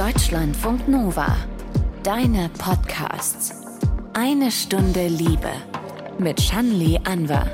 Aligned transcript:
Deutschlandfunk 0.00 0.88
Nova. 0.88 1.36
Deine 2.02 2.48
Podcasts. 2.56 3.52
Eine 4.14 4.50
Stunde 4.50 5.08
Liebe. 5.08 5.52
Mit 6.18 6.40
Shanli 6.40 6.98
Anwar. 7.04 7.46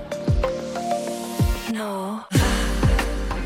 No. 1.74 2.05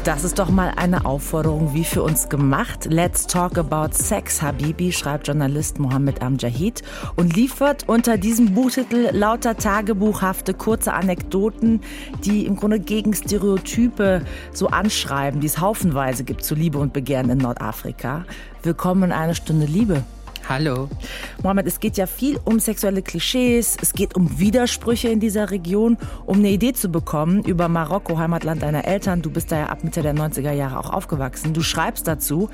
Das 0.04 0.24
ist 0.24 0.38
doch 0.38 0.48
mal 0.48 0.72
eine 0.76 1.04
Aufforderung 1.04 1.74
wie 1.74 1.84
für 1.84 2.02
uns 2.02 2.30
gemacht. 2.30 2.86
Let's 2.86 3.26
talk 3.26 3.58
about 3.58 3.92
sex, 3.92 4.40
Habibi, 4.40 4.92
schreibt 4.92 5.26
Journalist 5.26 5.78
Mohammed 5.78 6.22
Amjahid 6.22 6.82
und 7.16 7.36
liefert 7.36 7.86
unter 7.86 8.16
diesem 8.16 8.54
Buchtitel 8.54 9.10
lauter 9.12 9.58
tagebuchhafte 9.58 10.54
kurze 10.54 10.94
Anekdoten, 10.94 11.82
die 12.24 12.46
im 12.46 12.56
Grunde 12.56 12.80
gegen 12.80 13.12
Stereotype 13.12 14.22
so 14.54 14.68
anschreiben, 14.68 15.42
die 15.42 15.46
es 15.48 15.60
haufenweise 15.60 16.24
gibt 16.24 16.44
zu 16.44 16.54
Liebe 16.54 16.78
und 16.78 16.94
Begehren 16.94 17.28
in 17.28 17.36
Nordafrika. 17.36 18.24
Willkommen 18.62 19.02
in 19.02 19.12
eine 19.12 19.34
Stunde 19.34 19.66
Liebe. 19.66 20.02
Hallo. 20.50 20.88
Mohammed, 21.44 21.68
es 21.68 21.78
geht 21.78 21.96
ja 21.96 22.06
viel 22.06 22.36
um 22.44 22.58
sexuelle 22.58 23.02
Klischees, 23.02 23.76
es 23.80 23.92
geht 23.92 24.16
um 24.16 24.40
Widersprüche 24.40 25.06
in 25.06 25.20
dieser 25.20 25.52
Region, 25.52 25.96
um 26.26 26.38
eine 26.38 26.48
Idee 26.50 26.72
zu 26.72 26.88
bekommen 26.88 27.44
über 27.44 27.68
Marokko, 27.68 28.18
Heimatland 28.18 28.60
deiner 28.60 28.84
Eltern. 28.84 29.22
Du 29.22 29.30
bist 29.30 29.52
da 29.52 29.58
ja 29.60 29.66
ab 29.66 29.84
Mitte 29.84 30.02
der 30.02 30.12
90er 30.12 30.50
Jahre 30.50 30.80
auch 30.80 30.90
aufgewachsen. 30.90 31.54
Du 31.54 31.62
schreibst 31.62 32.08
dazu, 32.08 32.50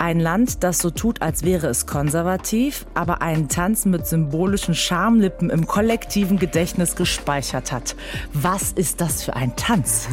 ein 0.00 0.18
Land, 0.18 0.64
das 0.64 0.78
so 0.78 0.88
tut, 0.88 1.20
als 1.20 1.44
wäre 1.44 1.66
es 1.66 1.84
konservativ, 1.84 2.86
aber 2.94 3.20
einen 3.20 3.48
Tanz 3.48 3.84
mit 3.84 4.06
symbolischen 4.06 4.74
Schamlippen 4.74 5.50
im 5.50 5.66
kollektiven 5.66 6.38
Gedächtnis 6.38 6.96
gespeichert 6.96 7.70
hat. 7.70 7.94
Was 8.32 8.72
ist 8.72 9.02
das 9.02 9.22
für 9.22 9.36
ein 9.36 9.54
Tanz? 9.56 10.08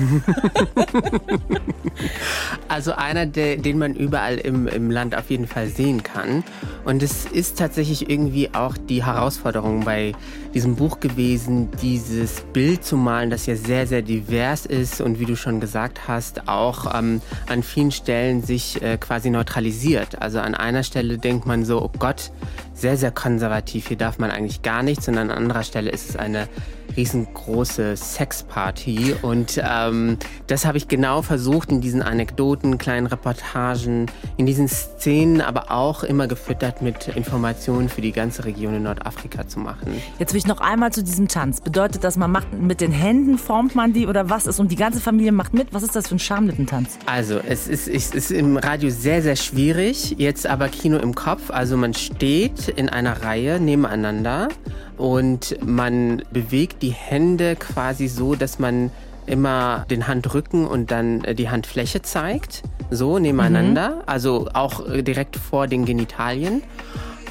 also 2.67 2.91
einer, 2.91 3.25
der, 3.25 3.55
den 3.55 3.77
man 3.77 3.95
überall 3.95 4.37
im, 4.37 4.67
im 4.67 4.91
Land 4.91 5.15
auf 5.15 5.29
jeden 5.29 5.47
Fall 5.47 5.69
sehen 5.69 6.03
kann. 6.03 6.43
Und 6.83 7.01
es 7.01 7.25
ist 7.25 7.57
tatsächlich 7.57 8.09
irgendwie 8.09 8.53
auch 8.53 8.75
die 8.77 9.05
Herausforderung 9.05 9.85
bei 9.85 10.11
diesem 10.53 10.75
Buch 10.75 10.99
gewesen, 10.99 11.69
dieses 11.81 12.41
Bild 12.41 12.83
zu 12.83 12.97
malen, 12.97 13.29
das 13.29 13.45
ja 13.45 13.55
sehr, 13.55 13.87
sehr 13.87 14.01
divers 14.01 14.65
ist 14.65 14.99
und 14.99 15.19
wie 15.19 15.25
du 15.25 15.35
schon 15.35 15.59
gesagt 15.61 16.07
hast, 16.07 16.47
auch 16.49 16.93
ähm, 16.93 17.21
an 17.47 17.63
vielen 17.63 17.91
Stellen 17.91 18.43
sich 18.43 18.81
äh, 18.81 18.97
quasi 18.97 19.29
neutralisiert 19.29 19.76
kritisiert. 19.77 20.21
Also 20.21 20.39
an 20.39 20.55
einer 20.55 20.83
Stelle 20.83 21.17
denkt 21.17 21.45
man 21.45 21.65
so, 21.65 21.81
oh 21.81 21.91
Gott, 21.99 22.31
sehr, 22.77 22.97
sehr 22.97 23.11
konservativ, 23.11 23.87
hier 23.87 23.97
darf 23.97 24.19
man 24.19 24.31
eigentlich 24.31 24.61
gar 24.61 24.83
nichts. 24.83 25.07
Und 25.07 25.17
an 25.17 25.31
anderer 25.31 25.63
Stelle 25.63 25.89
ist 25.89 26.09
es 26.09 26.15
eine 26.15 26.47
riesengroße 26.95 27.97
Sexparty. 27.97 29.15
Und 29.21 29.61
ähm, 29.63 30.17
das 30.47 30.65
habe 30.65 30.77
ich 30.77 30.87
genau 30.87 31.21
versucht 31.21 31.71
in 31.71 31.81
diesen 31.81 32.01
Anekdoten, 32.01 32.77
kleinen 32.77 33.07
Reportagen, 33.07 34.07
in 34.37 34.45
diesen 34.45 34.67
Szenen, 34.67 35.41
aber 35.41 35.71
auch 35.71 36.03
immer 36.03 36.27
gefüttert 36.27 36.81
mit 36.81 37.07
Informationen 37.09 37.89
für 37.89 38.01
die 38.01 38.11
ganze 38.11 38.45
Region 38.45 38.75
in 38.75 38.83
Nordafrika 38.83 39.47
zu 39.47 39.59
machen. 39.59 40.01
Jetzt 40.19 40.33
will 40.33 40.39
ich 40.39 40.47
noch 40.47 40.61
einmal 40.61 40.91
zu 40.91 41.03
diesem 41.03 41.27
Tanz. 41.27 41.61
Bedeutet 41.61 42.03
das, 42.03 42.17
man 42.17 42.31
macht 42.31 42.53
mit 42.53 42.81
den 42.81 42.91
Händen, 42.91 43.37
formt 43.37 43.75
man 43.75 43.93
die 43.93 44.07
oder 44.07 44.29
was 44.29 44.47
ist? 44.47 44.59
Und 44.59 44.71
die 44.71 44.75
ganze 44.75 44.99
Familie 44.99 45.31
macht 45.31 45.53
mit? 45.53 45.73
Was 45.73 45.83
ist 45.83 45.95
das 45.95 46.07
für 46.07 46.15
ein 46.15 46.19
Schamlippentanz? 46.19 46.97
Also, 47.05 47.39
es 47.39 47.67
ist, 47.67 47.87
es 47.87 48.13
ist 48.13 48.31
im 48.31 48.57
Radio 48.57 48.89
sehr, 48.89 49.21
sehr 49.21 49.35
schwierig. 49.35 50.15
Jetzt 50.17 50.47
aber 50.47 50.69
Kino 50.69 50.97
im 50.97 51.15
Kopf. 51.15 51.49
Also 51.49 51.77
man 51.77 51.93
steht 51.93 52.66
in 52.67 52.89
einer 52.89 53.23
Reihe 53.23 53.59
nebeneinander 53.59 54.49
und 54.97 55.57
man 55.65 56.23
bewegt 56.31 56.81
die 56.81 56.91
Hände 56.91 57.55
quasi 57.55 58.07
so, 58.07 58.35
dass 58.35 58.59
man 58.59 58.91
immer 59.25 59.85
den 59.89 60.07
Handrücken 60.07 60.65
und 60.65 60.89
dann 60.91 61.23
äh, 61.23 61.35
die 61.35 61.49
Handfläche 61.49 62.01
zeigt, 62.01 62.63
so 62.89 63.19
nebeneinander, 63.19 63.89
mhm. 63.89 64.01
also 64.05 64.49
auch 64.53 64.81
direkt 65.01 65.35
vor 65.35 65.67
den 65.67 65.85
Genitalien. 65.85 66.63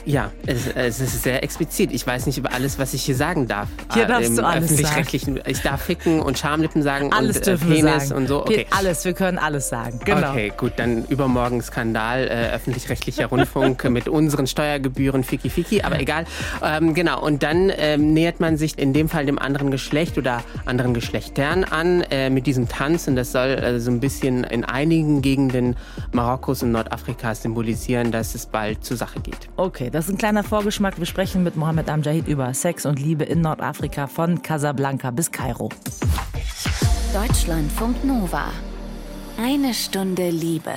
Ja, 0.07 0.31
es, 0.47 0.69
es, 0.69 1.01
ist 1.01 1.25
sehr 1.25 1.43
explizit. 1.43 1.91
Ich 1.93 2.07
weiß 2.07 2.27
nicht 2.27 2.39
über 2.39 2.53
alles, 2.53 2.79
was 2.79 2.95
ich 2.95 3.03
hier 3.03 3.17
sagen 3.17 3.49
darf. 3.49 3.67
Hier 3.93 4.05
äh, 4.05 4.07
darfst 4.07 4.39
du 4.39 4.47
alles 4.47 4.77
sagen. 4.77 5.41
Ich 5.47 5.63
darf 5.63 5.83
ficken 5.83 6.21
und 6.21 6.39
Schamlippen 6.39 6.81
sagen 6.83 7.13
alles 7.13 7.39
und 7.39 7.49
äh, 7.49 7.57
Penis 7.57 8.09
sagen. 8.09 8.21
und 8.21 8.29
so. 8.29 8.43
Okay. 8.43 8.67
Alles, 8.71 9.05
wir 9.05 9.15
können 9.15 9.37
alles 9.37 9.69
sagen. 9.69 9.99
Genau. 10.05 10.31
Okay, 10.31 10.53
gut, 10.57 10.75
dann 10.77 11.05
übermorgen 11.07 11.61
Skandal, 11.61 12.29
äh, 12.29 12.55
öffentlich-rechtlicher 12.55 13.27
Rundfunk 13.27 13.83
mit 13.91 14.09
unseren 14.09 14.47
Steuergebühren, 14.47 15.25
Fiki 15.25 15.51
Fiki, 15.51 15.83
aber 15.83 15.99
egal. 15.99 16.25
Ähm, 16.63 16.95
genau, 16.95 17.21
und 17.21 17.43
dann 17.43 17.73
ähm, 17.77 18.13
nähert 18.13 18.39
man 18.39 18.57
sich 18.57 18.79
in 18.79 18.93
dem 18.93 19.09
Fall 19.09 19.27
dem 19.27 19.41
anderen 19.41 19.73
Geschlecht 19.73 20.19
oder 20.19 20.45
anderen 20.67 20.95
Geschlechtern 20.95 21.65
an 21.65 22.03
äh, 22.13 22.31
mit 22.31 22.47
diesem 22.47 22.69
Tanz 22.69 23.09
und 23.09 23.17
das 23.17 23.33
soll 23.33 23.49
äh, 23.49 23.81
so 23.81 23.91
ein 23.91 23.99
bisschen 23.99 24.45
in 24.45 24.65
einigen 24.65 25.21
Gegenden 25.21 25.75
Marokkos 26.13 26.63
und 26.63 26.71
Nordafrikas 26.71 27.43
symbolisieren, 27.43 28.13
dass 28.13 28.37
es 28.37 28.47
bald 28.47 28.85
zur 28.85 28.97
Sache 28.97 29.19
geht. 29.19 29.49
Okay, 29.57 29.91
das 29.97 30.09
ist 30.09 30.15
ein 30.15 30.19
kleiner 30.19 30.45
Vorgeschmack. 30.45 30.99
Wir 30.99 31.07
sprechen 31.07 31.43
mit 31.43 31.57
Mohammed 31.57 31.89
Amjahid 31.89 32.29
über 32.29 32.53
Sex 32.53 32.85
und 32.85 33.01
Liebe 33.01 33.25
in 33.25 33.41
Nordafrika 33.41 34.07
von 34.07 34.43
Casablanca 34.43 35.11
bis 35.11 35.33
Kairo. 35.33 35.71
Deutschlandfunk 37.15 38.05
Nova. 38.05 38.53
Eine 39.39 39.73
Stunde 39.73 40.29
Liebe. 40.29 40.73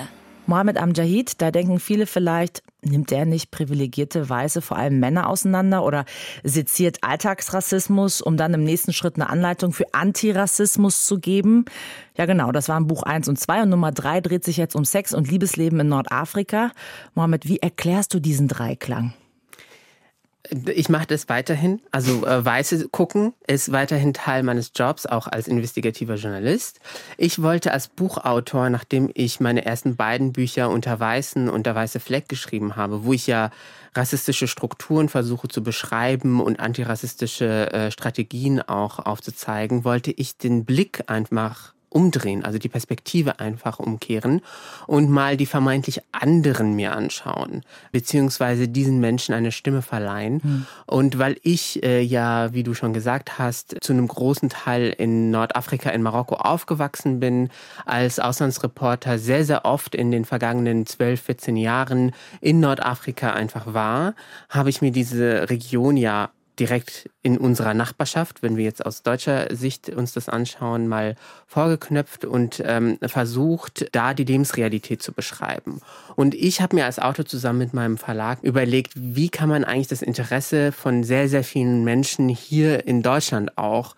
Mohammed 0.46 0.78
Amjahid, 0.78 1.42
da 1.42 1.52
denken 1.52 1.82
viele 1.82 2.06
vielleicht, 2.06 2.64
nimmt 2.82 3.12
der 3.12 3.26
nicht 3.26 3.52
privilegierte 3.52 4.30
Weiße, 4.30 4.62
vor 4.62 4.78
allem 4.78 5.00
Männer 5.00 5.30
auseinander 5.30 5.84
oder 5.84 6.06
seziert 6.44 7.00
Alltagsrassismus, 7.02 8.22
um 8.22 8.38
dann 8.38 8.54
im 8.54 8.64
nächsten 8.64 8.94
Schritt 8.94 9.16
eine 9.16 9.30
Anleitung 9.30 9.74
für 9.74 9.94
Antirassismus 9.94 11.06
zu 11.06 11.20
geben? 11.20 11.66
Ja, 12.16 12.26
genau, 12.26 12.52
das 12.52 12.70
waren 12.70 12.88
Buch 12.88 13.04
1 13.04 13.28
und 13.28 13.40
2 13.40 13.64
und 13.64 13.70
Nummer 13.70 13.92
3 13.92 14.22
dreht 14.22 14.44
sich 14.44 14.58
jetzt 14.58 14.76
um 14.76 14.86
Sex 14.86 15.14
und 15.14 15.30
Liebesleben 15.30 15.80
in 15.80 15.90
Nordafrika. 15.90 16.72
Mohammed, 17.16 17.48
wie 17.48 17.58
erklärst 17.58 18.14
du 18.14 18.20
diesen 18.20 18.48
Dreiklang? 18.48 19.14
Ich 20.74 20.90
mache 20.90 21.06
das 21.06 21.30
weiterhin. 21.30 21.82
Also 21.92 22.26
äh, 22.26 22.44
Weiße 22.44 22.90
gucken 22.90 23.34
ist 23.46 23.72
weiterhin 23.72 24.14
Teil 24.14 24.44
meines 24.44 24.72
Jobs, 24.76 25.06
auch 25.06 25.28
als 25.28 25.48
investigativer 25.48 26.16
Journalist. 26.16 26.80
Ich 27.18 27.42
wollte 27.42 27.72
als 27.72 27.88
Buchautor, 27.88 28.70
nachdem 28.70 29.12
ich 29.14 29.40
meine 29.40 29.66
ersten 29.66 29.96
beiden 29.96 30.34
Bücher 30.34 30.70
unter 30.70 31.00
Weißen 31.00 31.50
und 31.50 31.66
der 31.66 31.76
Weiße 31.76 32.00
Fleck 32.00 32.30
geschrieben 32.30 32.76
habe, 32.76 33.06
wo 33.06 33.14
ich 33.14 33.28
ja 33.28 33.52
rassistische 33.96 34.48
Strukturen 34.48 35.10
versuche 35.10 35.48
zu 35.48 35.64
beschreiben 35.64 36.42
und 36.42 36.60
antirassistische 36.60 37.72
äh, 37.72 37.92
Strategien 37.92 38.62
auch 38.62 39.00
aufzuzeigen, 39.00 39.84
wollte 39.84 40.12
ich 40.12 40.38
den 40.38 40.66
Blick 40.66 41.04
einfach 41.08 41.74
umdrehen, 41.90 42.46
also 42.46 42.60
die 42.60 42.70
Perspektive 42.70 43.40
einfach 43.40 43.80
umkehren 43.80 44.42
und 44.88 45.10
mal 45.10 45.38
die 45.38 45.46
vermeintlich 45.46 46.02
anderen 46.12 46.76
mir 46.76 46.96
anschauen, 46.96 47.64
beziehungsweise 47.92 48.68
diesen 48.68 49.00
Menschen 49.00 49.34
eine 49.34 49.52
Stimme 49.52 49.82
verleihen. 49.82 50.42
Mhm. 50.44 50.66
Und 50.86 51.20
weil 51.20 51.38
ich 51.44 51.84
äh, 51.84 52.02
ja, 52.02 52.54
wie 52.54 52.64
du 52.64 52.74
schon 52.74 52.94
gesagt 52.94 53.40
hast, 53.40 53.76
zu 53.82 53.94
einem 53.94 54.08
großen 54.08 54.50
Teil 54.50 54.94
in 54.98 55.32
Nordafrika, 55.32 55.90
in 55.90 56.02
Marokko 56.02 56.36
aufgewachsen 56.36 57.20
bin, 57.20 57.50
als 57.86 58.20
Auslandsreporter 58.20 59.18
sehr, 59.20 59.46
sehr 59.46 59.66
oft 59.66 59.96
in 59.96 60.12
den 60.12 60.26
vergangenen 60.26 60.86
12, 60.86 61.22
14 61.22 61.58
Jahren 61.58 62.12
in 62.42 62.60
Nordafrika 62.60 63.32
einfach 63.34 63.74
war, 63.74 64.14
habe 64.50 64.70
ich 64.70 64.82
mir 64.82 64.92
diese 64.92 65.50
Region 65.50 65.98
ja 65.98 66.30
direkt 66.60 67.10
in 67.22 67.38
unserer 67.38 67.74
Nachbarschaft, 67.74 68.44
wenn 68.44 68.58
wir 68.58 68.64
jetzt 68.64 68.86
aus 68.86 69.04
deutscher 69.04 69.54
Sicht 69.56 69.90
uns 69.90 70.14
das 70.14 70.30
anschauen, 70.30 70.88
mal 70.88 71.16
vorgeknöpft 71.48 72.26
und 72.26 72.62
ähm, 72.66 72.98
versucht, 73.02 73.88
da 73.94 74.14
die 74.14 74.26
Lebensrealität 74.26 75.02
zu 75.02 75.14
beschreiben. 75.14 75.82
Und 76.16 76.36
ich 76.36 76.62
habe 76.62 76.76
mir 76.76 76.86
als 76.86 77.00
Autor 77.00 77.26
zusammen 77.26 77.60
mit 77.60 77.74
meinem 77.74 77.98
Verlag 77.98 78.44
überlegt, 78.44 78.94
wie 78.96 79.30
kann 79.30 79.50
man 79.50 79.64
eigentlich 79.64 79.88
das 79.88 80.02
Interesse 80.02 80.72
von 80.72 81.04
sehr, 81.04 81.30
sehr 81.30 81.44
vielen 81.44 81.84
Menschen 81.84 82.30
hier 82.30 82.86
in 82.86 83.02
Deutschland 83.02 83.58
auch 83.58 83.96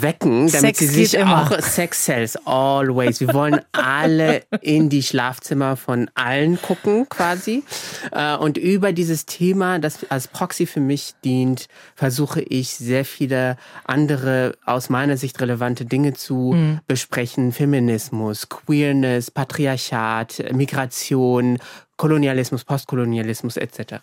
wecken, 0.00 0.50
damit 0.50 0.76
Sex 0.76 0.78
sie 0.78 0.86
sich 0.86 1.14
immer. 1.14 1.42
auch 1.42 1.60
Sex 1.60 2.04
Cells 2.04 2.36
always. 2.46 3.20
Wir 3.20 3.32
wollen 3.32 3.60
alle 3.72 4.42
in 4.60 4.88
die 4.88 5.02
Schlafzimmer 5.02 5.76
von 5.76 6.10
allen 6.14 6.60
gucken, 6.60 7.08
quasi. 7.08 7.62
Äh, 8.10 8.36
und 8.36 8.58
über 8.58 8.92
dieses 8.92 9.26
Thema, 9.26 9.78
das 9.78 10.10
als 10.10 10.28
Proxy 10.28 10.66
für 10.66 10.80
mich 10.80 11.14
dient, 11.24 11.68
versuche 11.94 12.40
ich 12.40 12.70
sehr 12.70 13.04
viele 13.04 13.56
andere 13.84 14.56
aus 14.64 14.90
meiner 14.90 15.16
Sicht 15.16 15.40
relevante 15.40 15.84
Dinge 15.84 16.14
zu 16.14 16.52
mhm. 16.54 16.80
besprechen. 16.86 17.52
Feminismus, 17.52 18.48
Queerness, 18.48 19.30
Patriarchat, 19.30 20.52
Migration, 20.52 21.58
Kolonialismus, 21.96 22.64
Postkolonialismus 22.64 23.56
etc. 23.56 23.94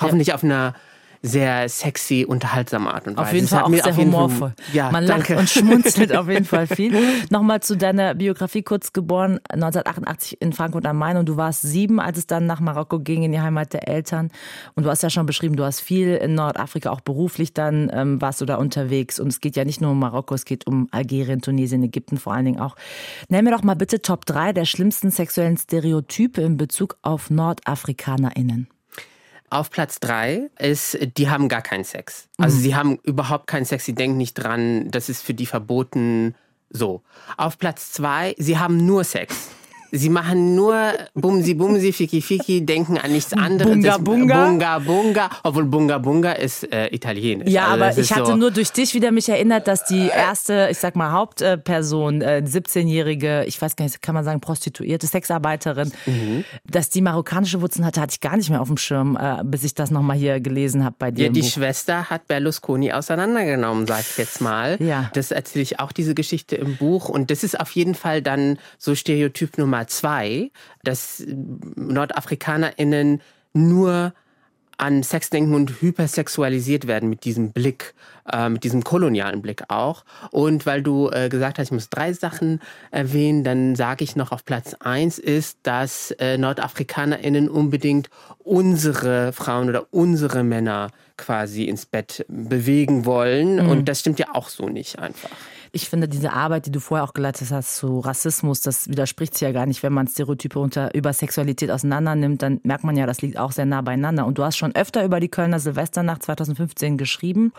Hoffentlich 0.00 0.32
auf 0.32 0.44
einer 0.44 0.74
sehr 1.22 1.68
sexy, 1.68 2.24
unterhaltsame 2.26 2.92
Art 2.92 3.06
und 3.06 3.16
Weise. 3.16 3.28
Auf 3.28 3.32
jeden 3.32 3.48
Fall 3.48 3.62
auch 3.62 3.70
sehr 3.70 3.96
humorvoll. 3.96 4.52
Fall, 4.56 4.74
ja, 4.74 4.90
Man 4.90 5.06
danke. 5.06 5.34
lacht 5.34 5.40
und 5.40 5.50
schmunzelt 5.50 6.14
auf 6.14 6.28
jeden 6.28 6.44
Fall 6.44 6.66
viel. 6.66 6.94
Nochmal 7.30 7.60
zu 7.60 7.76
deiner 7.76 8.14
Biografie 8.14 8.62
kurz 8.62 8.92
geboren, 8.92 9.40
1988 9.50 10.40
in 10.40 10.52
Frankfurt 10.52 10.86
am 10.86 10.96
Main 10.96 11.16
und 11.16 11.28
du 11.28 11.36
warst 11.36 11.62
sieben, 11.62 12.00
als 12.00 12.18
es 12.18 12.26
dann 12.26 12.46
nach 12.46 12.60
Marokko 12.60 13.00
ging, 13.00 13.22
in 13.22 13.32
die 13.32 13.40
Heimat 13.40 13.72
der 13.72 13.88
Eltern. 13.88 14.30
Und 14.74 14.84
du 14.84 14.90
hast 14.90 15.02
ja 15.02 15.10
schon 15.10 15.26
beschrieben, 15.26 15.56
du 15.56 15.64
hast 15.64 15.80
viel 15.80 16.14
in 16.14 16.34
Nordafrika, 16.34 16.90
auch 16.90 17.00
beruflich 17.00 17.52
dann 17.52 17.90
ähm, 17.92 18.20
warst 18.20 18.40
du 18.40 18.44
da 18.44 18.56
unterwegs. 18.56 19.18
Und 19.18 19.28
es 19.28 19.40
geht 19.40 19.56
ja 19.56 19.64
nicht 19.64 19.80
nur 19.80 19.92
um 19.92 19.98
Marokko, 19.98 20.34
es 20.34 20.44
geht 20.44 20.66
um 20.66 20.88
Algerien, 20.90 21.40
Tunesien, 21.40 21.82
Ägypten 21.82 22.16
vor 22.16 22.34
allen 22.34 22.44
Dingen 22.44 22.60
auch. 22.60 22.76
Nenn 23.28 23.44
mir 23.44 23.50
doch 23.50 23.62
mal 23.62 23.74
bitte 23.74 24.02
Top 24.02 24.26
3 24.26 24.52
der 24.52 24.64
schlimmsten 24.64 25.10
sexuellen 25.10 25.56
Stereotype 25.56 26.40
in 26.40 26.56
Bezug 26.56 26.96
auf 27.02 27.30
NordafrikanerInnen. 27.30 28.68
Auf 29.50 29.70
Platz 29.70 30.00
drei 30.00 30.50
ist, 30.58 30.98
die 31.16 31.30
haben 31.30 31.48
gar 31.48 31.62
keinen 31.62 31.84
Sex. 31.84 32.28
Also 32.38 32.56
Mhm. 32.56 32.60
sie 32.60 32.74
haben 32.76 32.98
überhaupt 33.02 33.46
keinen 33.46 33.64
Sex, 33.64 33.84
sie 33.84 33.94
denken 33.94 34.16
nicht 34.16 34.34
dran, 34.34 34.90
das 34.90 35.08
ist 35.08 35.22
für 35.22 35.34
die 35.34 35.46
verboten. 35.46 36.34
So. 36.70 37.02
Auf 37.36 37.58
Platz 37.58 37.92
zwei, 37.92 38.34
sie 38.38 38.58
haben 38.58 38.84
nur 38.84 39.04
Sex. 39.04 39.48
Sie 39.90 40.08
machen 40.10 40.54
nur 40.54 40.76
Bumsi 41.14 41.54
Bumsi, 41.54 41.92
Fiki 41.92 42.20
Fiki, 42.20 42.64
denken 42.64 42.98
an 42.98 43.12
nichts 43.12 43.32
anderes. 43.32 43.72
Bunga 43.72 43.98
Bunga. 43.98 44.46
Bunga 44.46 44.78
Bunga. 44.78 45.30
Obwohl 45.42 45.64
Bunga 45.64 45.98
Bunga 45.98 46.32
ist 46.32 46.70
äh, 46.72 46.88
italienisch. 46.94 47.50
Ja, 47.50 47.68
Also 47.68 47.84
aber 47.84 47.98
ich 47.98 48.12
hatte 48.12 48.26
so, 48.26 48.36
nur 48.36 48.50
durch 48.50 48.70
dich 48.72 48.94
wieder 48.94 49.10
mich 49.12 49.28
erinnert, 49.28 49.66
dass 49.68 49.84
die 49.84 50.08
erste, 50.08 50.68
ich 50.70 50.78
sag 50.78 50.94
mal, 50.96 51.12
Hauptperson, 51.12 52.20
äh, 52.22 52.42
17-jährige, 52.44 53.44
ich 53.46 53.60
weiß 53.60 53.76
gar 53.76 53.84
nicht, 53.84 54.02
kann 54.02 54.14
man 54.14 54.24
sagen, 54.24 54.40
Prostituierte, 54.40 55.06
Sexarbeiterin, 55.06 55.92
Mhm. 56.06 56.44
dass 56.64 56.90
die 56.90 57.00
marokkanische 57.00 57.60
Wurzeln 57.60 57.84
hatte, 57.86 58.00
hatte 58.00 58.12
ich 58.14 58.20
gar 58.20 58.36
nicht 58.36 58.50
mehr 58.50 58.60
auf 58.60 58.68
dem 58.68 58.76
Schirm, 58.76 59.16
äh, 59.20 59.42
bis 59.44 59.64
ich 59.64 59.74
das 59.74 59.90
nochmal 59.90 60.16
hier 60.16 60.40
gelesen 60.40 60.84
habe 60.84 60.96
bei 60.98 61.10
dir. 61.10 61.26
Ja, 61.26 61.32
die 61.32 61.40
Buch. 61.40 61.48
Schwester 61.48 62.10
hat 62.10 62.26
Berlusconi 62.28 62.92
auseinandergenommen, 62.92 63.86
sag 63.86 64.00
ich 64.00 64.18
jetzt 64.18 64.40
mal. 64.40 64.76
Ja. 64.80 65.10
Das 65.14 65.30
erzähle 65.30 65.62
ich 65.62 65.80
auch 65.80 65.92
diese 65.92 66.14
Geschichte 66.14 66.56
im 66.56 66.76
Buch. 66.76 67.08
Und 67.08 67.30
das 67.30 67.44
ist 67.44 67.58
auf 67.58 67.70
jeden 67.72 67.94
Fall 67.94 68.22
dann 68.22 68.58
so 68.78 68.94
Stereotyp 68.94 69.58
Nummer 69.58 69.77
zwei, 69.86 70.50
dass 70.82 71.22
NordafrikanerInnen 71.76 73.20
nur 73.52 74.12
an 74.78 75.02
Sex 75.02 75.28
denken 75.28 75.54
und 75.54 75.82
hypersexualisiert 75.82 76.86
werden 76.86 77.10
mit 77.10 77.24
diesem 77.24 77.50
Blick, 77.50 77.94
äh, 78.32 78.48
mit 78.48 78.62
diesem 78.62 78.84
kolonialen 78.84 79.42
Blick 79.42 79.64
auch. 79.68 80.04
Und 80.30 80.66
weil 80.66 80.82
du 80.82 81.10
äh, 81.10 81.28
gesagt 81.28 81.58
hast, 81.58 81.66
ich 81.66 81.72
muss 81.72 81.90
drei 81.90 82.12
Sachen 82.12 82.60
erwähnen, 82.92 83.42
dann 83.42 83.74
sage 83.74 84.04
ich 84.04 84.14
noch 84.14 84.30
auf 84.30 84.44
Platz 84.44 84.74
eins 84.78 85.18
ist, 85.18 85.58
dass 85.64 86.12
äh, 86.12 86.38
NordafrikanerInnen 86.38 87.48
unbedingt 87.48 88.08
unsere 88.38 89.32
Frauen 89.32 89.68
oder 89.68 89.88
unsere 89.90 90.44
Männer 90.44 90.90
quasi 91.16 91.64
ins 91.64 91.84
Bett 91.84 92.24
bewegen 92.28 93.04
wollen. 93.04 93.58
Und 93.58 93.88
das 93.88 93.98
stimmt 94.00 94.20
ja 94.20 94.26
auch 94.32 94.48
so 94.48 94.68
nicht 94.68 95.00
einfach. 95.00 95.30
Ich 95.72 95.88
finde, 95.88 96.08
diese 96.08 96.32
Arbeit, 96.32 96.66
die 96.66 96.70
du 96.70 96.80
vorher 96.80 97.04
auch 97.04 97.14
geleitet 97.14 97.50
hast 97.50 97.76
zu 97.76 98.00
Rassismus, 98.00 98.60
das 98.60 98.88
widerspricht 98.88 99.34
sich 99.34 99.42
ja 99.42 99.52
gar 99.52 99.66
nicht. 99.66 99.82
Wenn 99.82 99.92
man 99.92 100.06
Stereotype 100.06 100.58
unter, 100.58 100.94
über 100.94 101.12
Sexualität 101.12 101.70
auseinander 101.70 102.14
nimmt, 102.14 102.42
dann 102.42 102.60
merkt 102.62 102.84
man 102.84 102.96
ja, 102.96 103.06
das 103.06 103.22
liegt 103.22 103.38
auch 103.38 103.52
sehr 103.52 103.66
nah 103.66 103.82
beieinander. 103.82 104.26
Und 104.26 104.38
du 104.38 104.44
hast 104.44 104.56
schon 104.56 104.74
öfter 104.74 105.04
über 105.04 105.20
die 105.20 105.28
Kölner 105.28 105.60
Silvesternacht 105.60 106.22
2015 106.22 106.96
geschrieben. 106.96 107.52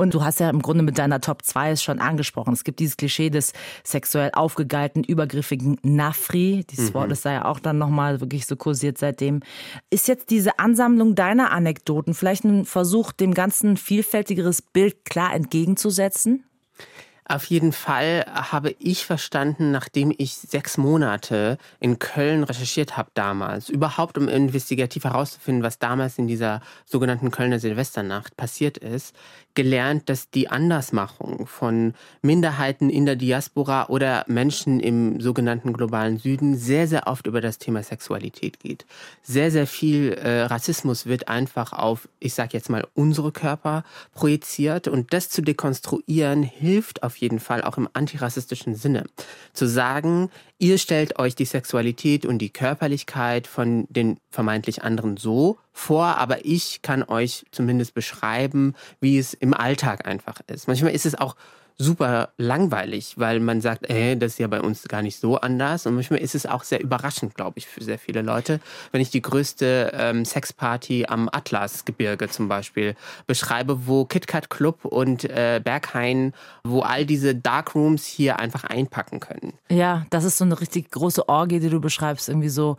Und 0.00 0.14
du 0.14 0.24
hast 0.24 0.40
ja 0.40 0.48
im 0.48 0.62
Grunde 0.62 0.82
mit 0.82 0.96
deiner 0.96 1.20
Top 1.20 1.42
2 1.44 1.72
es 1.72 1.82
schon 1.82 2.00
angesprochen. 2.00 2.54
Es 2.54 2.64
gibt 2.64 2.80
dieses 2.80 2.96
Klischee 2.96 3.28
des 3.28 3.52
sexuell 3.84 4.30
aufgegeilten, 4.32 5.04
übergriffigen 5.04 5.76
Nafri. 5.82 6.64
Dieses 6.70 6.94
Wort 6.94 7.12
ist 7.12 7.26
da 7.26 7.32
ja 7.32 7.44
auch 7.44 7.60
dann 7.60 7.76
nochmal 7.76 8.22
wirklich 8.22 8.46
so 8.46 8.56
kursiert 8.56 8.96
seitdem. 8.96 9.40
Ist 9.90 10.08
jetzt 10.08 10.30
diese 10.30 10.58
Ansammlung 10.58 11.16
deiner 11.16 11.52
Anekdoten 11.52 12.14
vielleicht 12.14 12.44
ein 12.44 12.64
Versuch, 12.64 13.12
dem 13.12 13.34
Ganzen 13.34 13.76
vielfältigeres 13.76 14.62
Bild 14.62 15.04
klar 15.04 15.34
entgegenzusetzen? 15.34 16.44
Auf 17.30 17.44
jeden 17.44 17.70
Fall 17.70 18.24
habe 18.26 18.74
ich 18.80 19.06
verstanden, 19.06 19.70
nachdem 19.70 20.12
ich 20.18 20.34
sechs 20.34 20.76
Monate 20.76 21.58
in 21.78 22.00
Köln 22.00 22.42
recherchiert 22.42 22.96
habe 22.96 23.12
damals, 23.14 23.68
überhaupt 23.68 24.18
um 24.18 24.26
investigativ 24.26 25.04
herauszufinden, 25.04 25.62
was 25.62 25.78
damals 25.78 26.18
in 26.18 26.26
dieser 26.26 26.60
sogenannten 26.84 27.30
Kölner 27.30 27.60
Silvesternacht 27.60 28.36
passiert 28.36 28.78
ist, 28.78 29.14
gelernt, 29.62 30.08
dass 30.08 30.30
die 30.30 30.48
Andersmachung 30.48 31.46
von 31.46 31.92
Minderheiten 32.22 32.88
in 32.88 33.04
der 33.04 33.14
Diaspora 33.14 33.88
oder 33.88 34.24
Menschen 34.26 34.80
im 34.80 35.20
sogenannten 35.20 35.74
globalen 35.74 36.16
Süden 36.16 36.56
sehr, 36.56 36.88
sehr 36.88 37.06
oft 37.06 37.26
über 37.26 37.42
das 37.42 37.58
Thema 37.58 37.82
Sexualität 37.82 38.58
geht. 38.58 38.86
Sehr, 39.22 39.50
sehr 39.50 39.66
viel 39.66 40.14
äh, 40.14 40.44
Rassismus 40.44 41.04
wird 41.04 41.28
einfach 41.28 41.74
auf, 41.74 42.08
ich 42.20 42.32
sag 42.32 42.54
jetzt 42.54 42.70
mal, 42.70 42.86
unsere 42.94 43.32
Körper 43.32 43.84
projiziert 44.14 44.88
und 44.88 45.12
das 45.12 45.28
zu 45.28 45.42
dekonstruieren 45.42 46.42
hilft 46.42 47.02
auf 47.02 47.16
jeden 47.16 47.38
Fall 47.38 47.62
auch 47.62 47.76
im 47.76 47.86
antirassistischen 47.92 48.74
Sinne. 48.74 49.04
Zu 49.52 49.66
sagen, 49.66 50.30
ihr 50.58 50.78
stellt 50.78 51.18
euch 51.18 51.34
die 51.34 51.44
Sexualität 51.44 52.24
und 52.24 52.38
die 52.38 52.48
Körperlichkeit 52.50 53.46
von 53.46 53.86
den 53.90 54.20
vermeintlich 54.30 54.82
anderen 54.82 55.18
so 55.18 55.58
vor, 55.80 56.18
aber 56.18 56.44
ich 56.44 56.82
kann 56.82 57.02
euch 57.02 57.44
zumindest 57.50 57.94
beschreiben, 57.94 58.74
wie 59.00 59.18
es 59.18 59.34
im 59.34 59.54
Alltag 59.54 60.06
einfach 60.06 60.40
ist. 60.46 60.68
Manchmal 60.68 60.92
ist 60.92 61.06
es 61.06 61.14
auch 61.14 61.36
super 61.80 62.28
langweilig, 62.36 63.14
weil 63.16 63.40
man 63.40 63.62
sagt, 63.62 63.88
äh, 63.88 64.14
das 64.14 64.32
ist 64.32 64.38
ja 64.38 64.48
bei 64.48 64.60
uns 64.60 64.86
gar 64.86 65.00
nicht 65.00 65.18
so 65.18 65.40
anders. 65.40 65.86
Und 65.86 65.94
manchmal 65.94 66.20
ist 66.20 66.34
es 66.34 66.44
auch 66.44 66.62
sehr 66.62 66.82
überraschend, 66.82 67.34
glaube 67.34 67.58
ich, 67.58 67.66
für 67.66 67.82
sehr 67.82 67.98
viele 67.98 68.20
Leute, 68.20 68.60
wenn 68.92 69.00
ich 69.00 69.10
die 69.10 69.22
größte 69.22 69.92
ähm, 69.94 70.26
Sexparty 70.26 71.06
am 71.08 71.30
Atlasgebirge 71.32 72.28
zum 72.28 72.48
Beispiel 72.48 72.94
beschreibe, 73.26 73.86
wo 73.86 74.04
KitKat 74.04 74.50
Club 74.50 74.84
und 74.84 75.24
äh, 75.24 75.60
Berghain, 75.64 76.34
wo 76.64 76.80
all 76.80 77.06
diese 77.06 77.34
Darkrooms 77.34 78.04
hier 78.04 78.38
einfach 78.38 78.64
einpacken 78.64 79.20
können. 79.20 79.54
Ja, 79.70 80.04
das 80.10 80.24
ist 80.24 80.36
so 80.36 80.44
eine 80.44 80.60
richtig 80.60 80.90
große 80.90 81.30
Orgie, 81.30 81.60
die 81.60 81.70
du 81.70 81.80
beschreibst. 81.80 82.28
Irgendwie 82.28 82.50
so, 82.50 82.76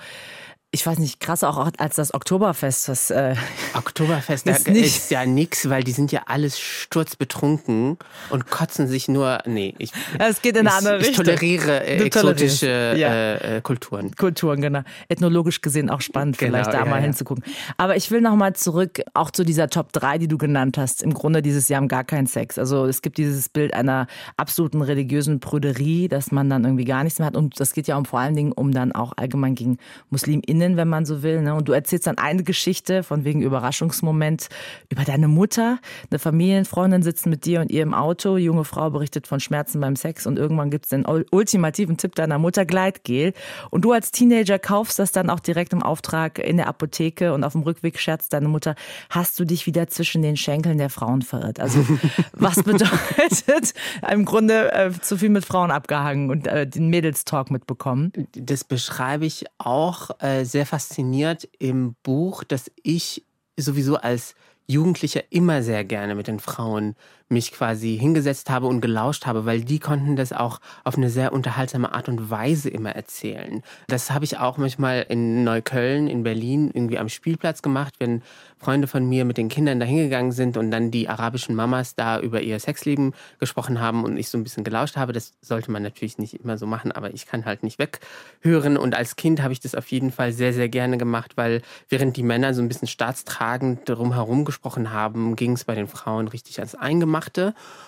ich 0.73 0.85
weiß 0.85 0.99
nicht, 0.99 1.19
krasser 1.19 1.49
auch 1.49 1.69
als 1.77 1.95
das 1.97 2.13
Oktoberfest. 2.13 2.87
Das, 2.87 3.09
äh, 3.11 3.35
Oktoberfest 3.73 4.47
da 4.47 4.51
Ist 4.51 4.67
nicht- 4.69 4.85
ist 4.85 5.11
ja 5.11 5.25
nix, 5.25 5.67
weil 5.69 5.83
die 5.83 5.91
sind 5.91 6.13
ja 6.13 6.21
alles 6.27 6.57
sturzbetrunken 6.59 7.97
und 8.29 8.49
kotzen 8.49 8.87
sich 8.87 9.09
nur. 9.09 9.39
Nee, 9.45 9.75
ich, 9.79 9.91
es 10.17 10.41
geht 10.41 10.55
in 10.55 10.67
eine 10.67 10.77
andere 10.77 10.99
ich, 11.01 11.11
toleriere 11.15 11.83
äh, 11.85 11.97
exotische 12.05 12.93
ja. 12.95 13.09
äh, 13.13 13.57
äh, 13.57 13.61
Kulturen. 13.61 14.15
Kulturen, 14.15 14.61
genau. 14.61 14.81
Ethnologisch 15.09 15.59
gesehen 15.59 15.89
auch 15.89 15.99
spannend, 15.99 16.37
Genau, 16.37 16.51
vielleicht 16.53 16.73
da 16.73 16.79
ja, 16.79 16.85
mal 16.85 16.97
ja. 16.97 17.03
hinzugucken. 17.03 17.43
Aber 17.75 17.97
ich 17.97 18.09
will 18.09 18.21
noch 18.21 18.35
mal 18.37 18.53
zurück 18.53 19.01
auch 19.13 19.31
zu 19.31 19.43
dieser 19.43 19.67
Top 19.67 19.91
3, 19.91 20.19
die 20.19 20.27
du 20.29 20.37
genannt 20.37 20.77
hast. 20.77 21.03
Im 21.03 21.13
Grunde 21.13 21.41
dieses 21.41 21.67
Jahr 21.67 21.81
haben 21.81 21.89
gar 21.89 22.05
keinen 22.05 22.27
Sex. 22.27 22.57
Also 22.57 22.85
es 22.85 23.01
gibt 23.01 23.17
dieses 23.17 23.49
Bild 23.49 23.73
einer 23.73 24.07
absoluten 24.37 24.81
religiösen 24.81 25.41
Prüderie, 25.41 26.07
dass 26.07 26.31
man 26.31 26.49
dann 26.49 26.63
irgendwie 26.63 26.85
gar 26.85 27.03
nichts 27.03 27.19
mehr 27.19 27.25
hat. 27.25 27.35
Und 27.35 27.59
das 27.59 27.73
geht 27.73 27.87
ja 27.87 27.97
um, 27.97 28.05
vor 28.05 28.19
allen 28.19 28.35
Dingen 28.35 28.53
um 28.53 28.71
dann 28.71 28.93
auch 28.93 29.11
allgemein 29.17 29.55
gegen 29.55 29.77
MuslimInnen, 30.11 30.60
wenn 30.61 30.87
man 30.87 31.05
so 31.05 31.23
will. 31.23 31.41
Ne? 31.41 31.53
Und 31.55 31.67
du 31.67 31.73
erzählst 31.73 32.07
dann 32.07 32.17
eine 32.17 32.43
Geschichte 32.43 33.03
von 33.03 33.25
wegen 33.25 33.41
Überraschungsmoment 33.41 34.49
über 34.89 35.03
deine 35.03 35.27
Mutter. 35.27 35.79
Eine 36.09 36.19
Familienfreundin 36.19 37.01
sitzt 37.03 37.25
mit 37.25 37.45
dir 37.45 37.61
und 37.61 37.71
ihr 37.71 37.83
im 37.83 37.93
Auto. 37.93 38.37
Junge 38.37 38.63
Frau 38.63 38.89
berichtet 38.89 39.27
von 39.27 39.39
Schmerzen 39.39 39.81
beim 39.81 39.95
Sex 39.95 40.25
und 40.27 40.37
irgendwann 40.37 40.69
gibt 40.69 40.85
es 40.85 40.89
den 40.89 41.05
ul- 41.05 41.25
ultimativen 41.31 41.97
Tipp 41.97 42.15
deiner 42.15 42.37
Mutter, 42.37 42.65
Gleitgel. 42.65 43.33
Und 43.69 43.83
du 43.83 43.91
als 43.91 44.11
Teenager 44.11 44.59
kaufst 44.59 44.99
das 44.99 45.11
dann 45.11 45.29
auch 45.29 45.39
direkt 45.39 45.73
im 45.73 45.83
Auftrag 45.83 46.39
in 46.39 46.57
der 46.57 46.67
Apotheke 46.67 47.33
und 47.33 47.43
auf 47.43 47.53
dem 47.53 47.61
Rückweg 47.61 47.99
scherzt 47.99 48.33
deine 48.33 48.47
Mutter, 48.47 48.75
hast 49.09 49.39
du 49.39 49.45
dich 49.45 49.65
wieder 49.65 49.87
zwischen 49.87 50.21
den 50.21 50.37
Schenkeln 50.37 50.77
der 50.77 50.89
Frauen 50.89 51.21
verirrt? 51.21 51.59
Also 51.59 51.85
was 52.33 52.61
bedeutet 52.63 53.73
im 54.11 54.25
Grunde 54.25 54.71
äh, 54.73 54.91
zu 55.01 55.17
viel 55.17 55.29
mit 55.29 55.45
Frauen 55.45 55.71
abgehangen 55.71 56.29
und 56.29 56.47
äh, 56.47 56.67
den 56.67 56.89
Mädelstalk 56.89 57.51
mitbekommen? 57.51 58.11
Das 58.33 58.63
beschreibe 58.63 59.25
ich 59.25 59.45
auch 59.57 60.09
äh, 60.19 60.45
sehr 60.51 60.65
fasziniert 60.65 61.47
im 61.59 61.95
Buch, 62.03 62.43
dass 62.43 62.71
ich 62.83 63.25
sowieso 63.57 63.97
als 63.97 64.35
Jugendlicher 64.67 65.23
immer 65.31 65.63
sehr 65.63 65.83
gerne 65.83 66.15
mit 66.15 66.27
den 66.27 66.39
Frauen 66.39 66.95
mich 67.31 67.51
quasi 67.51 67.97
hingesetzt 67.97 68.49
habe 68.49 68.67
und 68.67 68.81
gelauscht 68.81 69.25
habe, 69.25 69.45
weil 69.45 69.61
die 69.61 69.79
konnten 69.79 70.15
das 70.15 70.33
auch 70.33 70.59
auf 70.83 70.97
eine 70.97 71.09
sehr 71.09 71.33
unterhaltsame 71.33 71.93
Art 71.93 72.09
und 72.09 72.29
Weise 72.29 72.69
immer 72.69 72.91
erzählen. 72.91 73.63
Das 73.87 74.11
habe 74.11 74.25
ich 74.25 74.37
auch 74.37 74.57
manchmal 74.57 75.05
in 75.09 75.43
Neukölln, 75.43 76.07
in 76.07 76.23
Berlin 76.23 76.69
irgendwie 76.73 76.97
am 76.97 77.09
Spielplatz 77.09 77.61
gemacht, 77.61 77.95
wenn 77.99 78.21
Freunde 78.61 78.87
von 78.87 79.09
mir 79.09 79.25
mit 79.25 79.37
den 79.37 79.49
Kindern 79.49 79.79
da 79.79 79.85
hingegangen 79.87 80.31
sind 80.31 80.55
und 80.55 80.69
dann 80.69 80.91
die 80.91 81.09
arabischen 81.09 81.55
Mamas 81.55 81.95
da 81.95 82.19
über 82.19 82.41
ihr 82.41 82.59
Sexleben 82.59 83.13
gesprochen 83.39 83.81
haben 83.81 84.03
und 84.03 84.17
ich 84.17 84.29
so 84.29 84.37
ein 84.37 84.43
bisschen 84.43 84.63
gelauscht 84.63 84.97
habe. 84.97 85.13
Das 85.13 85.33
sollte 85.41 85.71
man 85.71 85.81
natürlich 85.81 86.19
nicht 86.19 86.35
immer 86.35 86.59
so 86.59 86.67
machen, 86.67 86.91
aber 86.91 87.11
ich 87.13 87.25
kann 87.25 87.45
halt 87.45 87.63
nicht 87.63 87.79
weghören. 87.79 88.77
Und 88.77 88.93
als 88.93 89.15
Kind 89.15 89.41
habe 89.41 89.53
ich 89.53 89.59
das 89.59 89.73
auf 89.73 89.87
jeden 89.87 90.11
Fall 90.11 90.31
sehr, 90.31 90.53
sehr 90.53 90.69
gerne 90.69 90.99
gemacht, 90.99 91.37
weil 91.37 91.63
während 91.89 92.17
die 92.17 92.23
Männer 92.23 92.53
so 92.53 92.61
ein 92.61 92.67
bisschen 92.67 92.87
staatstragend 92.87 93.89
drumherum 93.89 94.45
gesprochen 94.45 94.91
haben, 94.91 95.35
ging 95.35 95.53
es 95.53 95.63
bei 95.63 95.73
den 95.73 95.87
Frauen 95.87 96.27
richtig 96.27 96.59
ans 96.59 96.75
Eingemachte. 96.75 97.20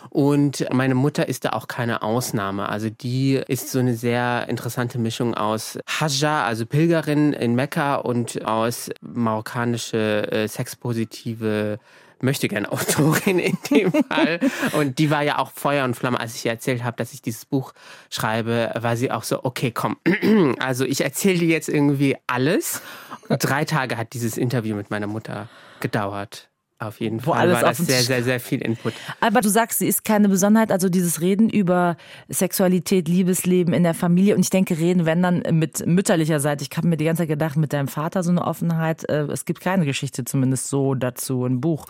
Und 0.10 0.66
meine 0.72 0.96
Mutter 0.96 1.28
ist 1.28 1.46
da 1.46 1.50
auch 1.50 1.68
keine 1.68 2.02
Ausnahme. 2.04 2.70
Also 2.70 2.90
die 2.90 3.42
ist 3.48 3.72
so 3.72 3.80
eine 3.80 3.96
sehr 3.96 4.48
interessante 4.48 5.00
Mischung 5.00 5.34
aus 5.34 5.80
Hajja, 5.88 6.46
also 6.46 6.66
Pilgerin 6.66 7.34
in 7.34 7.56
Mekka 7.56 7.96
und 7.96 8.46
aus 8.46 8.92
marokkanische 9.02 10.32
äh, 10.32 10.48
sexpositive 10.48 11.80
möchte 12.24 12.48
gerne 12.48 12.72
Autorin 12.72 13.38
in 13.38 13.58
dem 13.70 13.92
Fall. 14.10 14.40
Und 14.72 14.98
die 14.98 15.12
war 15.12 15.22
ja 15.22 15.38
auch 15.38 15.52
Feuer 15.52 15.84
und 15.86 15.96
Flamme, 15.96 16.20
als 16.20 16.36
ich 16.36 16.46
ihr 16.46 16.52
erzählt 16.52 16.84
habe, 16.84 16.98
dass 16.98 17.14
ich 17.14 17.22
dieses 17.22 17.46
Buch 17.46 17.74
schreibe, 18.10 18.72
war 18.80 18.96
sie 18.96 19.12
auch 19.12 19.24
so, 19.24 19.44
okay, 19.44 19.72
komm, 19.72 19.98
also 20.60 20.86
ich 20.86 21.02
erzähle 21.02 21.40
dir 21.40 21.50
jetzt 21.50 21.70
irgendwie 21.70 22.16
alles. 22.26 22.82
Und 23.28 23.44
drei 23.44 23.66
Tage 23.66 23.98
hat 23.98 24.14
dieses 24.14 24.38
Interview 24.38 24.76
mit 24.76 24.90
meiner 24.90 25.08
Mutter 25.08 25.50
gedauert. 25.80 26.50
Auf 26.88 27.00
jeden 27.00 27.26
Wo 27.26 27.32
Fall 27.32 27.42
alles 27.42 27.56
war 27.56 27.70
das 27.70 27.78
sehr, 27.78 28.02
sehr, 28.02 28.24
sehr 28.24 28.40
viel 28.40 28.62
Input. 28.62 28.94
Aber 29.20 29.42
du 29.42 29.50
sagst, 29.50 29.80
sie 29.80 29.88
ist 29.88 30.06
keine 30.06 30.30
Besonderheit, 30.30 30.72
also 30.72 30.90
dieses 30.90 31.22
Reden 31.22 31.50
über 31.50 31.98
Sexualität, 32.30 33.08
Liebesleben 33.08 33.74
in 33.74 33.84
der 33.84 33.94
Familie. 33.94 34.36
Und 34.36 34.42
ich 34.42 34.50
denke, 34.50 34.78
reden, 34.78 35.06
wenn 35.06 35.22
dann 35.22 35.44
mit 35.52 35.86
mütterlicher 35.86 36.40
Seite. 36.40 36.66
Ich 36.70 36.76
habe 36.78 36.88
mir 36.88 36.98
die 36.98 37.06
ganze 37.06 37.22
Zeit 37.22 37.30
gedacht, 37.30 37.58
mit 37.58 37.74
deinem 37.74 37.88
Vater 37.88 38.24
so 38.24 38.32
eine 38.32 38.46
Offenheit. 38.46 39.08
Äh, 39.10 39.24
es 39.24 39.46
gibt 39.46 39.62
keine 39.62 39.86
Geschichte 39.86 40.26
zumindest 40.26 40.68
so 40.68 40.96
dazu, 40.96 41.46
ein 41.46 41.62
Buch. 41.62 41.86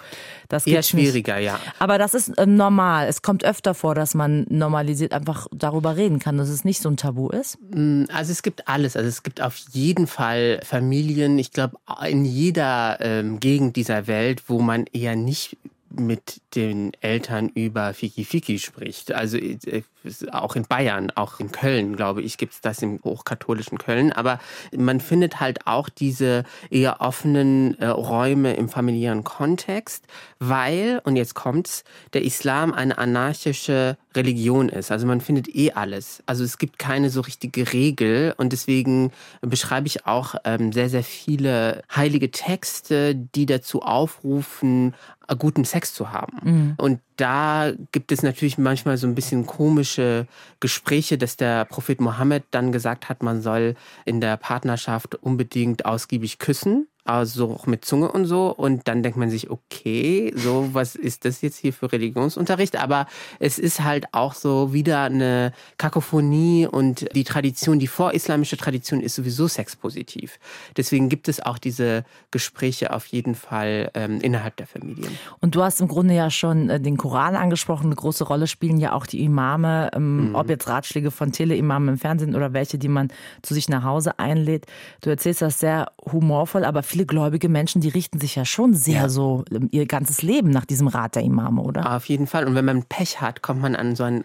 Das 0.49 0.67
Eher 0.67 0.83
schwieriger, 0.83 1.35
nicht. 1.35 1.45
ja. 1.45 1.59
Aber 1.79 1.97
das 1.97 2.13
ist 2.13 2.37
äh, 2.37 2.45
normal. 2.45 3.07
Es 3.07 3.21
kommt 3.21 3.43
öfter 3.43 3.73
vor, 3.73 3.95
dass 3.95 4.13
man 4.13 4.45
normalisiert 4.49 5.13
einfach 5.13 5.47
darüber 5.51 5.97
reden 5.97 6.19
kann, 6.19 6.37
dass 6.37 6.49
es 6.49 6.63
nicht 6.63 6.81
so 6.81 6.89
ein 6.89 6.97
Tabu 6.97 7.29
ist. 7.29 7.57
Mm, 7.73 8.03
also 8.13 8.31
es 8.31 8.43
gibt 8.43 8.67
alles. 8.67 8.95
Also 8.95 9.09
es 9.09 9.23
gibt 9.23 9.41
auf 9.41 9.57
jeden 9.71 10.07
Fall 10.07 10.59
Familien, 10.63 11.39
ich 11.39 11.51
glaube, 11.51 11.77
in 12.07 12.25
jeder 12.25 12.97
ähm, 13.01 13.39
Gegend 13.39 13.75
dieser 13.75 14.07
Welt, 14.07 14.43
wo 14.47 14.59
man 14.59 14.82
eher 14.91 15.15
nicht 15.15 15.57
mit 15.89 16.41
den 16.55 16.91
Eltern 17.01 17.49
über 17.49 17.93
Fiki 17.93 18.25
Fiki 18.25 18.59
spricht. 18.59 19.11
Also 19.11 19.37
äh, 19.37 19.83
auch 20.31 20.55
in 20.55 20.63
Bayern, 20.63 21.11
auch 21.15 21.39
in 21.39 21.51
Köln, 21.51 21.95
glaube 21.95 22.21
ich, 22.21 22.37
gibt 22.37 22.53
es 22.53 22.61
das 22.61 22.81
im 22.81 22.99
hochkatholischen 23.03 23.77
Köln. 23.77 24.11
Aber 24.11 24.39
man 24.75 24.99
findet 24.99 25.39
halt 25.39 25.67
auch 25.67 25.89
diese 25.89 26.43
eher 26.69 27.01
offenen 27.01 27.77
äh, 27.79 27.87
Räume 27.87 28.53
im 28.55 28.69
familiären 28.69 29.23
Kontext, 29.23 30.05
weil, 30.39 31.01
und 31.03 31.15
jetzt 31.15 31.35
kommt's, 31.35 31.83
der 32.13 32.23
Islam 32.23 32.73
eine 32.73 32.97
anarchische 32.97 33.97
Religion 34.15 34.69
ist. 34.69 34.91
Also 34.91 35.07
man 35.07 35.21
findet 35.21 35.53
eh 35.55 35.71
alles. 35.71 36.23
Also 36.25 36.43
es 36.43 36.57
gibt 36.57 36.79
keine 36.79 37.09
so 37.09 37.21
richtige 37.21 37.73
Regel 37.73 38.33
und 38.37 38.53
deswegen 38.53 39.11
beschreibe 39.41 39.87
ich 39.87 40.05
auch 40.05 40.35
ähm, 40.43 40.71
sehr, 40.71 40.89
sehr 40.89 41.03
viele 41.03 41.83
heilige 41.93 42.31
Texte, 42.31 43.15
die 43.15 43.45
dazu 43.45 43.81
aufrufen, 43.81 44.93
guten 45.37 45.65
Sex 45.65 45.93
zu 45.93 46.11
haben. 46.11 46.37
Mhm. 46.43 46.73
Und 46.77 46.99
da 47.17 47.71
gibt 47.91 48.11
es 48.11 48.23
natürlich 48.23 48.57
manchmal 48.57 48.97
so 48.97 49.07
ein 49.07 49.15
bisschen 49.15 49.45
komische 49.45 50.27
Gespräche, 50.59 51.17
dass 51.17 51.37
der 51.37 51.65
Prophet 51.65 52.01
Mohammed 52.01 52.43
dann 52.51 52.71
gesagt 52.71 53.09
hat, 53.09 53.23
man 53.23 53.41
soll 53.41 53.75
in 54.05 54.21
der 54.21 54.37
Partnerschaft 54.37 55.15
unbedingt 55.15 55.85
ausgiebig 55.85 56.39
küssen 56.39 56.87
also 57.05 57.51
auch 57.51 57.67
mit 57.67 57.83
Zunge 57.85 58.11
und 58.11 58.25
so. 58.25 58.49
Und 58.49 58.87
dann 58.87 59.03
denkt 59.03 59.17
man 59.17 59.29
sich, 59.29 59.49
okay, 59.49 60.33
so 60.35 60.69
was 60.73 60.95
ist 60.95 61.25
das 61.25 61.41
jetzt 61.41 61.57
hier 61.57 61.73
für 61.73 61.91
Religionsunterricht? 61.91 62.77
Aber 62.77 63.07
es 63.39 63.59
ist 63.59 63.83
halt 63.83 64.05
auch 64.13 64.33
so 64.33 64.73
wieder 64.73 65.03
eine 65.03 65.51
Kakophonie 65.77 66.67
und 66.67 67.07
die 67.13 67.23
Tradition, 67.23 67.79
die 67.79 67.87
vorislamische 67.87 68.57
Tradition 68.57 69.01
ist 69.01 69.15
sowieso 69.15 69.47
sexpositiv. 69.47 70.39
Deswegen 70.77 71.09
gibt 71.09 71.27
es 71.27 71.41
auch 71.41 71.57
diese 71.57 72.05
Gespräche 72.31 72.93
auf 72.93 73.05
jeden 73.07 73.35
Fall 73.35 73.91
ähm, 73.93 74.21
innerhalb 74.21 74.55
der 74.57 74.67
Familien. 74.67 75.17
Und 75.39 75.55
du 75.55 75.63
hast 75.63 75.81
im 75.81 75.87
Grunde 75.87 76.13
ja 76.13 76.29
schon 76.29 76.69
äh, 76.69 76.79
den 76.79 76.97
Koran 76.97 77.35
angesprochen. 77.35 77.87
Eine 77.87 77.95
große 77.95 78.23
Rolle 78.23 78.47
spielen 78.47 78.77
ja 78.77 78.93
auch 78.93 79.05
die 79.05 79.23
Imame, 79.23 79.91
ähm, 79.93 80.29
mhm. 80.29 80.35
ob 80.35 80.49
jetzt 80.49 80.67
Ratschläge 80.67 81.11
von 81.11 81.31
Tele-Imamen 81.31 81.89
im 81.89 81.97
Fernsehen 81.97 82.35
oder 82.35 82.53
welche, 82.53 82.77
die 82.77 82.87
man 82.87 83.09
zu 83.41 83.53
sich 83.53 83.67
nach 83.67 83.83
Hause 83.83 84.19
einlädt. 84.19 84.65
Du 85.01 85.09
erzählst 85.09 85.41
das 85.41 85.59
sehr 85.59 85.91
humorvoll, 86.11 86.63
aber 86.63 86.83
viele 86.93 87.07
gläubige 87.07 87.49
Menschen, 87.49 87.81
die 87.81 87.89
richten 87.89 88.19
sich 88.19 88.35
ja 88.35 88.45
schon 88.45 88.75
sehr 88.75 89.01
ja. 89.01 89.09
so 89.09 89.43
ähm, 89.51 89.67
ihr 89.71 89.87
ganzes 89.87 90.21
Leben 90.21 90.51
nach 90.51 90.65
diesem 90.65 90.87
Rat 90.87 91.15
der 91.15 91.23
Imame, 91.23 91.61
oder? 91.61 91.95
Auf 91.95 92.05
jeden 92.05 92.27
Fall. 92.27 92.45
Und 92.45 92.53
wenn 92.53 92.65
man 92.65 92.83
Pech 92.83 93.19
hat, 93.19 93.41
kommt 93.41 93.61
man 93.61 93.75
an 93.75 93.95
so 93.95 94.03
einen 94.03 94.23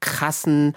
krassen 0.00 0.74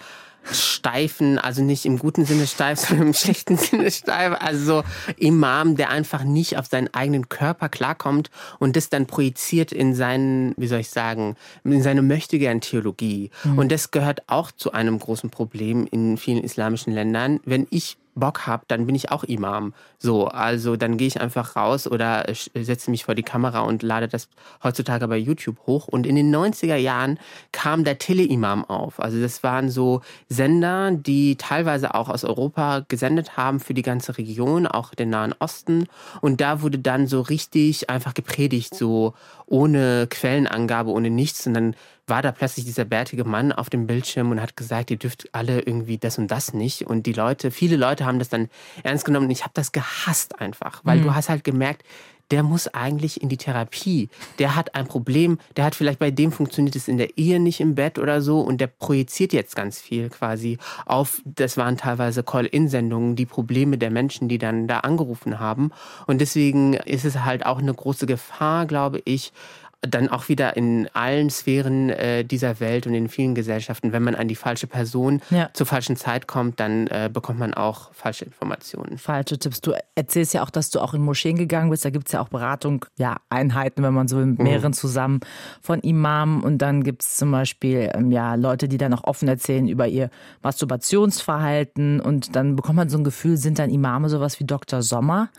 steifen, 0.52 1.38
also 1.40 1.62
nicht 1.62 1.86
im 1.86 1.98
guten 1.98 2.26
Sinne 2.26 2.46
steif, 2.46 2.80
sondern 2.88 3.08
im 3.08 3.14
schlechten 3.14 3.56
Sinne 3.56 3.90
steif, 3.90 4.36
also 4.42 4.84
Imam, 5.16 5.78
der 5.78 5.92
einfach 5.92 6.26
nicht 6.26 6.58
auf 6.58 6.66
seinen 6.66 6.94
eigenen 6.94 7.30
Körper 7.30 7.70
klarkommt 7.70 8.32
und 8.60 8.76
das 8.76 8.90
dann 8.90 9.06
projiziert 9.06 9.72
in 9.72 9.96
seinen, 9.96 10.54
wie 10.58 10.68
soll 10.68 10.80
ich 10.80 10.90
sagen, 10.90 11.38
in 11.64 11.82
seine 11.82 12.02
möchtegern 12.02 12.60
Theologie. 12.60 13.32
Mhm. 13.46 13.60
Und 13.60 13.72
das 13.72 13.92
gehört 13.92 14.24
auch 14.28 14.52
zu 14.52 14.74
einem 14.74 15.00
großen 15.00 15.30
Problem 15.30 15.88
in 15.90 16.18
vielen 16.18 16.44
islamischen 16.44 16.92
Ländern. 16.92 17.40
Wenn 17.46 17.66
ich 17.70 17.98
Bock 18.20 18.48
habe, 18.48 18.64
dann 18.68 18.86
bin 18.86 18.96
ich 18.96 19.12
auch 19.12 19.24
Imam. 19.24 19.74
So, 19.98 20.28
also 20.28 20.76
dann 20.76 20.98
gehe 20.98 21.08
ich 21.08 21.20
einfach 21.22 21.56
raus 21.56 21.88
oder 21.88 22.26
setze 22.54 22.92
mich 22.92 23.06
vor 23.06 23.16
die 23.16 23.24
Kamera 23.24 23.62
und 23.62 23.84
lade 23.84 24.08
das 24.08 24.30
heutzutage 24.64 25.08
bei 25.08 25.18
YouTube 25.18 25.58
hoch. 25.68 25.88
Und 25.88 26.06
in 26.06 26.16
den 26.16 26.34
90er 26.34 26.76
Jahren 26.76 27.20
kam 27.52 27.84
der 27.84 27.98
Tele-Imam 27.98 28.66
auf. 28.66 29.00
Also 29.00 29.20
das 29.20 29.44
waren 29.44 29.70
so 29.70 30.02
Sender, 30.28 30.92
die 30.92 31.36
teilweise 31.36 31.96
auch 31.96 32.10
aus 32.10 32.24
Europa 32.24 32.86
gesendet 32.88 33.38
haben 33.38 33.60
für 33.60 33.74
die 33.74 33.82
ganze 33.82 34.18
Region, 34.18 34.68
auch 34.68 34.94
den 34.94 35.10
Nahen 35.10 35.34
Osten. 35.40 35.88
Und 36.22 36.42
da 36.42 36.62
wurde 36.62 36.80
dann 36.80 37.08
so 37.08 37.22
richtig 37.22 37.90
einfach 37.90 38.14
gepredigt, 38.14 38.76
so 38.76 39.14
ohne 39.46 40.08
Quellenangabe, 40.10 40.92
ohne 40.92 41.10
nichts. 41.10 41.46
Und 41.48 41.54
dann 41.54 41.76
war 42.10 42.22
da 42.22 42.32
plötzlich 42.32 42.66
dieser 42.66 42.86
bärtige 42.86 43.24
Mann 43.24 43.52
auf 43.52 43.70
dem 43.70 43.88
Bildschirm 43.88 44.32
und 44.32 44.42
hat 44.42 44.58
gesagt, 44.58 44.92
ihr 44.92 44.98
dürft 44.98 45.30
alle 45.32 45.62
irgendwie 45.62 45.98
das 45.98 46.18
und 46.18 46.30
das 46.30 46.54
nicht. 46.54 46.88
Und 46.88 47.06
die 47.06 47.14
Leute, 47.14 47.52
viele 47.52 47.76
Leute 47.76 48.06
haben 48.06 48.20
das 48.20 48.30
dann 48.30 48.50
ernst 48.84 49.06
genommen 49.06 49.28
und 49.28 49.32
ich 49.32 49.44
habe 49.44 49.54
das 49.54 49.72
gehasst 49.72 50.40
einfach, 50.40 50.82
weil 50.84 51.00
mhm. 51.00 51.04
du 51.04 51.16
hast 51.16 51.30
halt 51.30 51.44
gemerkt, 51.44 51.84
der 52.32 52.44
muss 52.44 52.68
eigentlich 52.68 53.22
in 53.22 53.30
die 53.30 53.38
Therapie. 53.38 54.10
Der 54.38 54.56
hat 54.56 54.76
ein 54.76 54.88
Problem, 54.88 55.40
der 55.58 55.66
hat 55.66 55.76
vielleicht 55.76 56.00
bei 56.00 56.12
dem 56.12 56.32
funktioniert 56.32 56.76
es 56.76 56.88
in 56.88 56.98
der 56.98 57.18
Ehe 57.18 57.40
nicht 57.40 57.60
im 57.60 57.76
Bett 57.76 57.98
oder 57.98 58.22
so 58.22 58.42
und 58.42 58.62
der 58.62 58.68
projiziert 58.68 59.34
jetzt 59.34 59.56
ganz 59.56 59.82
viel 59.82 60.10
quasi 60.10 60.58
auf, 60.86 61.22
das 61.26 61.58
waren 61.58 61.78
teilweise 61.78 62.24
Call-In-Sendungen, 62.24 63.16
die 63.16 63.26
Probleme 63.26 63.78
der 63.78 63.90
Menschen, 63.90 64.30
die 64.30 64.38
dann 64.38 64.68
da 64.68 64.80
angerufen 64.80 65.40
haben. 65.40 65.72
Und 66.08 66.22
deswegen 66.22 66.74
ist 66.74 67.06
es 67.06 67.24
halt 67.24 67.46
auch 67.46 67.60
eine 67.60 67.74
große 67.74 68.06
Gefahr, 68.06 68.66
glaube 68.66 69.02
ich, 69.06 69.34
dann 69.82 70.10
auch 70.10 70.28
wieder 70.28 70.58
in 70.58 70.90
allen 70.94 71.30
Sphären 71.30 71.90
äh, 71.90 72.26
dieser 72.26 72.60
Welt 72.60 72.86
und 72.86 72.94
in 72.94 73.08
vielen 73.08 73.34
Gesellschaften, 73.34 73.94
wenn 73.94 74.04
man 74.04 74.14
an 74.14 74.28
die 74.28 74.36
falsche 74.36 74.68
Person 74.68 75.22
ja. 75.30 75.50
zur 75.54 75.66
falschen 75.66 75.96
Zeit 75.96 76.28
kommt, 76.28 76.60
dann 76.60 76.88
äh, 76.88 77.10
bekommt 77.12 77.40
man 77.40 77.54
auch 77.54 77.94
falsche 77.94 78.26
Informationen. 78.26 78.98
Falsche 78.98 79.40
Tipps. 79.40 79.62
Du 79.62 79.74
erzählst 79.96 80.34
ja 80.34 80.44
auch, 80.44 80.50
dass 80.50 80.70
du 80.70 80.82
auch 80.82 80.94
in 80.94 81.02
Moscheen 81.02 81.38
gegangen 81.38 81.70
bist. 81.70 81.86
Da 81.86 81.92
gibt 81.92 82.08
es 82.08 82.12
ja 82.12 82.20
auch 82.20 82.28
Beratung, 82.28 82.86
ja, 82.98 83.18
Einheiten, 83.30 83.82
wenn 83.82 83.94
man 83.94 84.10
so 84.10 84.18
mit 84.18 84.38
mhm. 84.38 84.44
mehreren 84.44 84.72
mhm. 84.72 84.74
zusammen 84.74 85.20
von 85.62 85.80
Imamen. 85.80 86.44
Und 86.44 86.58
dann 86.58 86.84
gibt 86.84 87.04
es 87.04 87.16
zum 87.16 87.32
Beispiel 87.32 87.90
ähm, 87.94 88.12
ja, 88.12 88.36
Leute, 88.36 88.68
die 88.68 88.78
dann 88.78 88.94
auch 88.94 89.06
offen 89.06 89.30
erzählen 89.30 89.68
über 89.70 89.88
ihr 89.88 90.10
Masturbationsverhalten. 90.44 92.02
Und 92.02 92.36
dann 92.36 92.58
bekommt 92.58 92.76
man 92.76 92.90
so 92.90 92.98
ein 92.98 93.06
Gefühl, 93.06 93.38
sind 93.38 93.60
dann 93.60 93.70
Imame 93.70 94.10
sowas 94.10 94.42
wie 94.42 94.46
Dr. 94.46 94.82
Sommer? 94.82 95.30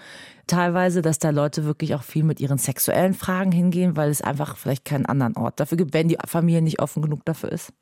Teilweise, 0.51 1.03
dass 1.03 1.19
da 1.19 1.31
Leute 1.31 1.65
wirklich 1.65 1.95
auch 1.95 2.03
viel 2.03 2.25
mit 2.25 2.41
ihren 2.41 2.59
sexuellen 2.59 3.15
Fragen 3.15 3.53
hingehen, 3.53 3.97
weil 3.97 4.11
es 4.11 4.23
einfach 4.23 4.57
vielleicht 4.57 4.85
keinen 4.85 5.07
anderen 5.07 5.37
Ort 5.37 5.61
dafür 5.61 5.79
gibt, 5.79 5.95
wenn 5.95 6.09
die 6.09 6.19
Familie 6.27 6.63
nicht 6.63 6.81
offen 6.81 7.03
genug 7.03 7.25
dafür 7.25 7.53
ist. 7.53 7.73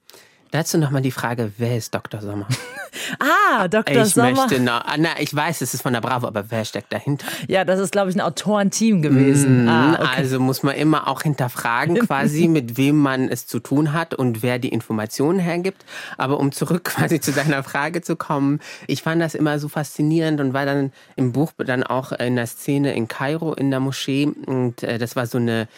Dazu 0.50 0.78
nochmal 0.78 1.02
die 1.02 1.10
Frage, 1.10 1.52
wer 1.58 1.76
ist 1.76 1.94
Dr. 1.94 2.22
Sommer? 2.22 2.46
ah, 3.18 3.68
Dr. 3.68 4.02
Ich 4.02 4.14
Sommer. 4.14 4.32
Möchte 4.32 4.60
noch, 4.60 4.84
ah, 4.84 4.96
na, 4.98 5.10
ich 5.18 5.34
weiß, 5.34 5.60
es 5.60 5.74
ist 5.74 5.82
von 5.82 5.92
der 5.92 6.00
Bravo, 6.00 6.26
aber 6.26 6.50
wer 6.50 6.64
steckt 6.64 6.92
dahinter? 6.92 7.26
Ja, 7.48 7.64
das 7.64 7.80
ist, 7.80 7.92
glaube 7.92 8.10
ich, 8.10 8.16
ein 8.16 8.20
Autorenteam 8.20 9.02
gewesen. 9.02 9.66
Mm, 9.66 9.68
ah, 9.68 9.94
okay. 9.94 10.08
Also 10.16 10.40
muss 10.40 10.62
man 10.62 10.74
immer 10.74 11.06
auch 11.06 11.22
hinterfragen, 11.22 11.98
quasi, 12.06 12.48
mit 12.48 12.78
wem 12.78 12.96
man 12.96 13.28
es 13.28 13.46
zu 13.46 13.60
tun 13.60 13.92
hat 13.92 14.14
und 14.14 14.42
wer 14.42 14.58
die 14.58 14.70
Informationen 14.70 15.38
hergibt. 15.38 15.84
Aber 16.16 16.40
um 16.40 16.52
zurück 16.52 16.84
quasi 16.96 17.20
zu 17.20 17.32
deiner 17.32 17.62
Frage 17.62 18.00
zu 18.00 18.16
kommen, 18.16 18.60
ich 18.86 19.02
fand 19.02 19.20
das 19.20 19.34
immer 19.34 19.58
so 19.58 19.68
faszinierend 19.68 20.40
und 20.40 20.54
war 20.54 20.64
dann 20.64 20.92
im 21.16 21.32
Buch 21.32 21.52
dann 21.58 21.82
auch 21.82 22.12
in 22.12 22.36
der 22.36 22.46
Szene 22.46 22.94
in 22.94 23.08
Kairo 23.08 23.52
in 23.52 23.70
der 23.70 23.80
Moschee 23.80 24.28
und 24.46 24.82
äh, 24.82 24.98
das 24.98 25.16
war 25.16 25.26
so 25.26 25.38
eine 25.38 25.68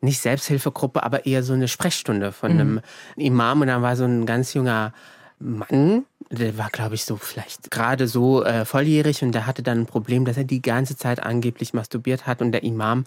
nicht 0.00 0.20
Selbsthilfegruppe, 0.20 1.02
aber 1.02 1.26
eher 1.26 1.42
so 1.42 1.52
eine 1.52 1.68
Sprechstunde 1.68 2.32
von 2.32 2.54
mhm. 2.54 2.60
einem 2.60 2.80
Imam. 3.16 3.60
Und 3.60 3.66
da 3.68 3.82
war 3.82 3.96
so 3.96 4.04
ein 4.04 4.26
ganz 4.26 4.54
junger 4.54 4.92
Mann, 5.40 6.04
der 6.30 6.58
war, 6.58 6.68
glaube 6.70 6.94
ich, 6.94 7.04
so 7.04 7.16
vielleicht 7.16 7.70
gerade 7.70 8.08
so 8.08 8.44
äh, 8.44 8.64
volljährig 8.64 9.22
und 9.22 9.32
der 9.32 9.46
hatte 9.46 9.62
dann 9.62 9.80
ein 9.80 9.86
Problem, 9.86 10.24
dass 10.24 10.36
er 10.36 10.44
die 10.44 10.62
ganze 10.62 10.96
Zeit 10.96 11.22
angeblich 11.22 11.74
masturbiert 11.74 12.26
hat 12.26 12.42
und 12.42 12.52
der 12.52 12.64
Imam, 12.64 13.04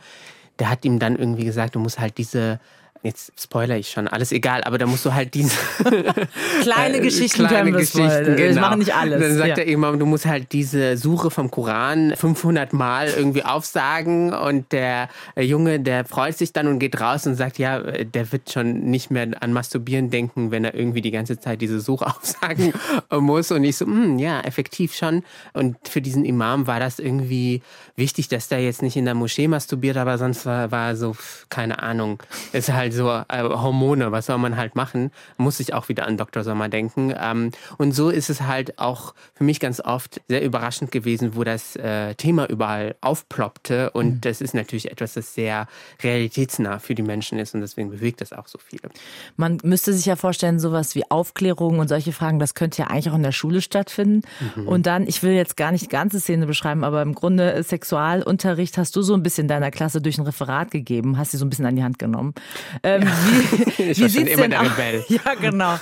der 0.59 0.69
hat 0.69 0.85
ihm 0.85 0.97
dann 0.97 1.17
irgendwie 1.17 1.45
gesagt, 1.45 1.75
du 1.75 1.79
musst 1.79 1.99
halt 1.99 2.17
diese 2.17 2.59
jetzt 3.03 3.31
spoiler 3.39 3.77
ich 3.77 3.89
schon, 3.89 4.07
alles 4.07 4.31
egal, 4.31 4.63
aber 4.63 4.77
da 4.77 4.85
musst 4.85 5.05
du 5.05 5.13
halt 5.13 5.33
diese 5.33 5.55
kleine 6.61 6.97
äh, 6.97 7.01
Geschichten 7.01 7.47
kleine 7.47 7.71
Geschichten, 7.71 8.35
genau. 8.35 8.61
machen 8.61 8.79
nicht 8.79 8.93
alles. 8.93 9.19
Dann 9.19 9.37
sagt 9.37 9.49
ja. 9.49 9.55
er 9.57 9.67
irgendwann, 9.67 9.97
du 9.99 10.05
musst 10.05 10.25
halt 10.25 10.51
diese 10.51 10.97
Suche 10.97 11.31
vom 11.31 11.49
Koran 11.49 12.13
500 12.15 12.73
Mal 12.73 13.07
irgendwie 13.07 13.43
aufsagen 13.43 14.33
und 14.33 14.71
der 14.71 15.09
Junge, 15.35 15.79
der 15.79 16.05
freut 16.05 16.37
sich 16.37 16.53
dann 16.53 16.67
und 16.67 16.79
geht 16.79 16.99
raus 16.99 17.25
und 17.25 17.35
sagt, 17.35 17.57
ja, 17.57 17.79
der 17.79 18.31
wird 18.31 18.51
schon 18.51 18.81
nicht 18.81 19.09
mehr 19.09 19.27
an 19.39 19.53
Masturbieren 19.53 20.09
denken, 20.09 20.51
wenn 20.51 20.63
er 20.63 20.75
irgendwie 20.75 21.01
die 21.01 21.11
ganze 21.11 21.39
Zeit 21.39 21.61
diese 21.61 21.79
Suche 21.79 22.05
aufsagen 22.17 22.73
muss 23.19 23.51
und 23.51 23.63
ich 23.63 23.77
so, 23.77 23.85
hm, 23.85 24.19
ja, 24.19 24.41
effektiv 24.41 24.93
schon 24.95 25.23
und 25.53 25.75
für 25.87 26.01
diesen 26.01 26.23
Imam 26.23 26.67
war 26.67 26.79
das 26.79 26.99
irgendwie 26.99 27.61
wichtig, 27.95 28.27
dass 28.27 28.47
der 28.47 28.61
jetzt 28.61 28.81
nicht 28.81 28.95
in 28.95 29.05
der 29.05 29.15
Moschee 29.15 29.47
masturbiert, 29.47 29.97
aber 29.97 30.17
sonst 30.17 30.45
war, 30.45 30.71
war 30.71 30.95
so, 30.95 31.15
keine 31.49 31.81
Ahnung, 31.81 32.21
ist 32.53 32.71
halt 32.71 32.90
so 32.91 33.09
äh, 33.09 33.43
Hormone, 33.43 34.11
was 34.11 34.27
soll 34.27 34.37
man 34.37 34.57
halt 34.57 34.75
machen? 34.75 35.11
Muss 35.37 35.59
ich 35.59 35.73
auch 35.73 35.89
wieder 35.89 36.07
an 36.07 36.17
Dr. 36.17 36.43
Sommer 36.43 36.69
denken. 36.69 37.13
Ähm, 37.19 37.51
und 37.77 37.93
so 37.93 38.09
ist 38.09 38.29
es 38.29 38.41
halt 38.41 38.79
auch 38.79 39.13
für 39.33 39.43
mich 39.43 39.59
ganz 39.59 39.79
oft 39.79 40.21
sehr 40.27 40.43
überraschend 40.43 40.91
gewesen, 40.91 41.35
wo 41.35 41.43
das 41.43 41.75
äh, 41.75 42.15
Thema 42.15 42.49
überall 42.49 42.95
aufploppte. 43.01 43.91
Und 43.91 44.07
mhm. 44.07 44.21
das 44.21 44.41
ist 44.41 44.53
natürlich 44.53 44.91
etwas, 44.91 45.13
das 45.13 45.33
sehr 45.33 45.67
realitätsnah 46.01 46.79
für 46.79 46.95
die 46.95 47.03
Menschen 47.03 47.39
ist 47.39 47.53
und 47.53 47.61
deswegen 47.61 47.89
bewegt 47.89 48.21
das 48.21 48.33
auch 48.33 48.47
so 48.47 48.57
viele. 48.57 48.89
Man 49.37 49.59
müsste 49.63 49.93
sich 49.93 50.05
ja 50.05 50.15
vorstellen, 50.15 50.59
sowas 50.59 50.95
wie 50.95 51.09
Aufklärung 51.09 51.79
und 51.79 51.87
solche 51.87 52.11
Fragen, 52.11 52.39
das 52.39 52.53
könnte 52.53 52.81
ja 52.81 52.87
eigentlich 52.87 53.09
auch 53.09 53.15
in 53.15 53.23
der 53.23 53.31
Schule 53.31 53.61
stattfinden. 53.61 54.21
Mhm. 54.55 54.67
Und 54.67 54.85
dann, 54.85 55.07
ich 55.07 55.23
will 55.23 55.33
jetzt 55.33 55.57
gar 55.57 55.71
nicht 55.71 55.85
die 55.85 55.89
ganze 55.89 56.19
Szene 56.19 56.45
beschreiben, 56.45 56.83
aber 56.83 57.01
im 57.01 57.15
Grunde 57.15 57.61
Sexualunterricht 57.63 58.77
hast 58.77 58.95
du 58.95 59.01
so 59.01 59.13
ein 59.13 59.23
bisschen 59.23 59.47
deiner 59.47 59.71
Klasse 59.71 60.01
durch 60.01 60.17
ein 60.17 60.25
Referat 60.25 60.71
gegeben, 60.71 61.17
hast 61.17 61.31
sie 61.31 61.37
so 61.37 61.45
ein 61.45 61.49
bisschen 61.49 61.65
an 61.65 61.75
die 61.75 61.83
Hand 61.83 61.99
genommen. 61.99 62.33
Ähm, 62.83 63.03
wie, 63.03 63.83
ich 63.91 63.99
wie 63.99 64.21
immer 64.21 64.47
der 64.47 64.61
Rebell. 64.61 65.05
Ja, 65.09 65.35
genau. 65.35 65.77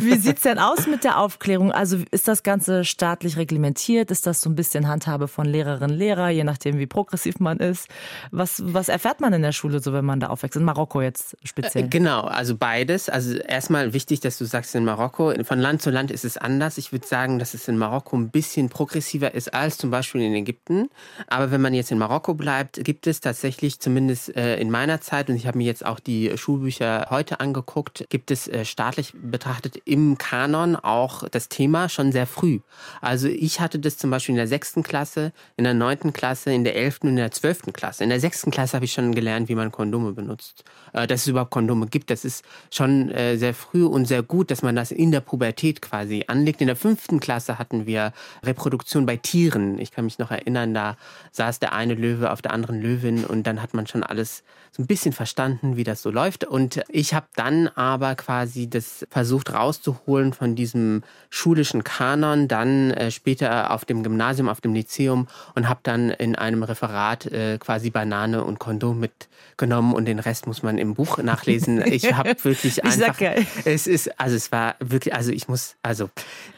Wie 0.00 0.16
sieht's 0.16 0.42
denn 0.42 0.58
aus 0.58 0.86
mit 0.86 1.04
der 1.04 1.18
Aufklärung? 1.18 1.72
Also 1.72 1.98
ist 2.10 2.28
das 2.28 2.42
Ganze 2.42 2.84
staatlich 2.84 3.36
reglementiert? 3.36 4.10
Ist 4.10 4.26
das 4.26 4.40
so 4.40 4.50
ein 4.50 4.54
bisschen 4.54 4.88
Handhabe 4.88 5.28
von 5.28 5.46
Lehrerinnen, 5.46 5.96
Lehrer, 5.96 6.30
je 6.30 6.44
nachdem, 6.44 6.78
wie 6.78 6.86
progressiv 6.86 7.38
man 7.38 7.58
ist? 7.58 7.88
Was, 8.30 8.62
was 8.64 8.88
erfährt 8.88 9.20
man 9.20 9.32
in 9.32 9.42
der 9.42 9.52
Schule 9.52 9.80
so, 9.80 9.92
wenn 9.92 10.04
man 10.04 10.20
da 10.20 10.28
aufwächst? 10.28 10.56
In 10.56 10.64
Marokko 10.64 11.00
jetzt 11.00 11.36
speziell? 11.44 11.84
Äh, 11.84 11.88
genau, 11.88 12.22
also 12.22 12.56
beides. 12.56 13.08
Also 13.08 13.36
erstmal 13.36 13.92
wichtig, 13.92 14.20
dass 14.20 14.38
du 14.38 14.44
sagst, 14.44 14.74
in 14.74 14.84
Marokko, 14.84 15.32
von 15.44 15.58
Land 15.58 15.82
zu 15.82 15.90
Land 15.90 16.10
ist 16.10 16.24
es 16.24 16.36
anders. 16.36 16.76
Ich 16.78 16.92
würde 16.92 17.06
sagen, 17.06 17.38
dass 17.38 17.54
es 17.54 17.68
in 17.68 17.78
Marokko 17.78 18.16
ein 18.16 18.30
bisschen 18.30 18.68
progressiver 18.68 19.34
ist 19.34 19.54
als 19.54 19.78
zum 19.78 19.90
Beispiel 19.90 20.22
in 20.22 20.34
Ägypten. 20.34 20.88
Aber 21.28 21.50
wenn 21.50 21.60
man 21.60 21.72
jetzt 21.72 21.90
in 21.90 21.98
Marokko 21.98 22.34
bleibt, 22.34 22.82
gibt 22.84 23.06
es 23.06 23.20
tatsächlich 23.20 23.80
zumindest 23.80 24.36
äh, 24.36 24.56
in 24.56 24.70
meiner 24.70 25.00
Zeit, 25.00 25.30
und 25.30 25.36
ich 25.36 25.46
habe 25.46 25.58
mir 25.58 25.64
jetzt 25.64 25.84
auch 25.86 26.00
die 26.00 26.36
Schulbücher 26.42 27.06
heute 27.10 27.38
angeguckt, 27.38 28.04
gibt 28.08 28.32
es 28.32 28.48
äh, 28.48 28.64
staatlich 28.64 29.12
betrachtet 29.14 29.76
im 29.84 30.18
Kanon 30.18 30.74
auch 30.74 31.28
das 31.28 31.48
Thema 31.48 31.88
schon 31.88 32.10
sehr 32.10 32.26
früh. 32.26 32.58
Also 33.00 33.28
ich 33.28 33.60
hatte 33.60 33.78
das 33.78 33.96
zum 33.96 34.10
Beispiel 34.10 34.32
in 34.32 34.38
der 34.38 34.48
sechsten 34.48 34.82
Klasse, 34.82 35.32
in 35.56 35.62
der 35.62 35.74
neunten 35.74 36.12
Klasse, 36.12 36.52
in 36.52 36.64
der 36.64 36.74
elften 36.74 37.06
und 37.06 37.12
in 37.12 37.18
der 37.18 37.30
zwölften 37.30 37.72
Klasse. 37.72 38.02
In 38.02 38.10
der 38.10 38.18
sechsten 38.18 38.50
Klasse 38.50 38.74
habe 38.74 38.84
ich 38.84 38.92
schon 38.92 39.14
gelernt, 39.14 39.48
wie 39.48 39.54
man 39.54 39.70
Kondome 39.70 40.12
benutzt. 40.12 40.64
Äh, 40.92 41.06
dass 41.06 41.20
es 41.20 41.28
überhaupt 41.28 41.52
Kondome 41.52 41.86
gibt, 41.86 42.10
das 42.10 42.24
ist 42.24 42.44
schon 42.70 43.12
äh, 43.12 43.36
sehr 43.36 43.54
früh 43.54 43.84
und 43.84 44.06
sehr 44.06 44.24
gut, 44.24 44.50
dass 44.50 44.62
man 44.62 44.74
das 44.74 44.90
in 44.90 45.12
der 45.12 45.20
Pubertät 45.20 45.80
quasi 45.80 46.24
anlegt. 46.26 46.60
In 46.60 46.66
der 46.66 46.76
fünften 46.76 47.20
Klasse 47.20 47.60
hatten 47.60 47.86
wir 47.86 48.12
Reproduktion 48.42 49.06
bei 49.06 49.16
Tieren. 49.16 49.78
Ich 49.78 49.92
kann 49.92 50.06
mich 50.06 50.18
noch 50.18 50.32
erinnern, 50.32 50.74
da 50.74 50.96
saß 51.30 51.60
der 51.60 51.72
eine 51.72 51.94
Löwe 51.94 52.32
auf 52.32 52.42
der 52.42 52.52
anderen 52.52 52.80
Löwin 52.80 53.24
und 53.24 53.46
dann 53.46 53.62
hat 53.62 53.74
man 53.74 53.86
schon 53.86 54.02
alles 54.02 54.42
so 54.72 54.82
ein 54.82 54.86
bisschen 54.86 55.12
verstanden, 55.12 55.76
wie 55.76 55.84
das 55.84 56.02
so 56.02 56.10
läuft. 56.10 56.31
Und 56.48 56.82
ich 56.88 57.14
habe 57.14 57.26
dann 57.36 57.68
aber 57.68 58.14
quasi 58.14 58.68
das 58.68 59.06
versucht 59.10 59.52
rauszuholen 59.52 60.32
von 60.32 60.54
diesem 60.54 61.02
schulischen 61.30 61.84
Kanon, 61.84 62.48
dann 62.48 62.90
äh, 62.92 63.10
später 63.10 63.70
auf 63.70 63.84
dem 63.84 64.02
Gymnasium, 64.02 64.48
auf 64.48 64.60
dem 64.60 64.74
Lyzeum 64.74 65.28
und 65.54 65.68
habe 65.68 65.80
dann 65.82 66.10
in 66.10 66.36
einem 66.36 66.62
Referat 66.62 67.26
äh, 67.26 67.58
quasi 67.58 67.90
Banane 67.90 68.44
und 68.44 68.58
Kondom 68.58 69.00
mitgenommen 69.00 69.94
und 69.94 70.06
den 70.06 70.18
Rest 70.18 70.46
muss 70.46 70.62
man 70.62 70.78
im 70.78 70.94
Buch 70.94 71.18
nachlesen. 71.18 71.82
Ich 71.92 72.12
habe 72.14 72.34
wirklich 72.42 72.78
ich 72.78 72.84
einfach. 72.84 73.20
Es 73.64 73.86
ist, 73.86 74.18
also 74.18 74.36
es 74.36 74.50
war 74.50 74.76
wirklich, 74.80 75.14
also 75.14 75.30
ich 75.30 75.46
muss, 75.48 75.76
also 75.82 76.08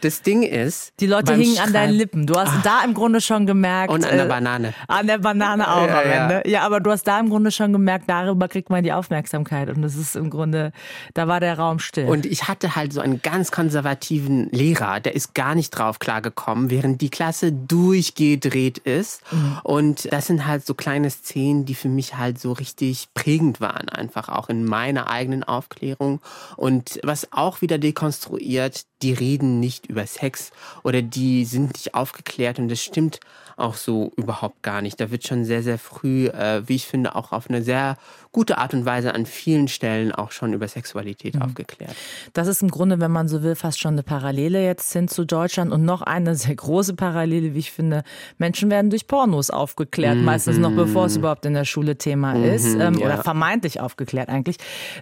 das 0.00 0.22
Ding 0.22 0.42
ist. 0.42 0.92
Die 1.00 1.06
Leute 1.06 1.34
hingen 1.34 1.58
an 1.58 1.72
deinen 1.72 1.94
Lippen. 1.94 2.26
Du 2.26 2.34
hast 2.34 2.52
Ach, 2.52 2.62
da 2.62 2.84
im 2.84 2.94
Grunde 2.94 3.20
schon 3.20 3.46
gemerkt. 3.46 3.92
Und 3.92 4.04
an 4.04 4.16
der 4.16 4.26
äh, 4.26 4.28
Banane. 4.28 4.74
An 4.86 5.06
der 5.06 5.18
Banane 5.18 5.68
auch 5.68 5.86
ja, 5.86 6.00
am 6.00 6.10
Ende. 6.10 6.42
Ja. 6.44 6.60
ja, 6.60 6.62
aber 6.62 6.80
du 6.80 6.90
hast 6.90 7.04
da 7.04 7.18
im 7.18 7.30
Grunde 7.30 7.50
schon 7.50 7.72
gemerkt, 7.72 8.08
darüber 8.08 8.48
kriegt 8.48 8.70
man 8.70 8.84
die 8.84 8.92
Aufmerksamkeit. 8.92 9.63
Und 9.70 9.82
das 9.82 9.96
ist 9.96 10.16
im 10.16 10.30
Grunde, 10.30 10.72
da 11.14 11.28
war 11.28 11.40
der 11.40 11.58
Raum 11.58 11.78
still. 11.78 12.06
Und 12.06 12.26
ich 12.26 12.48
hatte 12.48 12.76
halt 12.76 12.92
so 12.92 13.00
einen 13.00 13.22
ganz 13.22 13.50
konservativen 13.50 14.48
Lehrer, 14.50 15.00
der 15.00 15.14
ist 15.14 15.34
gar 15.34 15.54
nicht 15.54 15.70
drauf 15.70 15.98
klargekommen, 15.98 16.70
während 16.70 17.00
die 17.00 17.10
Klasse 17.10 17.52
durchgedreht 17.52 18.78
ist. 18.78 19.22
Mhm. 19.32 19.58
Und 19.62 20.12
das 20.12 20.26
sind 20.26 20.46
halt 20.46 20.66
so 20.66 20.74
kleine 20.74 21.10
Szenen, 21.10 21.64
die 21.64 21.74
für 21.74 21.88
mich 21.88 22.16
halt 22.16 22.38
so 22.38 22.52
richtig 22.52 23.08
prägend 23.14 23.60
waren, 23.60 23.88
einfach 23.88 24.28
auch 24.28 24.48
in 24.48 24.64
meiner 24.64 25.08
eigenen 25.08 25.44
Aufklärung. 25.44 26.20
Und 26.56 27.00
was 27.02 27.32
auch 27.32 27.60
wieder 27.60 27.78
dekonstruiert, 27.78 28.86
die 29.02 29.12
reden 29.12 29.60
nicht 29.60 29.86
über 29.86 30.06
Sex 30.06 30.50
oder 30.82 31.02
die 31.02 31.44
sind 31.44 31.74
nicht 31.74 31.94
aufgeklärt 31.94 32.58
und 32.58 32.68
das 32.68 32.82
stimmt 32.82 33.20
auch 33.56 33.74
so 33.74 34.12
überhaupt 34.16 34.62
gar 34.62 34.82
nicht. 34.82 35.00
Da 35.00 35.10
wird 35.10 35.26
schon 35.26 35.44
sehr, 35.44 35.62
sehr 35.62 35.78
früh, 35.78 36.26
äh, 36.26 36.62
wie 36.66 36.74
ich 36.74 36.86
finde, 36.86 37.14
auch 37.14 37.32
auf 37.32 37.48
eine 37.48 37.62
sehr 37.62 37.96
gute 38.32 38.58
Art 38.58 38.74
und 38.74 38.84
Weise 38.84 39.14
an 39.14 39.26
vielen 39.26 39.68
Stellen 39.68 40.10
auch 40.10 40.32
schon 40.32 40.52
über 40.52 40.66
Sexualität 40.66 41.36
mhm. 41.36 41.42
aufgeklärt. 41.42 41.94
Das 42.32 42.48
ist 42.48 42.62
im 42.62 42.70
Grunde, 42.70 43.00
wenn 43.00 43.12
man 43.12 43.28
so 43.28 43.42
will, 43.42 43.54
fast 43.54 43.80
schon 43.80 43.94
eine 43.94 44.02
Parallele 44.02 44.64
jetzt 44.64 44.92
hin 44.92 45.06
zu 45.06 45.24
Deutschland 45.24 45.72
und 45.72 45.84
noch 45.84 46.02
eine 46.02 46.34
sehr 46.34 46.54
große 46.54 46.94
Parallele, 46.94 47.54
wie 47.54 47.60
ich 47.60 47.70
finde. 47.70 48.02
Menschen 48.38 48.70
werden 48.70 48.90
durch 48.90 49.06
Pornos 49.06 49.50
aufgeklärt, 49.50 50.16
mhm. 50.16 50.24
meistens 50.24 50.58
noch 50.58 50.72
bevor 50.72 51.06
es 51.06 51.16
überhaupt 51.16 51.46
in 51.46 51.54
der 51.54 51.64
Schule 51.64 51.96
Thema 51.96 52.34
mhm, 52.34 52.44
ist 52.44 52.74
ähm, 52.74 52.94
ja. 52.94 53.06
oder 53.06 53.22
vermeintlich 53.22 53.80
aufgeklärt 53.80 54.28
eigentlich. 54.28 54.56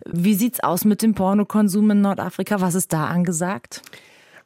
Wie 0.04 0.34
sieht's 0.34 0.60
aus 0.60 0.84
mit 0.84 1.02
dem 1.02 1.14
Pornokonsum 1.14 1.90
in 1.90 2.02
Nordafrika? 2.02 2.60
Was 2.60 2.74
ist 2.74 2.92
da 2.92 3.06
angesagt? 3.06 3.82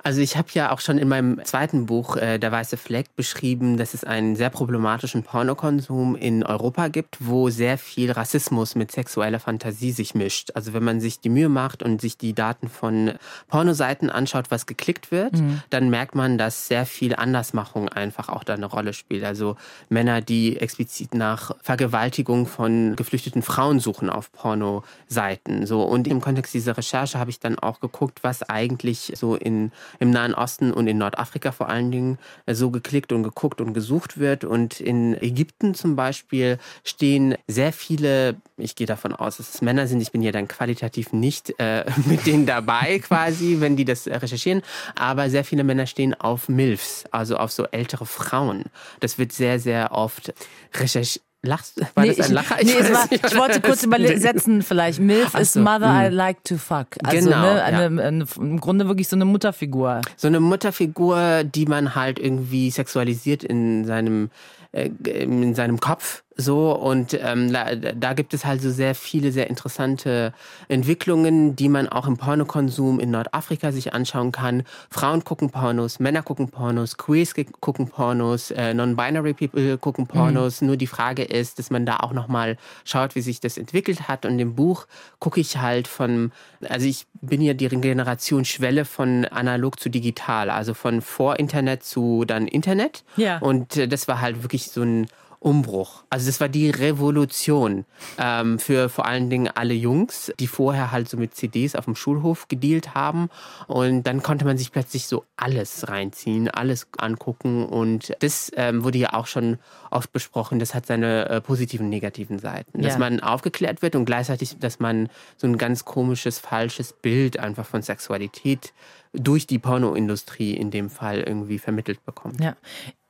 Also 0.07 0.21
ich 0.21 0.37
habe 0.37 0.47
ja 0.53 0.71
auch 0.71 0.79
schon 0.79 0.99
in 0.99 1.09
meinem 1.09 1.45
zweiten 1.45 1.87
Buch, 1.87 2.17
äh, 2.17 2.39
Der 2.39 2.53
weiße 2.53 2.77
Fleck, 2.77 3.17
beschrieben, 3.17 3.77
dass 3.77 3.93
es 3.93 4.05
einen 4.05 4.37
sehr 4.37 4.51
problematischen 4.51 5.25
Pornokonsum 5.25 6.15
in 6.15 6.45
Europa 6.45 6.87
gibt, 6.87 7.17
wo 7.19 7.51
sehr 7.51 7.77
viel 7.77 8.13
Rassismus 8.13 8.77
mit 8.77 8.93
sexueller 8.93 9.41
Fantasie 9.41 9.91
sich 9.91 10.15
mischt. 10.15 10.53
Also 10.55 10.73
wenn 10.75 10.85
man 10.85 11.01
sich 11.01 11.19
die 11.19 11.29
Mühe 11.29 11.49
macht 11.49 11.83
und 11.83 12.01
sich 12.01 12.17
die 12.17 12.35
Daten 12.35 12.69
von 12.69 13.15
Pornoseiten 13.49 14.09
anschaut, 14.09 14.53
was 14.53 14.67
geklickt 14.67 15.11
wird, 15.11 15.33
mhm. 15.33 15.61
dann 15.71 15.91
merkt 15.91 16.15
man, 16.15 16.39
dass 16.39 16.69
sehr 16.69 16.87
viel 16.87 17.17
Andersmachung 17.17 17.89
einfach 17.89 18.29
auch 18.29 18.45
da 18.45 18.55
eine 18.55 18.67
Rolle 18.67 18.93
spielt. 18.93 19.25
Also 19.25 19.57
Männer, 19.89 20.21
die 20.21 20.57
explizit 20.57 21.15
nach 21.15 21.51
Vergewaltigung 21.63 22.47
von 22.47 22.95
geflüchteten 22.95 23.43
Frauen 23.43 23.81
suchen 23.81 24.09
auf 24.09 24.31
Pornoseiten. 24.31 25.67
So 25.67 25.83
und 25.83 26.07
im 26.07 26.21
Kontext 26.21 26.55
dieser 26.55 26.77
Recherche 26.77 27.19
habe 27.19 27.31
ich 27.31 27.41
dann 27.41 27.59
auch 27.59 27.81
geguckt, 27.81 28.21
was 28.23 28.45
eigentlich 28.45 29.13
so 29.17 29.35
in 29.35 29.73
im 29.99 30.11
Nahen 30.11 30.35
Osten 30.35 30.73
und 30.73 30.87
in 30.87 30.99
Nordafrika 30.99 31.53
vor 31.53 31.69
allen 31.69 31.91
Dingen 31.91 32.19
äh, 32.47 32.55
so 32.55 32.71
geklickt 32.71 33.13
und 33.13 33.23
geguckt 33.23 33.61
und 33.61 33.73
gesucht 33.73 34.19
wird. 34.19 34.45
Und 34.45 34.81
in 34.81 35.21
Ägypten 35.21 35.75
zum 35.75 35.97
Beispiel 35.97 36.59
stehen 36.85 37.37
sehr 37.47 37.73
viele, 37.73 38.37
ich 38.57 38.75
gehe 38.75 38.87
davon 38.87 39.15
aus, 39.15 39.39
dass 39.39 39.55
es 39.55 39.63
Männer 39.63 39.87
sind, 39.87 40.01
ich 40.01 40.13
bin 40.13 40.23
ja 40.23 40.33
dann 40.33 40.49
qualitativ 40.49 41.13
nicht 41.13 41.55
äh, 41.59 41.85
mit 42.07 42.27
denen 42.27 42.47
dabei 42.47 42.99
quasi, 43.01 43.57
wenn 43.61 43.77
die 43.77 43.85
das 43.85 44.07
recherchieren, 44.07 44.63
aber 44.95 45.31
sehr 45.31 45.45
viele 45.45 45.65
Männer 45.65 45.87
stehen 45.87 46.15
auf 46.15 46.49
MILFs, 46.49 47.05
also 47.11 47.37
auf 47.37 47.53
so 47.53 47.65
ältere 47.65 48.07
Frauen. 48.07 48.65
Das 49.01 49.19
wird 49.19 49.33
sehr, 49.33 49.59
sehr 49.59 49.93
oft 49.93 50.33
recherchiert 50.75 51.26
Lachst, 51.47 51.81
war 51.95 52.05
nee, 52.05 52.15
das 52.15 52.29
ein 52.29 52.35
Lacher? 52.35 52.61
Ich, 52.61 52.67
nee, 52.67 52.93
war, 52.93 53.07
ich 53.11 53.37
wollte 53.37 53.61
kurz 53.61 53.83
übersetzen 53.85 54.63
vielleicht. 54.63 54.99
MILF 54.99 55.31
so, 55.33 55.39
ist 55.39 55.57
Mother 55.57 55.89
mh. 55.89 56.07
I 56.07 56.09
like 56.11 56.45
to 56.45 56.57
fuck. 56.57 56.89
Also 57.03 57.29
genau, 57.29 57.55
ne, 57.55 57.63
eine, 57.63 58.03
ja. 58.03 58.09
eine, 58.09 58.27
im 58.37 58.61
Grunde 58.61 58.89
wirklich 58.89 59.09
so 59.09 59.17
eine 59.17 59.25
Mutterfigur. 59.25 60.03
So 60.17 60.27
eine 60.27 60.41
Mutterfigur, 60.41 61.45
die 61.45 61.67
man 61.67 61.95
halt 61.95 62.19
irgendwie 62.19 62.71
sexualisiert 62.71 63.45
in 63.45 63.85
seinem, 63.85 64.31
äh, 64.73 64.91
in 65.05 65.55
seinem 65.55 65.81
Kopf 65.81 66.23
so, 66.39 66.73
und 66.73 67.15
ähm, 67.15 67.51
da, 67.51 67.75
da 67.75 68.13
gibt 68.13 68.35
es 68.35 68.45
halt 68.45 68.61
so 68.61 68.71
sehr 68.71 68.95
viele, 68.95 69.33
sehr 69.33 69.49
interessante 69.49 70.35
Entwicklungen, 70.69 71.57
die 71.57 71.71
man 71.71 71.89
auch 71.89 72.07
im 72.07 72.19
Pornokonsum 72.19 73.01
in 73.01 73.11
Nordafrika 73.11 73.73
sich 73.73 73.95
anschauen 73.95 74.33
kann. 74.33 74.65
Frauen 74.91 75.25
gucken 75.25 75.49
Pornos, 75.49 75.99
Männer 75.99 76.23
gucken 76.23 76.51
Pornos, 76.51 76.99
Queers 76.99 77.33
gucken 77.61 77.89
Pornos, 77.89 78.51
äh, 78.51 78.75
Non-Binary 78.75 79.33
People 79.33 79.79
gucken 79.79 80.07
Pornos. 80.07 80.61
Mhm. 80.61 80.67
Nur 80.67 80.77
die 80.77 80.87
Frage 80.87 81.23
ist, 81.23 81.59
dass 81.59 81.71
man 81.71 81.87
da 81.87 82.01
auch 82.01 82.13
nochmal 82.13 82.59
schaut, 82.85 83.15
wie 83.15 83.23
sich 83.23 83.41
das 83.41 83.57
entwickelt 83.57 84.07
hat. 84.07 84.27
Und 84.27 84.39
im 84.39 84.55
Buch 84.55 84.87
gucke 85.19 85.41
ich 85.41 85.57
halt 85.57 85.89
von, 85.89 86.33
also 86.69 86.87
ich 86.87 87.07
bin 87.23 87.41
ja 87.41 87.55
die 87.55 87.67
Generation 87.69 88.45
Schwelle 88.45 88.85
von 88.85 89.25
analog 89.25 89.81
zu 89.81 89.89
digital, 89.89 90.51
also 90.51 90.75
von 90.75 91.01
vor 91.01 91.39
Internet 91.39 91.83
zu 91.83 92.25
dann 92.27 92.47
Internet. 92.47 93.05
Ja. 93.17 93.39
Und 93.39 93.79
äh, 93.79 93.89
das 93.89 94.07
war 94.07 94.21
halt 94.21 94.43
wirklich 94.43 94.71
so 94.71 94.83
ein 94.83 95.07
Umbruch. 95.47 96.03
Also 96.11 96.27
das 96.27 96.41
war 96.41 96.49
die 96.49 96.71
Revolution 96.71 97.85
ähm, 98.19 98.59
für 98.59 98.89
vor 98.89 99.07
allen 99.07 99.31
Dingen 99.31 99.49
alle 99.55 99.75
Jungs, 99.75 100.33
die 100.41 100.49
vorher 100.49 100.91
halt 100.91 101.09
so 101.09 101.17
mit 101.17 101.37
CDs 101.37 101.77
auf 101.77 101.85
dem 101.85 101.95
Schulhof 101.95 102.49
gedealt 102.49 102.97
haben. 102.97 103.31
Und 103.69 104.03
dann 104.09 104.25
konnte 104.25 104.45
man 104.45 104.59
sich 104.59 104.73
plötzlich 104.73 105.07
so 105.07 105.25
alles 105.37 105.89
reinziehen, 105.89 106.51
alles 106.51 106.89
angucken. 106.99 107.65
Und 107.65 108.13
das 108.19 108.51
ähm, 108.57 108.83
wurde 108.83 108.99
ja 108.99 109.13
auch 109.13 109.29
schon 109.29 109.59
oft 109.93 110.13
besprochen. 110.13 110.59
Das 110.59 110.75
hat 110.75 110.85
seine 110.85 111.29
äh, 111.29 111.41
positiven, 111.41 111.89
negativen 111.91 112.41
Seiten. 112.41 112.83
Dass 112.83 112.99
man 112.99 113.21
aufgeklärt 113.21 113.83
wird 113.83 113.95
und 113.95 114.05
gleichzeitig, 114.05 114.59
dass 114.59 114.81
man 114.81 115.09
so 115.37 115.47
ein 115.47 115.59
ganz 115.59 115.85
komisches, 115.85 116.41
falsches 116.41 116.93
Bild 116.93 117.39
einfach 117.39 117.67
von 117.67 117.83
Sexualität 117.83 118.73
durch 119.13 119.47
die 119.47 119.61
Pornoindustrie 119.61 120.55
in 120.55 120.73
dem 120.73 120.91
Fall 120.91 121.21
irgendwie 121.21 121.61
vermittelt 121.61 122.05
bekommt. 122.05 122.41
Ja 122.41 122.57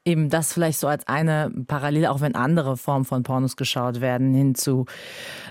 eben 0.07 0.31
das 0.31 0.53
vielleicht 0.53 0.79
so 0.79 0.87
als 0.87 1.07
eine 1.07 1.51
Parallele, 1.67 2.11
auch 2.11 2.21
wenn 2.21 2.35
andere 2.35 2.77
Formen 2.77 3.05
von 3.05 3.23
Pornos 3.23 3.57
geschaut 3.57 4.01
werden, 4.01 4.33
hin 4.33 4.55
zu 4.55 4.87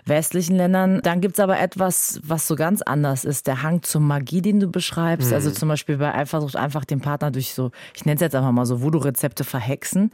westlichen 0.05 0.55
Ländern. 0.55 1.01
Dann 1.03 1.21
gibt 1.21 1.35
es 1.35 1.39
aber 1.39 1.59
etwas, 1.59 2.19
was 2.23 2.47
so 2.47 2.55
ganz 2.55 2.81
anders 2.81 3.25
ist, 3.25 3.47
der 3.47 3.61
Hang 3.61 3.83
zur 3.83 4.01
Magie, 4.01 4.41
den 4.41 4.59
du 4.59 4.67
beschreibst. 4.67 5.29
Mhm. 5.29 5.35
Also 5.35 5.51
zum 5.51 5.69
Beispiel 5.69 5.97
bei 5.97 6.13
Eifersucht 6.13 6.55
einfach 6.55 6.85
den 6.85 7.01
Partner 7.01 7.31
durch 7.31 7.53
so, 7.53 7.71
ich 7.93 8.05
nenne 8.05 8.15
es 8.15 8.21
jetzt 8.21 8.35
einfach 8.35 8.51
mal 8.51 8.65
so 8.65 8.81
Voodoo-Rezepte 8.81 9.43
verhexen 9.43 10.11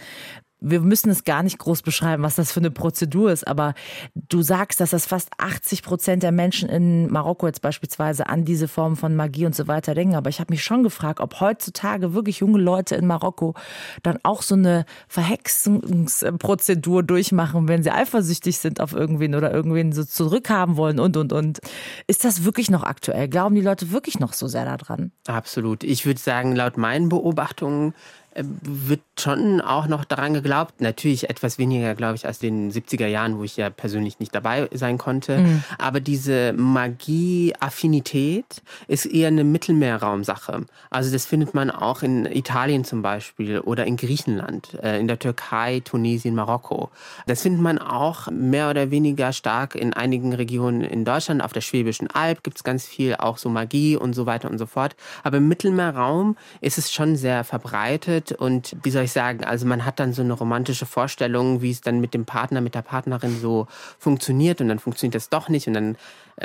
wir 0.62 0.80
müssen 0.80 1.10
es 1.10 1.24
gar 1.24 1.42
nicht 1.42 1.58
groß 1.58 1.82
beschreiben, 1.82 2.22
was 2.22 2.36
das 2.36 2.52
für 2.52 2.60
eine 2.60 2.70
Prozedur 2.70 3.32
ist, 3.32 3.48
aber 3.48 3.74
du 4.14 4.44
sagst, 4.44 4.80
dass 4.80 4.92
das 4.92 5.08
fast 5.08 5.30
80 5.40 5.82
Prozent 5.82 6.22
der 6.22 6.32
Menschen 6.32 6.70
in 6.70 7.12
Marokko 7.12 7.48
jetzt 7.48 7.64
beispielsweise 7.64 8.28
an 8.30 8.46
diese 8.46 8.68
Form 8.68 8.96
von 8.96 9.16
Magie 9.16 9.48
und 9.48 9.56
so 9.56 9.68
weiter 9.68 9.96
denken. 9.96 10.14
Aber 10.16 10.30
ich 10.30 10.40
habe 10.40 10.54
mich 10.54 10.64
schon 10.64 10.84
gefragt, 10.84 11.20
ob 11.20 11.40
heutzutage 11.40 12.14
wirklich 12.14 12.40
junge 12.40 12.60
Leute 12.60 12.96
in 12.96 13.08
Marokko 13.08 13.56
dann 14.04 14.20
auch 14.22 14.44
so 14.44 14.54
eine 14.54 14.86
Verhexungsprozedur 15.08 17.02
durchmachen, 17.02 17.68
wenn 17.68 17.82
sie 17.82 17.92
eifersüchtig 17.92 18.60
sind 18.60 18.80
auf 18.82 18.94
irgendwen 18.94 19.34
oder 19.34 19.52
irgendwen 19.52 19.92
so 19.94 20.04
zurückhaben 20.04 20.78
wollen 20.78 21.00
und, 21.00 21.18
und, 21.18 21.34
und. 21.34 21.60
Ist 22.06 22.24
das 22.24 22.44
wirklich 22.44 22.70
noch 22.70 22.84
aktuell? 22.84 23.28
Glauben 23.28 23.56
die 23.56 23.62
Leute 23.62 23.92
wirklich 23.92 24.20
noch 24.20 24.34
so 24.34 24.48
sehr 24.48 24.66
daran? 24.66 25.12
Absolut. 25.26 25.84
Ich 25.84 26.06
würde 26.06 26.20
sagen, 26.20 26.56
laut 26.56 26.78
meinen 26.78 27.10
Beobachtungen 27.10 27.96
äh, 28.34 28.44
wird 28.46 29.02
schon 29.22 29.62
auch 29.62 29.88
noch 29.88 30.06
daran 30.06 30.34
geglaubt. 30.34 30.82
Natürlich 30.82 31.30
etwas 31.30 31.58
weniger, 31.58 31.96
glaube 31.96 32.16
ich, 32.16 32.26
als 32.26 32.40
den 32.40 32.72
70er 32.72 33.08
Jahren, 33.08 33.38
wo 33.38 33.44
ich 33.44 33.58
ja 33.58 33.70
persönlich 33.70 34.20
nicht 34.20 34.34
dabei 34.34 34.70
sein 34.74 34.98
konnte. 34.98 35.40
Mhm. 35.40 35.64
Aber 35.78 36.00
diese 36.00 36.54
Magie-Affinität 36.54 38.62
ist 38.88 39.06
eher 39.06 39.28
eine 39.28 39.44
Mittelmeerraumsache. 39.44 40.66
Also 40.90 41.12
das 41.12 41.26
findet 41.26 41.54
man 41.54 41.72
auch 41.72 42.04
in 42.04 42.26
Italien 42.26 42.84
zum 42.84 43.02
Beispiel 43.02 43.60
oder 43.60 43.86
in 43.86 43.98
Griechenland, 43.98 44.78
äh, 44.82 45.00
in 45.00 45.08
der 45.08 45.20
Türkei, 45.20 45.82
Tunesien, 45.84 46.36
Marokko. 46.36 46.90
Das 47.28 47.42
findet 47.42 47.62
man 47.62 47.78
auch 47.78 48.30
mehr 48.32 48.70
oder 48.70 48.92
weniger 48.92 49.34
stark 49.34 49.76
in 49.76 49.94
einigen 49.94 50.34
Regionen 50.34 50.82
in 50.82 51.06
Deutschland. 51.06 51.44
Auf 51.44 51.54
der 51.54 51.62
Schwäbischen 51.62 52.10
Alb 52.10 52.44
gibt 52.44 52.58
es 52.58 52.64
ganz 52.64 52.86
viel, 52.86 53.16
auch 53.16 53.38
so 53.38 53.50
Magie 53.50 53.96
und 53.96 54.14
so 54.14 54.26
weiter 54.26 54.50
und 54.50 54.58
so 54.58 54.66
fort. 54.66 54.96
Aber 55.24 55.38
im 55.38 55.48
Mittelmeerraum 55.48 56.36
ist 56.60 56.78
es 56.78 56.92
schon 56.92 57.16
sehr 57.16 57.44
verbreitet 57.44 58.32
und 58.32 58.76
wie 58.84 58.92
soll 58.92 59.04
ich 59.04 59.11
sagen, 59.14 59.44
also 59.44 59.66
man 59.66 59.86
hat 59.86 60.00
dann 60.00 60.14
so 60.14 60.22
eine 60.22 60.34
romantische 60.34 60.86
Vorstellung, 60.86 61.62
wie 61.62 61.72
es 61.72 61.82
dann 61.82 62.00
mit 62.00 62.14
dem 62.14 62.26
Partner, 62.26 62.62
mit 62.62 62.76
der 62.76 62.82
Partnerin 62.82 63.40
so 63.40 63.68
funktioniert 64.00 64.62
und 64.62 64.68
dann 64.68 64.80
funktioniert 64.80 65.16
das 65.16 65.30
doch 65.30 65.50
nicht 65.50 65.68
und 65.68 65.74
dann 65.74 65.98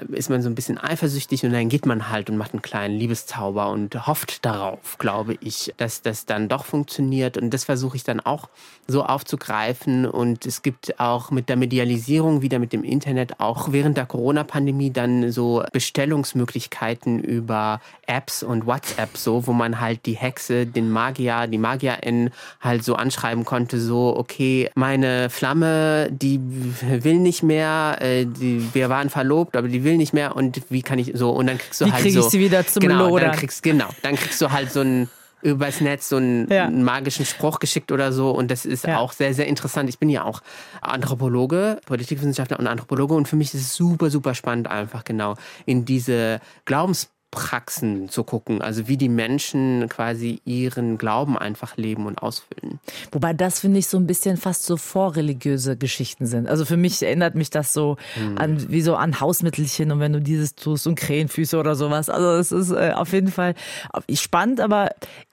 ist 0.08 0.30
man 0.30 0.42
so 0.42 0.48
ein 0.48 0.54
bisschen 0.54 0.78
eifersüchtig 0.78 1.44
und 1.44 1.52
dann 1.52 1.68
geht 1.68 1.86
man 1.86 2.08
halt 2.08 2.30
und 2.30 2.36
macht 2.36 2.52
einen 2.52 2.62
kleinen 2.62 2.98
Liebeszauber 2.98 3.70
und 3.70 4.06
hofft 4.06 4.44
darauf, 4.44 4.98
glaube 4.98 5.36
ich, 5.40 5.72
dass 5.76 6.02
das 6.02 6.26
dann 6.26 6.48
doch 6.48 6.64
funktioniert. 6.64 7.36
Und 7.36 7.50
das 7.52 7.64
versuche 7.64 7.96
ich 7.96 8.04
dann 8.04 8.20
auch 8.20 8.48
so 8.88 9.04
aufzugreifen. 9.04 10.06
Und 10.06 10.46
es 10.46 10.62
gibt 10.62 11.00
auch 11.00 11.30
mit 11.30 11.48
der 11.48 11.56
Medialisierung, 11.56 12.42
wieder 12.42 12.58
mit 12.58 12.72
dem 12.72 12.84
Internet, 12.84 13.40
auch 13.40 13.72
während 13.72 13.96
der 13.96 14.06
Corona-Pandemie 14.06 14.90
dann 14.90 15.30
so 15.30 15.64
Bestellungsmöglichkeiten 15.72 17.20
über 17.20 17.80
Apps 18.06 18.42
und 18.42 18.66
WhatsApp, 18.66 19.16
so, 19.16 19.46
wo 19.46 19.52
man 19.52 19.80
halt 19.80 20.06
die 20.06 20.16
Hexe, 20.16 20.66
den 20.66 20.90
Magier, 20.90 21.46
die 21.46 21.58
Magierin 21.58 22.30
halt 22.60 22.84
so 22.84 22.94
anschreiben 22.94 23.44
konnte, 23.44 23.80
so, 23.80 24.16
okay, 24.16 24.70
meine 24.74 25.30
Flamme, 25.30 26.08
die 26.10 26.40
will 26.42 27.18
nicht 27.18 27.42
mehr, 27.42 27.98
äh, 28.00 28.26
die, 28.26 28.68
wir 28.72 28.88
waren 28.88 29.10
verlobt, 29.10 29.56
aber 29.56 29.68
die 29.68 29.75
will 29.84 29.96
nicht 29.96 30.12
mehr 30.12 30.36
und 30.36 30.62
wie 30.70 30.82
kann 30.82 30.98
ich 30.98 31.12
so 31.14 31.30
und 31.30 31.46
dann 31.46 31.58
kriegst 31.58 31.80
du 31.80 31.86
wie 31.86 31.92
halt 31.92 32.02
krieg 32.02 32.12
so 32.12 32.20
ich 32.20 32.26
sie 32.26 32.40
wieder 32.40 32.66
zum 32.66 32.80
genau, 32.80 33.08
Lodern. 33.08 33.30
dann 33.30 33.38
kriegst 33.38 33.62
genau, 33.62 33.88
dann 34.02 34.16
kriegst 34.16 34.40
du 34.40 34.50
halt 34.50 34.72
so 34.72 34.80
ein 34.80 35.08
übers 35.42 35.80
Netz 35.80 36.08
so 36.08 36.16
einen, 36.16 36.50
ja. 36.50 36.68
magischen 36.68 37.24
Spruch 37.24 37.60
geschickt 37.60 37.92
oder 37.92 38.12
so. 38.12 38.30
Und 38.30 38.50
das 38.50 38.64
ist 38.64 38.84
ja. 38.84 38.98
auch 38.98 39.12
sehr, 39.12 39.34
sehr 39.34 39.46
interessant. 39.46 39.88
Ich 39.88 39.98
bin 39.98 40.08
ja 40.08 40.24
auch 40.24 40.42
Anthropologe, 40.80 41.78
Politikwissenschaftler 41.86 42.58
und 42.58 42.66
Anthropologe. 42.66 43.14
Und 43.14 43.28
für 43.28 43.36
mich 43.36 43.54
ist 43.54 43.60
es 43.60 43.74
super, 43.76 44.10
super 44.10 44.34
spannend, 44.34 44.68
einfach 44.68 45.04
genau 45.04 45.36
in 45.64 45.84
diese 45.84 46.40
Glaubens 46.64 47.10
Praxen 47.36 48.08
zu 48.08 48.24
gucken, 48.24 48.62
also 48.62 48.88
wie 48.88 48.96
die 48.96 49.10
Menschen 49.10 49.90
quasi 49.90 50.40
ihren 50.46 50.96
Glauben 50.96 51.36
einfach 51.36 51.76
leben 51.76 52.06
und 52.06 52.22
ausfüllen. 52.22 52.80
Wobei 53.12 53.34
das 53.34 53.60
finde 53.60 53.78
ich 53.78 53.88
so 53.88 53.98
ein 53.98 54.06
bisschen 54.06 54.38
fast 54.38 54.64
so 54.64 54.78
vorreligiöse 54.78 55.76
Geschichten 55.76 56.24
sind. 56.24 56.48
Also 56.48 56.64
für 56.64 56.78
mich 56.78 57.02
erinnert 57.02 57.34
mich 57.34 57.50
das 57.50 57.74
so 57.74 57.98
hm. 58.14 58.38
an 58.38 58.70
wie 58.70 58.80
so 58.80 58.96
an 58.96 59.20
Hausmittelchen 59.20 59.92
und 59.92 60.00
wenn 60.00 60.14
du 60.14 60.22
dieses 60.22 60.54
tust 60.54 60.86
und 60.86 60.94
Krähenfüße 60.94 61.58
oder 61.58 61.74
sowas. 61.74 62.08
Also 62.08 62.30
es 62.30 62.52
ist 62.52 62.70
äh, 62.70 62.92
auf 62.96 63.12
jeden 63.12 63.30
Fall 63.30 63.54
spannend, 64.14 64.60
aber 64.60 64.92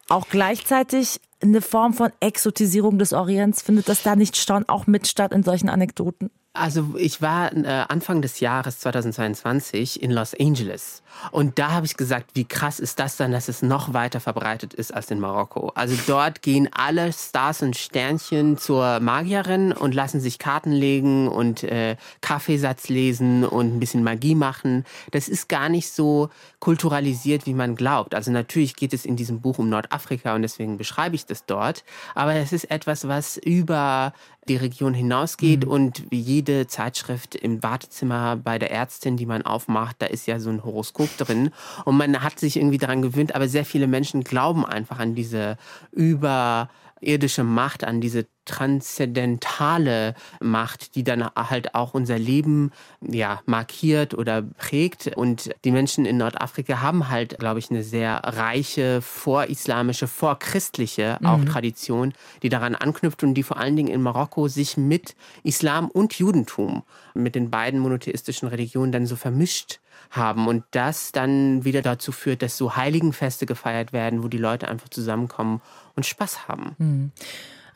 auch 0.09 0.27
gleichzeitig 0.27 1.21
eine 1.41 1.61
Form 1.61 1.93
von 1.93 2.11
Exotisierung 2.19 2.99
des 2.99 3.13
Orients. 3.13 3.61
Findet 3.61 3.87
das 3.87 4.03
da 4.03 4.17
nicht 4.17 4.51
auch 4.67 4.87
mit 4.87 5.07
statt 5.07 5.31
in 5.31 5.43
solchen 5.43 5.69
Anekdoten? 5.69 6.31
Also 6.55 6.93
ich 6.99 7.19
war 7.19 7.51
äh, 7.51 7.85
Anfang 7.87 8.21
des 8.21 8.39
Jahres 8.39 8.77
2022 8.77 10.03
in 10.03 10.11
Los 10.11 10.35
Angeles 10.39 11.01
und 11.31 11.57
da 11.57 11.71
habe 11.71 11.87
ich 11.87 11.97
gesagt, 11.97 12.31
wie 12.35 12.45
krass 12.45 12.79
ist 12.79 12.99
das 12.99 13.17
dann, 13.17 13.31
dass 13.31 13.47
es 13.47 13.63
noch 13.63 13.93
weiter 13.93 14.19
verbreitet 14.19 14.75
ist 14.75 14.93
als 14.93 15.09
in 15.09 15.19
Marokko. 15.19 15.71
Also 15.73 15.95
dort 16.05 16.43
gehen 16.43 16.69
alle 16.71 17.11
Stars 17.11 17.63
und 17.63 17.75
Sternchen 17.75 18.59
zur 18.59 18.99
Magierin 18.99 19.71
und 19.71 19.95
lassen 19.95 20.19
sich 20.19 20.37
Karten 20.37 20.71
legen 20.71 21.27
und 21.27 21.63
äh, 21.63 21.95
Kaffeesatz 22.21 22.87
lesen 22.87 23.45
und 23.45 23.75
ein 23.75 23.79
bisschen 23.79 24.03
Magie 24.03 24.35
machen. 24.35 24.85
Das 25.09 25.29
ist 25.29 25.49
gar 25.49 25.69
nicht 25.69 25.91
so 25.91 26.29
kulturalisiert, 26.59 27.47
wie 27.47 27.55
man 27.55 27.75
glaubt. 27.75 28.13
Also 28.13 28.29
natürlich 28.29 28.75
geht 28.75 28.93
es 28.93 29.05
in 29.05 29.15
diesem 29.15 29.41
Buch 29.41 29.57
um 29.57 29.69
Nordafrika 29.69 30.35
und 30.35 30.43
deswegen 30.43 30.77
beschreibe 30.77 31.15
ich 31.15 31.25
das 31.25 31.45
dort. 31.45 31.83
Aber 32.13 32.35
es 32.35 32.53
ist 32.53 32.69
etwas, 32.69 33.07
was 33.07 33.37
über 33.37 34.13
die 34.47 34.55
Region 34.55 34.93
hinausgeht 34.93 35.65
mhm. 35.65 35.71
und 35.71 36.11
wie 36.11 36.19
jede 36.19 36.67
Zeitschrift 36.67 37.35
im 37.35 37.63
Wartezimmer 37.63 38.35
bei 38.35 38.59
der 38.59 38.71
Ärztin, 38.71 39.17
die 39.17 39.25
man 39.25 39.43
aufmacht, 39.43 39.97
da 39.99 40.05
ist 40.05 40.25
ja 40.27 40.39
so 40.39 40.49
ein 40.49 40.63
Horoskop 40.63 41.15
drin 41.17 41.51
und 41.85 41.97
man 41.97 42.23
hat 42.23 42.39
sich 42.39 42.57
irgendwie 42.57 42.77
daran 42.77 43.01
gewöhnt, 43.01 43.35
aber 43.35 43.47
sehr 43.47 43.65
viele 43.65 43.87
Menschen 43.87 44.23
glauben 44.23 44.65
einfach 44.65 44.99
an 44.99 45.15
diese 45.15 45.57
über 45.91 46.69
irdische 47.05 47.43
Macht, 47.43 47.83
an 47.83 48.01
diese 48.01 48.25
transzendentale 48.45 50.15
Macht, 50.41 50.95
die 50.95 51.03
dann 51.03 51.25
halt 51.35 51.75
auch 51.75 51.93
unser 51.93 52.19
Leben 52.19 52.71
ja 53.01 53.41
markiert 53.45 54.13
oder 54.13 54.41
prägt. 54.41 55.15
Und 55.15 55.51
die 55.63 55.71
Menschen 55.71 56.05
in 56.05 56.17
Nordafrika 56.17 56.81
haben 56.81 57.09
halt, 57.09 57.39
glaube 57.39 57.59
ich, 57.59 57.69
eine 57.69 57.83
sehr 57.83 58.21
reiche 58.23 59.01
vorislamische, 59.01 60.07
vorchristliche 60.07 61.19
auch 61.23 61.37
mhm. 61.37 61.45
Tradition, 61.45 62.13
die 62.41 62.49
daran 62.49 62.75
anknüpft 62.75 63.23
und 63.23 63.33
die 63.33 63.43
vor 63.43 63.57
allen 63.57 63.75
Dingen 63.75 63.93
in 63.93 64.01
Marokko 64.01 64.47
sich 64.47 64.77
mit 64.77 65.15
Islam 65.43 65.89
und 65.89 66.13
Judentum, 66.13 66.83
mit 67.13 67.35
den 67.35 67.49
beiden 67.49 67.79
monotheistischen 67.79 68.47
Religionen 68.47 68.91
dann 68.91 69.05
so 69.05 69.15
vermischt 69.15 69.79
haben 70.09 70.47
und 70.47 70.63
das 70.71 71.11
dann 71.11 71.63
wieder 71.65 71.81
dazu 71.81 72.11
führt, 72.11 72.41
dass 72.41 72.57
so 72.57 72.75
Heiligenfeste 72.75 73.45
gefeiert 73.45 73.93
werden, 73.93 74.23
wo 74.23 74.27
die 74.27 74.37
Leute 74.37 74.67
einfach 74.67 74.89
zusammenkommen 74.89 75.61
und 75.95 76.05
Spaß 76.05 76.47
haben. 76.47 76.75
Mhm. 76.77 77.11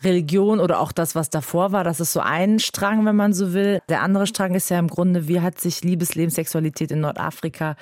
Religion 0.03 0.59
oder 0.59 0.79
auch 0.79 0.91
das, 0.91 1.15
was 1.15 1.29
davor 1.29 1.71
war, 1.71 1.83
das 1.83 1.99
ist 1.99 2.13
so 2.13 2.19
ein 2.19 2.59
Strang, 2.59 3.05
wenn 3.05 3.15
man 3.15 3.33
so 3.33 3.53
will. 3.53 3.79
Der 3.89 4.01
andere 4.01 4.27
Strang 4.27 4.53
ist 4.53 4.69
ja 4.69 4.79
im 4.79 4.87
Grunde, 4.87 5.27
wie 5.27 5.41
hat 5.41 5.59
sich 5.59 5.83
Liebesleben, 5.83 6.29
Sexualität 6.29 6.91
in 6.91 7.01
Nordafrika 7.01 7.75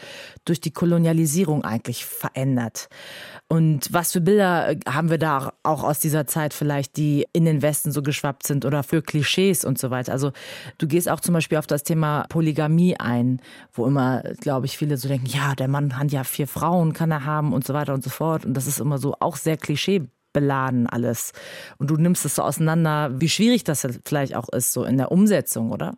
durch 0.46 0.62
die 0.62 0.72
Kolonialisierung 0.72 1.64
eigentlich 1.64 2.06
verändert? 2.06 2.88
Und 3.48 3.92
was 3.94 4.12
für 4.12 4.22
Bilder 4.22 4.72
äh, 4.72 4.80
haben 4.88 5.10
wir 5.10 5.18
da 5.18 5.54
auch 5.64 5.84
aus 5.84 6.00
dieser 6.00 6.26
Zeit 6.26 6.54
vielleicht, 6.54 6.98
die 6.98 7.28
in 7.34 7.46
den 7.46 7.62
Westen 7.62 7.92
so 7.92 8.02
geschwappt 8.02 8.48
sind 8.48 8.66
oder 8.66 8.82
für 8.82 9.02
Klischees 9.02 9.66
und 9.66 9.78
so 9.78 9.92
weiter? 9.92 10.14
Also 10.14 10.32
du 10.78 10.88
gehst 10.88 11.10
auch 11.10 11.20
zum 11.20 11.34
Beispiel 11.34 11.58
auf 11.58 11.68
das 11.68 11.84
Thema 11.84 12.26
Polygamie 12.30 12.96
ein, 12.98 13.42
wo 13.74 13.86
immer, 13.86 14.24
glaube 14.40 14.66
ich, 14.66 14.78
viele 14.78 14.98
so 14.98 15.08
denken, 15.08 15.28
ja, 15.28 15.54
der 15.54 15.68
Mann 15.68 15.98
hat 15.98 16.12
ja 16.12 16.24
vier 16.24 16.48
Frauen, 16.48 16.94
kann 16.94 17.12
er 17.12 17.26
haben 17.26 17.54
und 17.54 17.68
so 17.68 17.74
weiter 17.74 17.94
und 17.94 18.04
so 18.04 18.10
fort. 18.10 18.46
Und 18.46 18.56
das 18.56 18.68
ist 18.68 18.80
immer 18.80 18.98
so 18.98 19.16
auch 19.20 19.36
sehr 19.36 19.58
Klischee 19.58 20.08
beladen 20.36 20.86
alles. 20.86 21.32
Und 21.78 21.90
du 21.90 21.96
nimmst 21.96 22.26
es 22.26 22.36
so 22.36 22.44
auseinander, 22.44 23.10
wie 23.22 23.30
schwierig 23.30 23.64
das 23.64 23.88
vielleicht 24.04 24.36
auch 24.36 24.50
ist, 24.50 24.74
so 24.74 24.84
in 24.84 24.98
der 24.98 25.12
Umsetzung, 25.14 25.72
oder? 25.72 25.98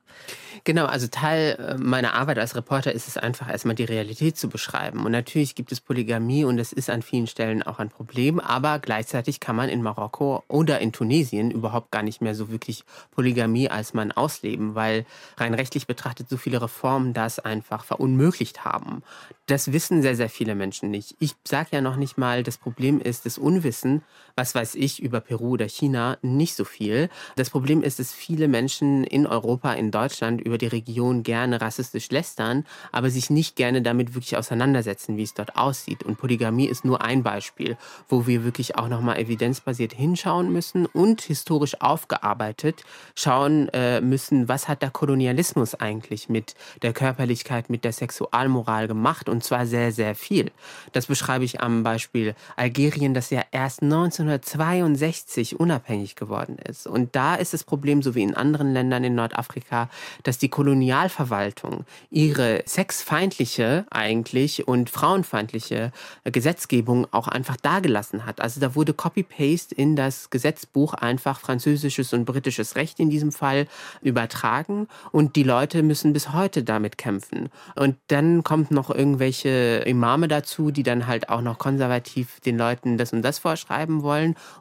Genau, 0.64 0.86
also 0.86 1.08
Teil 1.08 1.58
äh, 1.60 1.78
meiner 1.78 2.14
Arbeit 2.14 2.38
als 2.38 2.56
Reporter 2.56 2.92
ist 2.92 3.08
es 3.08 3.18
einfach 3.18 3.50
erstmal 3.50 3.76
die 3.76 3.84
Realität 3.84 4.38
zu 4.38 4.48
beschreiben. 4.48 5.06
Und 5.06 5.12
natürlich 5.12 5.56
gibt 5.56 5.72
es 5.72 5.82
Polygamie 5.82 6.44
und 6.44 6.60
es 6.60 6.72
ist 6.72 6.90
an 6.90 7.02
vielen 7.02 7.26
Stellen 7.26 7.64
auch 7.64 7.80
ein 7.80 7.90
Problem, 7.90 8.40
aber 8.40 8.78
gleichzeitig 8.78 9.40
kann 9.40 9.56
man 9.56 9.70
in 9.70 9.82
Marokko 9.82 10.44
oder 10.48 10.80
in 10.80 10.92
Tunesien 10.92 11.50
überhaupt 11.52 11.92
gar 11.92 12.04
nicht 12.04 12.22
mehr 12.22 12.36
so 12.36 12.52
wirklich 12.52 12.84
Polygamie 13.12 13.70
als 13.70 13.94
Mann 13.94 14.12
ausleben, 14.12 14.76
weil 14.76 15.06
rein 15.38 15.56
rechtlich 15.56 15.88
betrachtet 15.88 16.30
so 16.30 16.38
viele 16.38 16.62
Reformen 16.62 17.14
das 17.14 17.40
einfach 17.40 17.84
verunmöglicht 17.84 18.66
haben. 18.66 19.02
Das 19.48 19.72
wissen 19.72 20.02
sehr, 20.02 20.16
sehr 20.16 20.30
viele 20.30 20.54
Menschen 20.54 20.92
nicht. 20.92 21.16
Ich 21.20 21.36
sage 21.48 21.70
ja 21.72 21.82
noch 21.82 21.96
nicht 21.96 22.18
mal, 22.18 22.44
das 22.44 22.58
Problem 22.58 23.00
ist 23.00 23.26
das 23.26 23.38
Unwissen, 23.38 24.04
was 24.38 24.54
weiß 24.54 24.76
ich 24.76 25.02
über 25.02 25.20
Peru 25.20 25.50
oder 25.50 25.68
China, 25.68 26.18
nicht 26.22 26.56
so 26.56 26.64
viel. 26.64 27.10
Das 27.36 27.50
Problem 27.50 27.82
ist, 27.82 28.00
dass 28.00 28.14
viele 28.14 28.48
Menschen 28.48 29.04
in 29.04 29.26
Europa, 29.26 29.74
in 29.74 29.90
Deutschland 29.90 30.40
über 30.40 30.60
die 30.60 30.68
Region 30.68 31.24
gerne 31.24 31.60
rassistisch 31.60 32.12
lästern, 32.12 32.66
aber 32.92 33.10
sich 33.10 33.32
nicht 33.32 33.56
gerne 33.56 33.82
damit 33.82 34.14
wirklich 34.14 34.38
auseinandersetzen, 34.38 35.18
wie 35.18 35.24
es 35.24 35.34
dort 35.34 35.58
aussieht. 35.58 36.04
Und 36.04 36.18
Polygamie 36.20 36.68
ist 36.68 36.86
nur 36.86 37.02
ein 37.02 37.24
Beispiel, 37.24 37.78
wo 38.08 38.28
wir 38.28 38.44
wirklich 38.44 38.78
auch 38.78 38.88
nochmal 38.88 39.18
evidenzbasiert 39.18 39.94
hinschauen 39.94 40.54
müssen 40.54 40.86
und 40.86 41.22
historisch 41.22 41.82
aufgearbeitet 41.82 42.84
schauen 43.16 43.70
äh, 43.70 44.02
müssen, 44.02 44.48
was 44.48 44.68
hat 44.68 44.84
der 44.84 44.92
Kolonialismus 44.92 45.74
eigentlich 45.74 46.30
mit 46.30 46.54
der 46.84 46.94
Körperlichkeit, 46.94 47.72
mit 47.72 47.84
der 47.84 47.92
Sexualmoral 47.92 48.88
gemacht 48.88 49.30
und 49.30 49.44
zwar 49.44 49.66
sehr, 49.66 49.92
sehr 49.92 50.14
viel. 50.14 50.52
Das 50.92 51.08
beschreibe 51.08 51.44
ich 51.44 51.60
am 51.62 51.82
Beispiel 51.82 52.36
Algerien, 52.56 53.16
das 53.16 53.32
ja 53.32 53.42
erst 53.52 53.82
1962 54.30 55.60
unabhängig 55.60 56.16
geworden 56.16 56.58
ist. 56.58 56.88
Und 56.88 57.16
da 57.16 57.36
ist 57.36 57.54
das 57.54 57.64
Problem, 57.64 58.02
so 58.02 58.16
wie 58.16 58.24
in 58.24 58.36
anderen 58.36 58.74
Ländern 58.74 59.04
in 59.04 59.16
Nordafrika, 59.16 59.90
dass 60.24 60.38
die 60.38 60.50
Kolonialverwaltung 60.50 61.86
ihre 62.10 62.64
sexfeindliche 62.66 63.86
eigentlich 63.90 64.68
und 64.68 64.90
frauenfeindliche 64.90 65.92
Gesetzgebung 66.26 67.08
auch 67.12 67.28
einfach 67.28 67.58
dagelassen 67.58 68.26
hat. 68.26 68.42
Also 68.42 68.60
da 68.60 68.76
wurde 68.76 68.94
Copy-Paste 68.94 69.74
in 69.76 69.96
das 69.96 70.30
Gesetzbuch 70.30 70.94
einfach 70.94 71.40
französisches 71.40 72.14
und 72.14 72.26
britisches 72.26 72.76
Recht 72.76 73.00
in 73.00 73.10
diesem 73.10 73.32
Fall 73.32 73.68
übertragen 74.02 74.88
und 75.12 75.36
die 75.36 75.44
Leute 75.44 75.84
müssen 75.84 76.14
bis 76.14 76.34
heute 76.34 76.64
damit 76.64 76.98
kämpfen. 76.98 77.50
Und 77.76 77.96
dann 78.08 78.44
kommt 78.44 78.72
noch 78.72 78.90
irgendwelche 78.90 79.84
Imame 79.86 80.28
dazu, 80.28 80.72
die 80.72 80.84
dann 80.84 81.08
halt 81.08 81.30
auch 81.30 81.42
noch 81.42 81.58
konservativ 81.58 82.40
den 82.42 82.58
Leuten 82.58 82.98
das 82.98 83.14
und 83.14 83.22
das 83.22 83.40
vorschreiben 83.40 84.02
wollen. 84.04 84.07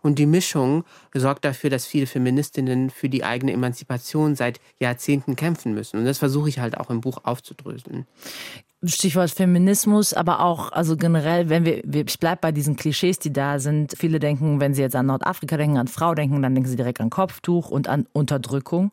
Und 0.03 0.19
die 0.19 0.27
Mischung 0.27 0.85
sorgt 1.15 1.45
dafür, 1.45 1.71
dass 1.71 1.87
viele 1.87 2.07
Feministinnen 2.07 2.91
für 2.91 3.09
die 3.09 3.25
eigene 3.25 3.53
Emanzipation 3.53 4.35
seit 4.35 4.61
Jahrzehnten 4.79 5.37
kämpfen 5.37 5.75
müssen. 5.75 5.99
Und 5.99 6.05
das 6.05 6.19
versuche 6.19 6.49
ich 6.49 6.59
halt 6.59 6.79
auch 6.79 6.91
im 6.91 7.01
Buch 7.01 7.19
aufzudröseln. 7.25 8.07
Stichwort 8.85 9.31
Feminismus, 9.31 10.13
aber 10.13 10.41
auch, 10.41 10.71
also 10.71 10.97
generell, 10.97 11.49
wenn 11.49 11.65
wir, 11.65 11.83
ich 12.07 12.19
bleibe 12.19 12.41
bei 12.43 12.53
diesen 12.53 12.77
Klischees, 12.77 13.19
die 13.19 13.33
da 13.33 13.59
sind. 13.59 13.95
Viele 13.97 14.19
denken, 14.19 14.61
wenn 14.61 14.75
sie 14.75 14.83
jetzt 14.83 14.95
an 14.95 15.07
Nordafrika 15.07 15.57
denken, 15.57 15.79
an 15.79 15.89
Frau 15.89 16.15
denken, 16.15 16.43
dann 16.43 16.55
denken 16.55 16.69
sie 16.69 16.77
direkt 16.77 17.01
an 17.01 17.09
Kopftuch 17.09 17.71
und 17.71 17.89
an 17.89 18.07
Unterdrückung. 18.13 18.93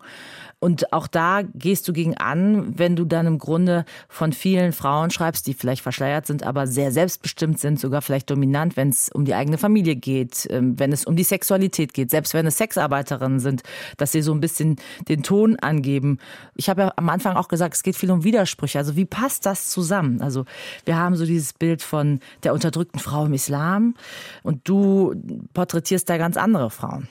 Und 0.64 0.94
auch 0.94 1.08
da 1.08 1.42
gehst 1.42 1.90
du 1.90 1.92
gegen 1.92 2.16
an, 2.16 2.80
wenn 2.80 2.96
du 2.96 3.04
dann 3.04 3.28
im 3.28 3.38
Grunde 3.38 3.84
von 4.08 4.32
vielen 4.32 4.72
Frauen 4.72 5.12
schreibst, 5.12 5.46
die 5.46 5.54
vielleicht 5.54 5.82
verschleiert 5.82 6.26
sind, 6.26 6.44
aber 6.44 6.68
sehr 6.68 6.94
selbstbestimmt 6.94 7.60
sind, 7.60 7.78
sogar 7.78 8.02
vielleicht 8.02 8.30
dominant, 8.30 8.78
wenn 8.78 8.88
es 8.88 9.10
um 9.10 9.26
die 9.26 9.34
eigene 9.34 9.58
Familie 9.58 9.98
geht, 9.98 10.48
ähm, 10.50 10.80
wenn 10.80 10.94
es 10.94 11.04
um 11.04 11.18
die 11.18 11.26
Sexualität 11.26 11.94
geht, 11.94 12.10
selbst 12.10 12.34
wenn 12.34 12.48
es 12.48 12.58
Sexarbeiterinnen 12.58 13.42
sind, 13.42 13.64
dass 13.98 14.14
sie 14.14 14.22
so 14.22 14.34
ein 14.34 14.40
bisschen 14.40 14.78
den 15.10 15.24
Ton 15.24 15.58
angeben. 15.60 16.20
Ich 16.56 16.70
habe 16.70 16.84
ja 16.84 16.94
am 16.96 17.10
Anfang 17.10 17.36
auch 17.36 17.50
gesagt, 17.50 17.76
es 17.76 17.84
geht 17.84 17.98
viel 17.98 18.12
um 18.12 18.24
Widersprüche. 18.24 18.78
Also 18.80 18.96
wie 18.96 19.06
passt 19.06 19.46
das 19.46 19.73
zusammen? 19.74 20.22
Also 20.22 20.46
wir 20.86 20.98
haben 20.98 21.16
so 21.16 21.26
dieses 21.26 21.54
Bild 21.54 21.82
von 21.82 22.20
der 22.44 22.54
unterdrückten 22.54 23.00
Frau 23.00 23.26
im 23.26 23.34
Islam 23.34 23.96
und 24.44 24.68
du 24.68 25.16
porträtierst 25.54 26.10
da 26.10 26.18
ganz 26.18 26.38
andere 26.38 26.70
Frauen. 26.70 27.08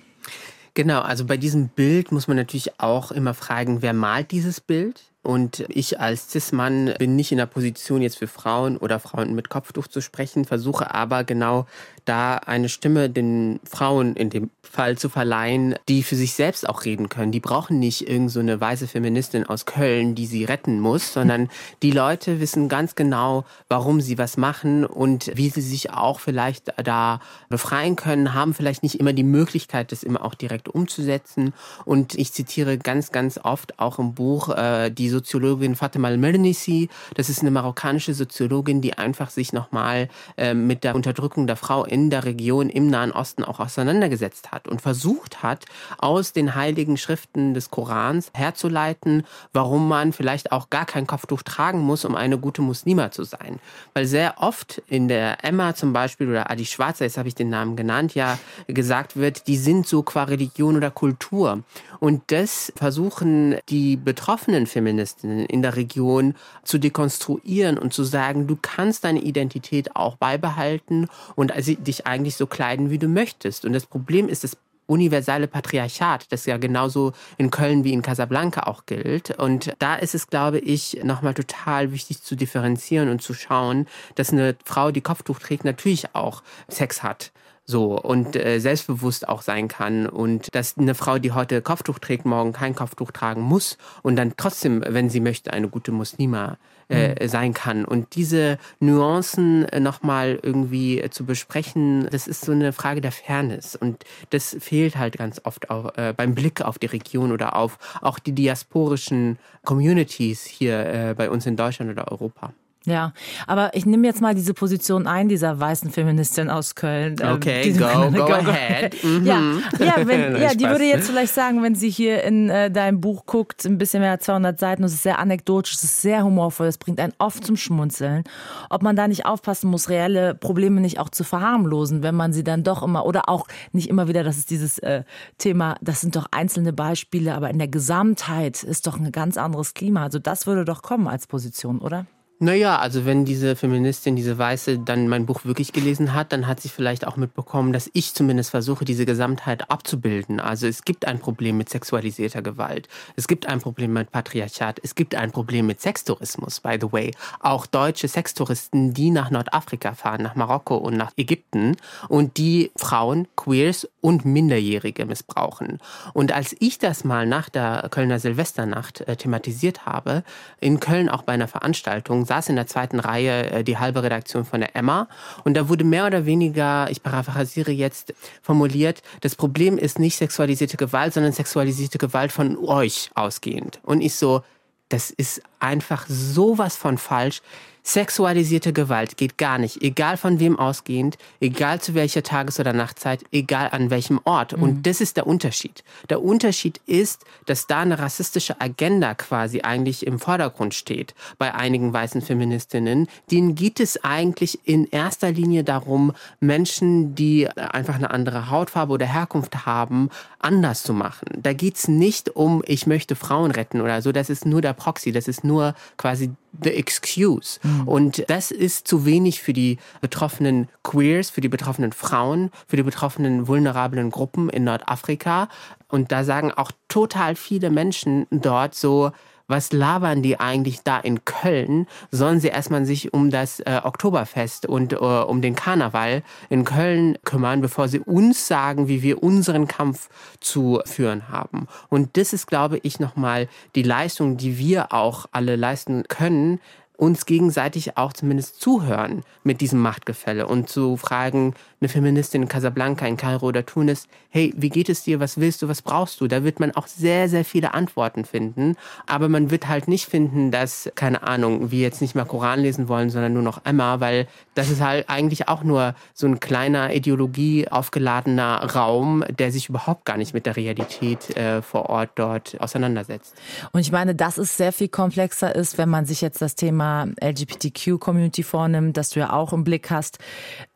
Genau, 0.74 1.02
also 1.02 1.26
bei 1.26 1.36
diesem 1.36 1.68
Bild 1.68 2.12
muss 2.12 2.28
man 2.28 2.38
natürlich 2.38 2.80
auch 2.80 3.12
immer 3.12 3.34
fragen, 3.34 3.82
wer 3.82 3.92
malt 3.92 4.30
dieses 4.30 4.60
Bild? 4.60 5.02
Und 5.22 5.64
ich 5.68 6.00
als 6.00 6.30
Cis-Mann 6.30 6.94
bin 6.98 7.14
nicht 7.14 7.30
in 7.30 7.38
der 7.38 7.46
Position, 7.46 8.02
jetzt 8.02 8.18
für 8.18 8.26
Frauen 8.26 8.76
oder 8.76 8.98
Frauen 8.98 9.34
mit 9.34 9.50
Kopftuch 9.50 9.86
zu 9.86 10.00
sprechen, 10.00 10.44
versuche 10.44 10.92
aber 10.92 11.22
genau 11.22 11.66
da 12.04 12.36
eine 12.36 12.68
Stimme 12.68 13.10
den 13.10 13.60
Frauen 13.64 14.16
in 14.16 14.30
dem 14.30 14.50
Fall 14.62 14.96
zu 14.96 15.08
verleihen, 15.08 15.74
die 15.88 16.02
für 16.02 16.16
sich 16.16 16.32
selbst 16.34 16.68
auch 16.68 16.84
reden 16.84 17.08
können. 17.08 17.30
Die 17.30 17.40
brauchen 17.40 17.78
nicht 17.78 18.08
irgendeine 18.08 18.54
so 18.54 18.60
weiße 18.60 18.88
Feministin 18.88 19.44
aus 19.44 19.66
Köln, 19.66 20.14
die 20.14 20.26
sie 20.26 20.44
retten 20.44 20.80
muss, 20.80 21.12
sondern 21.12 21.50
die 21.82 21.90
Leute 21.90 22.40
wissen 22.40 22.68
ganz 22.68 22.94
genau, 22.94 23.44
warum 23.68 24.00
sie 24.00 24.18
was 24.18 24.36
machen 24.36 24.86
und 24.86 25.30
wie 25.34 25.50
sie 25.50 25.60
sich 25.60 25.90
auch 25.90 26.20
vielleicht 26.20 26.72
da 26.82 27.20
befreien 27.48 27.96
können, 27.96 28.34
haben 28.34 28.54
vielleicht 28.54 28.82
nicht 28.82 28.98
immer 28.98 29.12
die 29.12 29.24
Möglichkeit, 29.24 29.92
das 29.92 30.02
immer 30.02 30.24
auch 30.24 30.34
direkt 30.34 30.68
umzusetzen. 30.68 31.52
Und 31.84 32.14
ich 32.14 32.32
zitiere 32.32 32.78
ganz, 32.78 33.12
ganz 33.12 33.38
oft 33.42 33.78
auch 33.78 33.98
im 33.98 34.14
Buch 34.14 34.48
äh, 34.48 34.90
die 34.90 35.08
Soziologin 35.08 35.76
Fatima 35.76 36.08
al-Mernissi. 36.08 36.88
Das 37.14 37.28
ist 37.28 37.42
eine 37.42 37.50
marokkanische 37.50 38.14
Soziologin, 38.14 38.80
die 38.80 38.94
einfach 38.94 39.30
sich 39.30 39.52
nochmal 39.52 40.08
äh, 40.36 40.54
mit 40.54 40.84
der 40.84 40.94
Unterdrückung 40.94 41.46
der 41.46 41.56
Frau 41.56 41.84
in 41.92 42.08
der 42.08 42.24
Region 42.24 42.70
im 42.70 42.88
Nahen 42.88 43.12
Osten 43.12 43.44
auch 43.44 43.60
auseinandergesetzt 43.60 44.50
hat 44.50 44.66
und 44.66 44.80
versucht 44.80 45.42
hat, 45.42 45.66
aus 45.98 46.32
den 46.32 46.54
heiligen 46.54 46.96
Schriften 46.96 47.52
des 47.52 47.70
Korans 47.70 48.30
herzuleiten, 48.32 49.24
warum 49.52 49.88
man 49.88 50.14
vielleicht 50.14 50.52
auch 50.52 50.70
gar 50.70 50.86
kein 50.86 51.06
Kopftuch 51.06 51.42
tragen 51.42 51.80
muss, 51.80 52.06
um 52.06 52.14
eine 52.14 52.38
gute 52.38 52.62
Muslima 52.62 53.10
zu 53.10 53.24
sein. 53.24 53.60
Weil 53.92 54.06
sehr 54.06 54.36
oft 54.38 54.80
in 54.88 55.06
der 55.06 55.44
Emma 55.44 55.74
zum 55.74 55.92
Beispiel 55.92 56.30
oder 56.30 56.50
Adi 56.50 56.64
Schwarzer, 56.64 57.04
jetzt 57.04 57.18
habe 57.18 57.28
ich 57.28 57.34
den 57.34 57.50
Namen 57.50 57.76
genannt, 57.76 58.14
ja 58.14 58.38
gesagt 58.66 59.16
wird, 59.16 59.46
die 59.46 59.58
sind 59.58 59.86
so 59.86 60.02
qua 60.02 60.24
Religion 60.24 60.76
oder 60.76 60.90
Kultur. 60.90 61.62
Und 62.00 62.22
das 62.28 62.72
versuchen 62.74 63.56
die 63.68 63.96
betroffenen 63.96 64.66
Feministinnen 64.66 65.44
in 65.46 65.60
der 65.60 65.76
Region 65.76 66.34
zu 66.64 66.78
dekonstruieren 66.78 67.76
und 67.76 67.92
zu 67.92 68.02
sagen, 68.02 68.46
du 68.46 68.56
kannst 68.60 69.04
deine 69.04 69.20
Identität 69.20 69.94
auch 69.94 70.16
beibehalten 70.16 71.08
und 71.36 71.52
dich 71.82 72.06
eigentlich 72.06 72.36
so 72.36 72.46
kleiden, 72.46 72.90
wie 72.90 72.98
du 72.98 73.08
möchtest. 73.08 73.64
Und 73.64 73.72
das 73.72 73.86
Problem 73.86 74.28
ist 74.28 74.44
das 74.44 74.56
universelle 74.86 75.48
Patriarchat, 75.48 76.30
das 76.30 76.44
ja 76.46 76.56
genauso 76.58 77.12
in 77.38 77.50
Köln 77.50 77.84
wie 77.84 77.92
in 77.92 78.02
Casablanca 78.02 78.64
auch 78.64 78.84
gilt. 78.86 79.38
Und 79.38 79.72
da 79.78 79.94
ist 79.94 80.14
es, 80.14 80.26
glaube 80.28 80.58
ich, 80.58 81.00
nochmal 81.02 81.34
total 81.34 81.92
wichtig 81.92 82.22
zu 82.22 82.36
differenzieren 82.36 83.08
und 83.08 83.22
zu 83.22 83.32
schauen, 83.34 83.86
dass 84.16 84.32
eine 84.32 84.56
Frau, 84.64 84.90
die 84.90 85.00
Kopftuch 85.00 85.38
trägt, 85.38 85.64
natürlich 85.64 86.14
auch 86.14 86.42
Sex 86.68 87.02
hat 87.02 87.32
so 87.64 87.98
und 87.98 88.34
äh, 88.34 88.58
selbstbewusst 88.58 89.28
auch 89.28 89.40
sein 89.40 89.68
kann 89.68 90.06
und 90.06 90.54
dass 90.54 90.76
eine 90.76 90.94
Frau, 90.94 91.18
die 91.18 91.32
heute 91.32 91.62
Kopftuch 91.62 91.98
trägt, 92.00 92.24
morgen 92.26 92.52
kein 92.52 92.74
Kopftuch 92.74 93.12
tragen 93.12 93.40
muss 93.40 93.78
und 94.02 94.16
dann 94.16 94.34
trotzdem, 94.36 94.82
wenn 94.86 95.10
sie 95.10 95.20
möchte, 95.20 95.52
eine 95.52 95.68
gute 95.68 95.92
Muslima 95.92 96.58
äh, 96.92 97.24
mhm. 97.24 97.28
sein 97.28 97.54
kann. 97.54 97.84
Und 97.84 98.14
diese 98.14 98.58
Nuancen 98.80 99.64
äh, 99.68 99.80
nochmal 99.80 100.38
irgendwie 100.42 101.00
äh, 101.00 101.10
zu 101.10 101.24
besprechen, 101.24 102.08
das 102.10 102.26
ist 102.26 102.44
so 102.44 102.52
eine 102.52 102.72
Frage 102.72 103.00
der 103.00 103.12
Fairness. 103.12 103.76
Und 103.76 104.04
das 104.30 104.56
fehlt 104.60 104.96
halt 104.96 105.18
ganz 105.18 105.40
oft 105.44 105.70
auch 105.70 105.96
äh, 105.96 106.14
beim 106.16 106.34
Blick 106.34 106.62
auf 106.62 106.78
die 106.78 106.86
Region 106.86 107.32
oder 107.32 107.56
auf 107.56 107.78
auch 108.00 108.18
die 108.18 108.32
diasporischen 108.32 109.38
Communities 109.64 110.44
hier 110.44 110.86
äh, 110.86 111.14
bei 111.16 111.30
uns 111.30 111.46
in 111.46 111.56
Deutschland 111.56 111.90
oder 111.90 112.10
Europa. 112.10 112.52
Ja, 112.84 113.12
aber 113.46 113.70
ich 113.74 113.86
nehme 113.86 114.06
jetzt 114.08 114.20
mal 114.20 114.34
diese 114.34 114.54
Position 114.54 115.06
ein, 115.06 115.28
dieser 115.28 115.60
weißen 115.60 115.90
Feministin 115.90 116.50
aus 116.50 116.74
Köln. 116.74 117.16
Ähm, 117.20 117.36
okay, 117.36 117.72
go, 117.72 118.10
go, 118.10 118.26
go 118.26 118.32
ahead. 118.32 118.96
Mhm. 119.02 119.26
Ja, 119.26 119.40
ja, 119.78 120.06
wenn, 120.06 120.36
ja, 120.40 120.54
die 120.54 120.64
würde 120.64 120.84
jetzt 120.84 121.08
vielleicht 121.08 121.34
sagen, 121.34 121.62
wenn 121.62 121.74
sie 121.74 121.90
hier 121.90 122.22
in 122.22 122.48
äh, 122.50 122.70
deinem 122.70 123.00
Buch 123.00 123.26
guckt, 123.26 123.64
ein 123.64 123.78
bisschen 123.78 124.00
mehr 124.00 124.12
als 124.12 124.24
200 124.24 124.58
Seiten, 124.58 124.84
es 124.84 124.92
ist 124.92 125.02
sehr 125.02 125.18
anekdotisch, 125.18 125.74
es 125.74 125.84
ist 125.84 126.02
sehr 126.02 126.24
humorvoll, 126.24 126.66
es 126.66 126.78
bringt 126.78 127.00
einen 127.00 127.12
oft 127.18 127.44
zum 127.44 127.56
Schmunzeln. 127.56 128.24
Ob 128.70 128.82
man 128.82 128.96
da 128.96 129.08
nicht 129.08 129.26
aufpassen 129.26 129.70
muss, 129.70 129.88
reelle 129.88 130.34
Probleme 130.34 130.80
nicht 130.80 130.98
auch 130.98 131.08
zu 131.08 131.24
verharmlosen, 131.24 132.02
wenn 132.02 132.14
man 132.14 132.32
sie 132.32 132.44
dann 132.44 132.62
doch 132.62 132.82
immer, 132.82 133.06
oder 133.06 133.28
auch 133.28 133.46
nicht 133.72 133.88
immer 133.88 134.08
wieder, 134.08 134.22
das 134.24 134.38
ist 134.38 134.50
dieses 134.50 134.78
äh, 134.78 135.02
Thema, 135.38 135.76
das 135.80 136.00
sind 136.00 136.14
doch 136.16 136.26
einzelne 136.30 136.72
Beispiele, 136.72 137.34
aber 137.34 137.50
in 137.50 137.58
der 137.58 137.68
Gesamtheit 137.68 138.62
ist 138.62 138.86
doch 138.86 138.98
ein 138.98 139.10
ganz 139.12 139.36
anderes 139.36 139.74
Klima. 139.74 140.04
Also 140.04 140.18
das 140.18 140.46
würde 140.46 140.64
doch 140.64 140.82
kommen 140.82 141.08
als 141.08 141.26
Position, 141.26 141.78
oder? 141.78 142.06
Naja, 142.42 142.80
also 142.80 143.06
wenn 143.06 143.24
diese 143.24 143.54
Feministin, 143.54 144.16
diese 144.16 144.36
Weiße, 144.36 144.80
dann 144.80 145.06
mein 145.06 145.26
Buch 145.26 145.44
wirklich 145.44 145.72
gelesen 145.72 146.12
hat, 146.12 146.32
dann 146.32 146.48
hat 146.48 146.58
sie 146.58 146.70
vielleicht 146.70 147.06
auch 147.06 147.16
mitbekommen, 147.16 147.72
dass 147.72 147.88
ich 147.92 148.14
zumindest 148.14 148.50
versuche, 148.50 148.84
diese 148.84 149.06
Gesamtheit 149.06 149.70
abzubilden. 149.70 150.40
Also 150.40 150.66
es 150.66 150.82
gibt 150.82 151.04
ein 151.04 151.20
Problem 151.20 151.56
mit 151.56 151.68
sexualisierter 151.68 152.42
Gewalt. 152.42 152.88
Es 153.14 153.28
gibt 153.28 153.46
ein 153.46 153.60
Problem 153.60 153.92
mit 153.92 154.10
Patriarchat. 154.10 154.80
Es 154.82 154.96
gibt 154.96 155.14
ein 155.14 155.30
Problem 155.30 155.68
mit 155.68 155.80
Sextourismus, 155.80 156.58
by 156.58 156.78
the 156.80 156.90
way. 156.90 157.12
Auch 157.38 157.64
deutsche 157.64 158.08
Sextouristen, 158.08 158.92
die 158.92 159.12
nach 159.12 159.30
Nordafrika 159.30 159.94
fahren, 159.94 160.24
nach 160.24 160.34
Marokko 160.34 160.76
und 160.76 160.96
nach 160.96 161.12
Ägypten 161.16 161.76
und 162.08 162.38
die 162.38 162.72
Frauen, 162.74 163.28
Queers 163.36 163.86
und 164.00 164.24
Minderjährige 164.24 165.06
missbrauchen. 165.06 165.78
Und 166.12 166.32
als 166.32 166.56
ich 166.58 166.80
das 166.80 167.04
mal 167.04 167.24
nach 167.24 167.48
der 167.48 167.86
Kölner 167.92 168.18
Silvesternacht 168.18 169.02
äh, 169.02 169.14
thematisiert 169.14 169.86
habe, 169.86 170.24
in 170.58 170.80
Köln 170.80 171.08
auch 171.08 171.22
bei 171.22 171.34
einer 171.34 171.46
Veranstaltung, 171.46 172.26
saß 172.32 172.48
in 172.48 172.56
der 172.56 172.66
zweiten 172.66 172.98
Reihe 172.98 173.50
äh, 173.50 173.64
die 173.64 173.76
halbe 173.76 174.02
Redaktion 174.02 174.44
von 174.46 174.60
der 174.60 174.74
Emma 174.74 175.08
und 175.44 175.54
da 175.54 175.68
wurde 175.68 175.84
mehr 175.84 176.06
oder 176.06 176.24
weniger, 176.24 176.88
ich 176.90 177.02
paraphrasiere 177.02 177.72
jetzt, 177.72 178.14
formuliert, 178.40 179.02
das 179.20 179.34
Problem 179.34 179.76
ist 179.76 179.98
nicht 179.98 180.16
sexualisierte 180.16 180.78
Gewalt, 180.78 181.12
sondern 181.12 181.32
sexualisierte 181.32 181.98
Gewalt 181.98 182.32
von 182.32 182.56
euch 182.56 183.10
ausgehend. 183.14 183.80
Und 183.82 184.00
ich 184.00 184.14
so, 184.14 184.42
das 184.88 185.10
ist 185.10 185.42
einfach 185.58 186.06
sowas 186.08 186.76
von 186.76 186.96
falsch. 186.96 187.42
Sexualisierte 187.84 188.72
Gewalt 188.72 189.16
geht 189.16 189.38
gar 189.38 189.58
nicht, 189.58 189.82
egal 189.82 190.16
von 190.16 190.38
wem 190.38 190.56
ausgehend, 190.56 191.18
egal 191.40 191.80
zu 191.80 191.94
welcher 191.94 192.22
Tages- 192.22 192.60
oder 192.60 192.72
Nachtzeit, 192.72 193.24
egal 193.32 193.70
an 193.72 193.90
welchem 193.90 194.20
Ort. 194.24 194.56
Mhm. 194.56 194.62
Und 194.62 194.86
das 194.86 195.00
ist 195.00 195.16
der 195.16 195.26
Unterschied. 195.26 195.82
Der 196.08 196.22
Unterschied 196.22 196.80
ist, 196.86 197.24
dass 197.46 197.66
da 197.66 197.80
eine 197.80 197.98
rassistische 197.98 198.60
Agenda 198.60 199.14
quasi 199.14 199.62
eigentlich 199.62 200.06
im 200.06 200.20
Vordergrund 200.20 200.74
steht 200.74 201.14
bei 201.38 201.54
einigen 201.54 201.92
weißen 201.92 202.22
Feministinnen. 202.22 203.08
Denen 203.32 203.56
geht 203.56 203.80
es 203.80 204.02
eigentlich 204.04 204.60
in 204.64 204.86
erster 204.86 205.32
Linie 205.32 205.64
darum, 205.64 206.12
Menschen, 206.38 207.16
die 207.16 207.48
einfach 207.48 207.96
eine 207.96 208.12
andere 208.12 208.48
Hautfarbe 208.48 208.92
oder 208.92 209.06
Herkunft 209.06 209.66
haben, 209.66 210.08
anders 210.38 210.84
zu 210.84 210.92
machen. 210.92 211.26
Da 211.36 211.52
geht's 211.52 211.88
nicht 211.88 212.36
um, 212.36 212.62
ich 212.64 212.86
möchte 212.86 213.16
Frauen 213.16 213.50
retten 213.50 213.80
oder 213.80 214.02
so. 214.02 214.12
Das 214.12 214.30
ist 214.30 214.46
nur 214.46 214.60
der 214.62 214.72
Proxy, 214.72 215.10
das 215.10 215.26
ist 215.26 215.42
nur 215.42 215.74
quasi 215.96 216.30
the 216.60 216.70
excuse. 216.70 217.58
Mhm. 217.62 217.88
Und 217.88 218.24
das 218.28 218.50
ist 218.50 218.86
zu 218.86 219.04
wenig 219.04 219.42
für 219.42 219.52
die 219.52 219.78
betroffenen 220.00 220.68
Queers, 220.82 221.30
für 221.30 221.40
die 221.40 221.48
betroffenen 221.48 221.92
Frauen, 221.92 222.50
für 222.66 222.76
die 222.76 222.82
betroffenen 222.82 223.48
vulnerablen 223.48 224.10
Gruppen 224.10 224.48
in 224.48 224.64
Nordafrika. 224.64 225.48
Und 225.88 226.12
da 226.12 226.24
sagen 226.24 226.52
auch 226.52 226.72
total 226.88 227.36
viele 227.36 227.70
Menschen 227.70 228.26
dort 228.30 228.74
so, 228.74 229.12
was 229.52 229.70
labern 229.70 230.22
die 230.22 230.40
eigentlich 230.40 230.80
da 230.82 230.98
in 230.98 231.24
Köln? 231.24 231.86
Sollen 232.10 232.40
sie 232.40 232.48
erstmal 232.48 232.86
sich 232.86 233.12
um 233.12 233.30
das 233.30 233.60
äh, 233.60 233.80
Oktoberfest 233.84 234.66
und 234.66 234.94
äh, 234.94 234.96
um 234.96 235.42
den 235.42 235.54
Karneval 235.54 236.22
in 236.48 236.64
Köln 236.64 237.18
kümmern, 237.24 237.60
bevor 237.60 237.86
sie 237.86 238.00
uns 238.00 238.48
sagen, 238.48 238.88
wie 238.88 239.02
wir 239.02 239.22
unseren 239.22 239.68
Kampf 239.68 240.08
zu 240.40 240.80
führen 240.86 241.28
haben. 241.28 241.68
Und 241.90 242.16
das 242.16 242.32
ist, 242.32 242.46
glaube 242.46 242.80
ich, 242.82 242.98
nochmal 242.98 243.46
die 243.74 243.82
Leistung, 243.82 244.38
die 244.38 244.58
wir 244.58 244.92
auch 244.92 245.26
alle 245.32 245.56
leisten 245.56 246.04
können, 246.08 246.58
uns 246.96 247.26
gegenseitig 247.26 247.96
auch 247.98 248.12
zumindest 248.12 248.60
zuhören 248.60 249.22
mit 249.44 249.60
diesem 249.60 249.80
Machtgefälle 249.80 250.46
und 250.46 250.68
zu 250.68 250.96
fragen, 250.96 251.54
eine 251.82 251.88
Feministin 251.88 252.42
in 252.42 252.48
Casablanca, 252.48 253.06
in 253.06 253.16
Kairo 253.16 253.46
oder 253.46 253.66
Tunis, 253.66 254.06
hey, 254.30 254.54
wie 254.56 254.68
geht 254.68 254.88
es 254.88 255.02
dir, 255.02 255.18
was 255.18 255.40
willst 255.40 255.62
du, 255.62 255.68
was 255.68 255.82
brauchst 255.82 256.20
du? 256.20 256.28
Da 256.28 256.44
wird 256.44 256.60
man 256.60 256.70
auch 256.76 256.86
sehr, 256.86 257.28
sehr 257.28 257.44
viele 257.44 257.74
Antworten 257.74 258.24
finden, 258.24 258.76
aber 259.06 259.28
man 259.28 259.50
wird 259.50 259.66
halt 259.66 259.88
nicht 259.88 260.06
finden, 260.06 260.52
dass, 260.52 260.90
keine 260.94 261.24
Ahnung, 261.24 261.72
wir 261.72 261.80
jetzt 261.80 262.00
nicht 262.00 262.14
mehr 262.14 262.24
Koran 262.24 262.60
lesen 262.60 262.86
wollen, 262.86 263.10
sondern 263.10 263.32
nur 263.32 263.42
noch 263.42 263.62
Emma, 263.64 263.98
weil 263.98 264.28
das 264.54 264.70
ist 264.70 264.80
halt 264.80 265.08
eigentlich 265.08 265.48
auch 265.48 265.64
nur 265.64 265.96
so 266.14 266.28
ein 266.28 266.38
kleiner 266.38 266.94
Ideologie 266.94 267.66
aufgeladener 267.68 268.62
Raum, 268.74 269.24
der 269.28 269.50
sich 269.50 269.68
überhaupt 269.68 270.04
gar 270.04 270.16
nicht 270.16 270.34
mit 270.34 270.46
der 270.46 270.56
Realität 270.56 271.36
äh, 271.36 271.62
vor 271.62 271.90
Ort 271.90 272.10
dort 272.14 272.60
auseinandersetzt. 272.60 273.34
Und 273.72 273.80
ich 273.80 273.90
meine, 273.90 274.14
dass 274.14 274.38
es 274.38 274.56
sehr 274.56 274.72
viel 274.72 274.88
komplexer 274.88 275.52
ist, 275.52 275.78
wenn 275.78 275.88
man 275.88 276.06
sich 276.06 276.20
jetzt 276.20 276.40
das 276.40 276.54
Thema 276.54 277.08
LGBTQ-Community 277.20 278.44
vornimmt, 278.44 278.96
das 278.96 279.10
du 279.10 279.18
ja 279.20 279.32
auch 279.32 279.52
im 279.52 279.64
Blick 279.64 279.90
hast, 279.90 280.18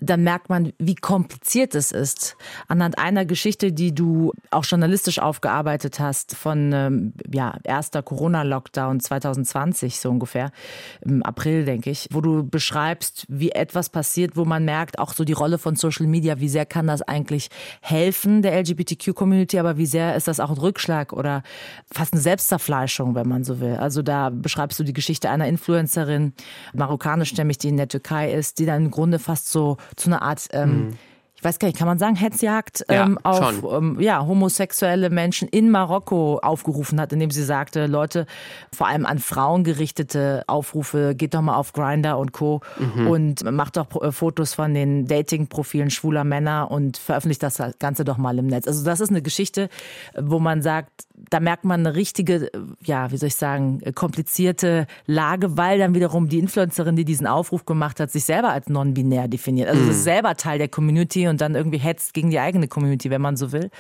dann 0.01 0.25
merkt 0.25 0.49
man, 0.49 0.73
wie 0.79 0.96
kompliziert 1.01 1.75
es 1.75 1.93
ist. 1.93 2.37
Anhand 2.69 2.99
einer 2.99 3.25
Geschichte, 3.25 3.73
die 3.73 3.95
du 3.95 4.33
auch 4.51 4.65
journalistisch 4.65 5.19
aufgearbeitet 5.19 6.01
hast, 6.01 6.35
von 6.35 6.73
ähm, 6.73 7.13
ja, 7.31 7.59
erster 7.65 8.03
Corona-Lockdown 8.03 9.01
2020 9.01 10.01
so 10.01 10.11
ungefähr, 10.11 10.51
im 11.01 11.23
April, 11.23 11.65
denke 11.65 11.91
ich, 11.91 12.09
wo 12.13 12.21
du 12.21 12.45
beschreibst, 12.45 13.27
wie 13.29 13.53
etwas 13.53 13.89
passiert, 13.89 14.37
wo 14.37 14.45
man 14.45 14.65
merkt, 14.65 14.99
auch 14.99 15.13
so 15.13 15.25
die 15.25 15.33
Rolle 15.33 15.59
von 15.59 15.77
Social 15.77 16.07
Media, 16.07 16.41
wie 16.41 16.49
sehr 16.49 16.67
kann 16.67 16.87
das 16.87 17.03
eigentlich 17.03 17.49
helfen 17.81 18.43
der 18.43 18.59
LGBTQ-Community, 18.61 19.59
aber 19.59 19.77
wie 19.77 19.87
sehr 19.87 20.17
ist 20.17 20.29
das 20.29 20.41
auch 20.41 20.51
ein 20.51 20.59
Rückschlag 20.59 21.13
oder 21.13 21.43
fast 21.93 22.13
eine 22.13 22.23
Selbstzerfleischung, 22.23 23.15
wenn 23.15 23.29
man 23.29 23.45
so 23.45 23.61
will. 23.61 23.77
Also 23.77 24.03
da 24.03 24.31
beschreibst 24.31 24.79
du 24.79 24.85
die 24.85 24.93
Geschichte 24.93 25.31
einer 25.31 25.47
Influencerin, 25.47 26.33
marokkanischstämmig, 26.75 27.59
die 27.59 27.69
in 27.69 27.77
der 27.77 27.89
Türkei 27.89 28.33
ist, 28.33 28.59
die 28.59 28.67
dann 28.67 28.87
im 28.87 28.91
Grunde 28.91 29.19
fast 29.19 29.51
so 29.51 29.77
zu 29.97 30.11
einer 30.11 30.23
Art 30.23 30.49
ähm, 30.53 30.86
Mhm. 30.87 31.16
Ich 31.47 31.49
weiß 31.49 31.59
gar 31.61 31.69
nicht, 31.69 31.79
kann 31.79 31.87
man 31.87 31.99
sagen, 31.99 32.17
Hetzjagd 32.17 32.85
ja, 32.91 33.05
ähm, 33.05 33.19
auf 33.23 33.63
ähm, 33.73 34.01
ja, 34.01 34.27
homosexuelle 34.27 35.11
Menschen 35.11 35.47
in 35.47 35.71
Marokko 35.71 36.39
aufgerufen 36.39 37.01
hat, 37.01 37.13
indem 37.13 37.31
sie 37.31 37.45
sagte, 37.45 37.87
Leute, 37.87 38.27
vor 38.75 38.89
allem 38.89 39.07
an 39.07 39.21
Frauen 39.21 39.63
gerichtete 39.63 40.43
Aufrufe, 40.49 41.15
geht 41.15 41.35
doch 41.35 41.43
mal 41.43 41.55
auf 41.55 41.73
Grinder 41.73 42.19
und 42.19 42.33
Co. 42.33 42.63
Mhm. 42.79 43.07
und 43.07 43.51
macht 43.53 43.77
doch 43.77 44.03
äh, 44.03 44.11
Fotos 44.11 44.55
von 44.55 44.75
den 44.75 45.07
Dating-Profilen 45.07 45.91
schwuler 45.91 46.25
Männer 46.25 46.69
und 46.69 46.97
veröffentlicht 46.97 47.45
das 47.45 47.63
Ganze 47.79 48.05
doch 48.05 48.17
mal 48.17 48.37
im 48.39 48.49
Netz. 48.49 48.67
Also 48.67 48.85
das 48.85 49.01
ist 49.01 49.11
eine 49.11 49.23
Geschichte, 49.23 49.69
wo 50.19 50.41
man 50.41 50.63
sagt, 50.63 51.07
da 51.31 51.41
merkt 51.41 51.65
man 51.65 51.81
eine 51.81 51.95
richtige, 51.95 52.51
ja, 52.83 53.11
wie 53.11 53.17
soll 53.17 53.29
ich 53.29 53.37
sagen, 53.37 53.81
komplizierte 53.95 54.87
Lage, 55.07 55.57
weil 55.57 55.79
dann 55.79 55.95
wiederum 55.95 56.29
die 56.29 56.39
Influencerin, 56.39 56.97
die 56.97 57.05
diesen 57.05 57.27
Aufruf 57.27 57.65
gemacht 57.65 58.01
hat, 58.01 58.11
sich 58.11 58.25
selber 58.25 58.51
als 58.51 58.69
non-binär 58.69 59.29
definiert. 59.29 59.69
Also 59.69 59.83
mhm. 59.83 59.91
ist 59.91 60.05
selber 60.05 60.37
Teil 60.37 60.59
der 60.59 60.69
Community 60.69 61.29
und 61.29 61.36
dann 61.37 61.55
irgendwie 61.55 61.79
hetzt 61.79 62.15
gegen 62.15 62.31
die 62.31 62.39
eigene 62.39 62.69
Community, 62.69 63.11
wenn 63.11 63.21
man 63.21 63.37
so 63.37 63.53
will. 63.53 63.71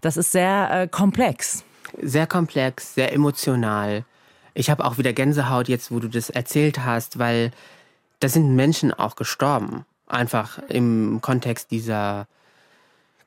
Das 0.00 0.16
ist 0.16 0.32
sehr 0.32 0.68
äh, 0.70 0.88
komplex. 0.88 1.64
Sehr 2.00 2.26
komplex, 2.26 2.94
sehr 2.94 3.12
emotional. 3.12 4.04
Ich 4.54 4.70
habe 4.70 4.84
auch 4.84 4.98
wieder 4.98 5.12
Gänsehaut 5.12 5.68
jetzt, 5.68 5.90
wo 5.90 6.00
du 6.00 6.08
das 6.08 6.30
erzählt 6.30 6.84
hast, 6.84 7.18
weil 7.18 7.50
da 8.20 8.28
sind 8.28 8.54
Menschen 8.56 8.92
auch 8.92 9.16
gestorben. 9.16 9.84
Einfach 10.06 10.58
im 10.68 11.20
Kontext 11.20 11.70
dieser 11.70 12.26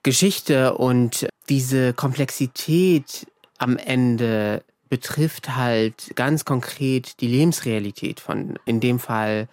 Geschichte 0.03 0.75
und 0.75 1.27
diese 1.49 1.93
Komplexität 1.93 3.27
am 3.57 3.77
Ende 3.77 4.63
betrifft 4.89 5.55
halt 5.55 6.13
ganz 6.15 6.45
konkret 6.45 7.21
die 7.21 7.27
Lebensrealität 7.27 8.19
von, 8.19 8.57
in 8.65 8.79
dem 8.79 8.99
Fall, 8.99 9.47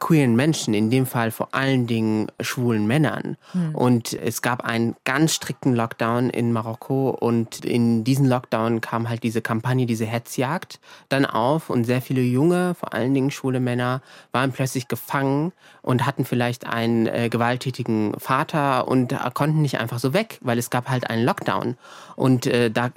queeren 0.00 0.34
Menschen, 0.34 0.74
in 0.74 0.90
dem 0.90 1.06
Fall 1.06 1.30
vor 1.30 1.48
allen 1.52 1.86
Dingen 1.86 2.26
schwulen 2.40 2.86
Männern. 2.86 3.36
Mhm. 3.52 3.74
Und 3.74 4.12
es 4.14 4.42
gab 4.42 4.64
einen 4.64 4.96
ganz 5.04 5.34
strikten 5.34 5.76
Lockdown 5.76 6.30
in 6.30 6.52
Marokko 6.52 7.10
und 7.10 7.64
in 7.64 8.02
diesen 8.02 8.26
Lockdown 8.26 8.80
kam 8.80 9.08
halt 9.08 9.22
diese 9.22 9.42
Kampagne, 9.42 9.86
diese 9.86 10.06
Hetzjagd 10.06 10.80
dann 11.08 11.26
auf 11.26 11.70
und 11.70 11.84
sehr 11.84 12.02
viele 12.02 12.22
junge, 12.22 12.74
vor 12.74 12.94
allen 12.94 13.14
Dingen 13.14 13.30
schwule 13.30 13.60
Männer 13.60 14.00
waren 14.32 14.52
plötzlich 14.52 14.88
gefangen 14.88 15.52
und 15.82 16.06
hatten 16.06 16.24
vielleicht 16.24 16.66
einen 16.66 17.06
äh, 17.06 17.28
gewalttätigen 17.28 18.14
Vater 18.18 18.88
und 18.88 19.14
konnten 19.34 19.62
nicht 19.62 19.78
einfach 19.78 19.98
so 19.98 20.12
weg, 20.14 20.38
weil 20.40 20.58
es 20.58 20.70
gab 20.70 20.88
halt 20.88 21.08
einen 21.08 21.24
Lockdown. 21.24 21.76
Und 22.16 22.46
äh, 22.46 22.70
da 22.70 22.90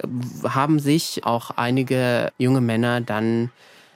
haben 0.44 0.78
sich 0.78 1.24
auch 1.24 1.50
einige 1.50 2.32
junge 2.38 2.60
Männer 2.60 3.00
dann 3.00 3.50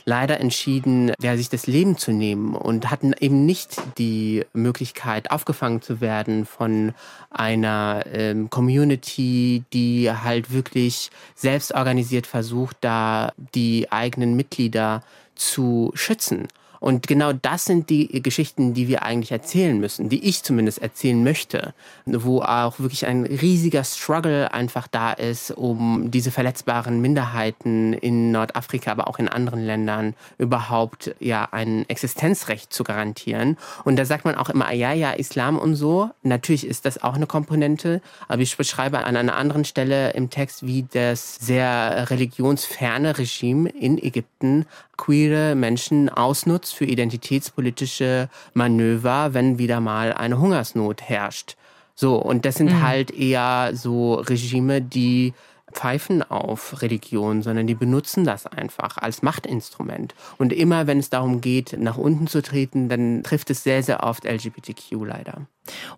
leider 0.09 0.41
entschieden, 0.41 1.13
ja, 1.21 1.37
sich 1.37 1.51
das 1.51 1.67
Leben 1.67 1.99
zu 1.99 2.13
nehmen 2.13 2.55
und 2.55 2.91
hatten 2.91 3.13
eben 3.21 3.45
nicht 3.45 3.77
die 3.99 4.47
Möglichkeit, 4.55 5.31
aufgefangen 5.31 5.83
zu 5.83 6.01
werden 6.01 6.47
von 6.47 6.95
einer 7.31 8.05
ähm, 8.11 8.49
Community, 8.49 9.65
die 9.75 10.11
halt 10.11 10.51
wirklich 10.51 11.11
selbst 11.35 11.75
organisiert 11.75 12.27
versucht, 12.27 12.79
da 12.81 13.33
die 13.55 13.93
eigenen 13.93 14.35
Mitglieder 14.35 15.03
zu 15.35 15.93
schützen. 15.95 16.49
Und 16.81 17.07
genau 17.07 17.33
das 17.33 17.65
sind 17.65 17.91
die 17.91 18.23
Geschichten, 18.23 18.75
die 18.75 18.89
wir 18.89 19.03
eigentlich 19.03 19.33
erzählen 19.33 19.79
müssen, 19.79 20.09
die 20.09 20.25
ich 20.25 20.43
zumindest 20.43 20.81
erzählen 20.81 21.23
möchte, 21.23 21.75
wo 22.07 22.41
auch 22.41 22.79
wirklich 22.79 23.07
ein 23.07 23.25
riesiger 23.25 23.85
Struggle 23.85 24.53
einfach 24.53 24.87
da 24.87 25.13
ist, 25.13 25.51
um 25.51 26.11
diese 26.11 26.31
verletzbaren 26.31 27.01
Minderheiten 27.01 27.93
in 27.93 28.31
Nordafrika, 28.31 28.93
aber 28.93 29.09
auch 29.09 29.19
in 29.19 29.29
anderen 29.29 29.65
Ländern 29.65 30.15
überhaupt 30.39 31.15
ja 31.21 31.49
ein 31.51 31.89
Existenzrecht 31.89 32.73
zu 32.73 32.85
garantieren. 32.85 33.57
Und 33.85 33.97
da 33.97 34.05
sagt 34.05 34.25
man 34.25 34.37
auch 34.37 34.49
immer, 34.49 34.73
ja, 34.73 34.93
ja, 34.93 35.13
Islam 35.13 35.59
und 35.59 35.75
so. 35.75 36.11
Natürlich 36.23 36.67
ist 36.67 36.85
das 36.85 37.03
auch 37.03 37.15
eine 37.15 37.27
Komponente, 37.27 38.01
aber 38.29 38.43
ich 38.43 38.57
beschreibe 38.57 39.05
an 39.05 39.17
einer 39.17 39.37
anderen 39.37 39.65
Stelle 39.65 40.11
im 40.13 40.31
Text, 40.31 40.67
wie 40.67 40.87
das 40.93 41.37
sehr 41.37 42.11
religionsferne 42.11 43.19
Regime 43.19 43.69
in 43.71 43.99
Ägypten 43.99 44.67
queere 44.99 45.55
Menschen 45.55 46.11
ausnutzt 46.11 46.68
benutzt 46.69 46.75
für 46.75 46.85
identitätspolitische 46.85 48.29
Manöver, 48.55 49.35
wenn 49.35 49.59
wieder 49.59 49.81
mal 49.81 50.13
eine 50.13 50.39
Hungersnot 50.39 51.03
herrscht. 51.03 51.57
So, 51.95 52.17
und 52.17 52.45
das 52.45 52.57
sind 52.57 52.73
mhm. 52.73 52.83
halt 52.83 53.11
eher 53.11 53.71
so 53.75 54.15
Regime, 54.15 54.81
die 54.81 55.35
pfeifen 55.73 56.23
auf 56.23 56.81
Religion, 56.81 57.43
sondern 57.43 57.67
die 57.67 57.75
benutzen 57.75 58.25
das 58.25 58.47
einfach 58.47 58.97
als 58.99 59.23
Machtinstrument. 59.23 60.15
Und 60.39 60.53
immer 60.53 60.87
wenn 60.87 60.99
es 60.99 61.11
darum 61.11 61.41
geht, 61.41 61.77
nach 61.79 61.99
unten 61.99 62.27
zu 62.27 62.41
treten, 62.41 62.89
dann 62.89 63.23
trifft 63.23 63.51
es 63.51 63.65
sehr, 63.65 63.83
sehr 63.83 64.03
oft 64.03 64.25
LGBTQ 64.25 65.05
leider. 65.05 65.47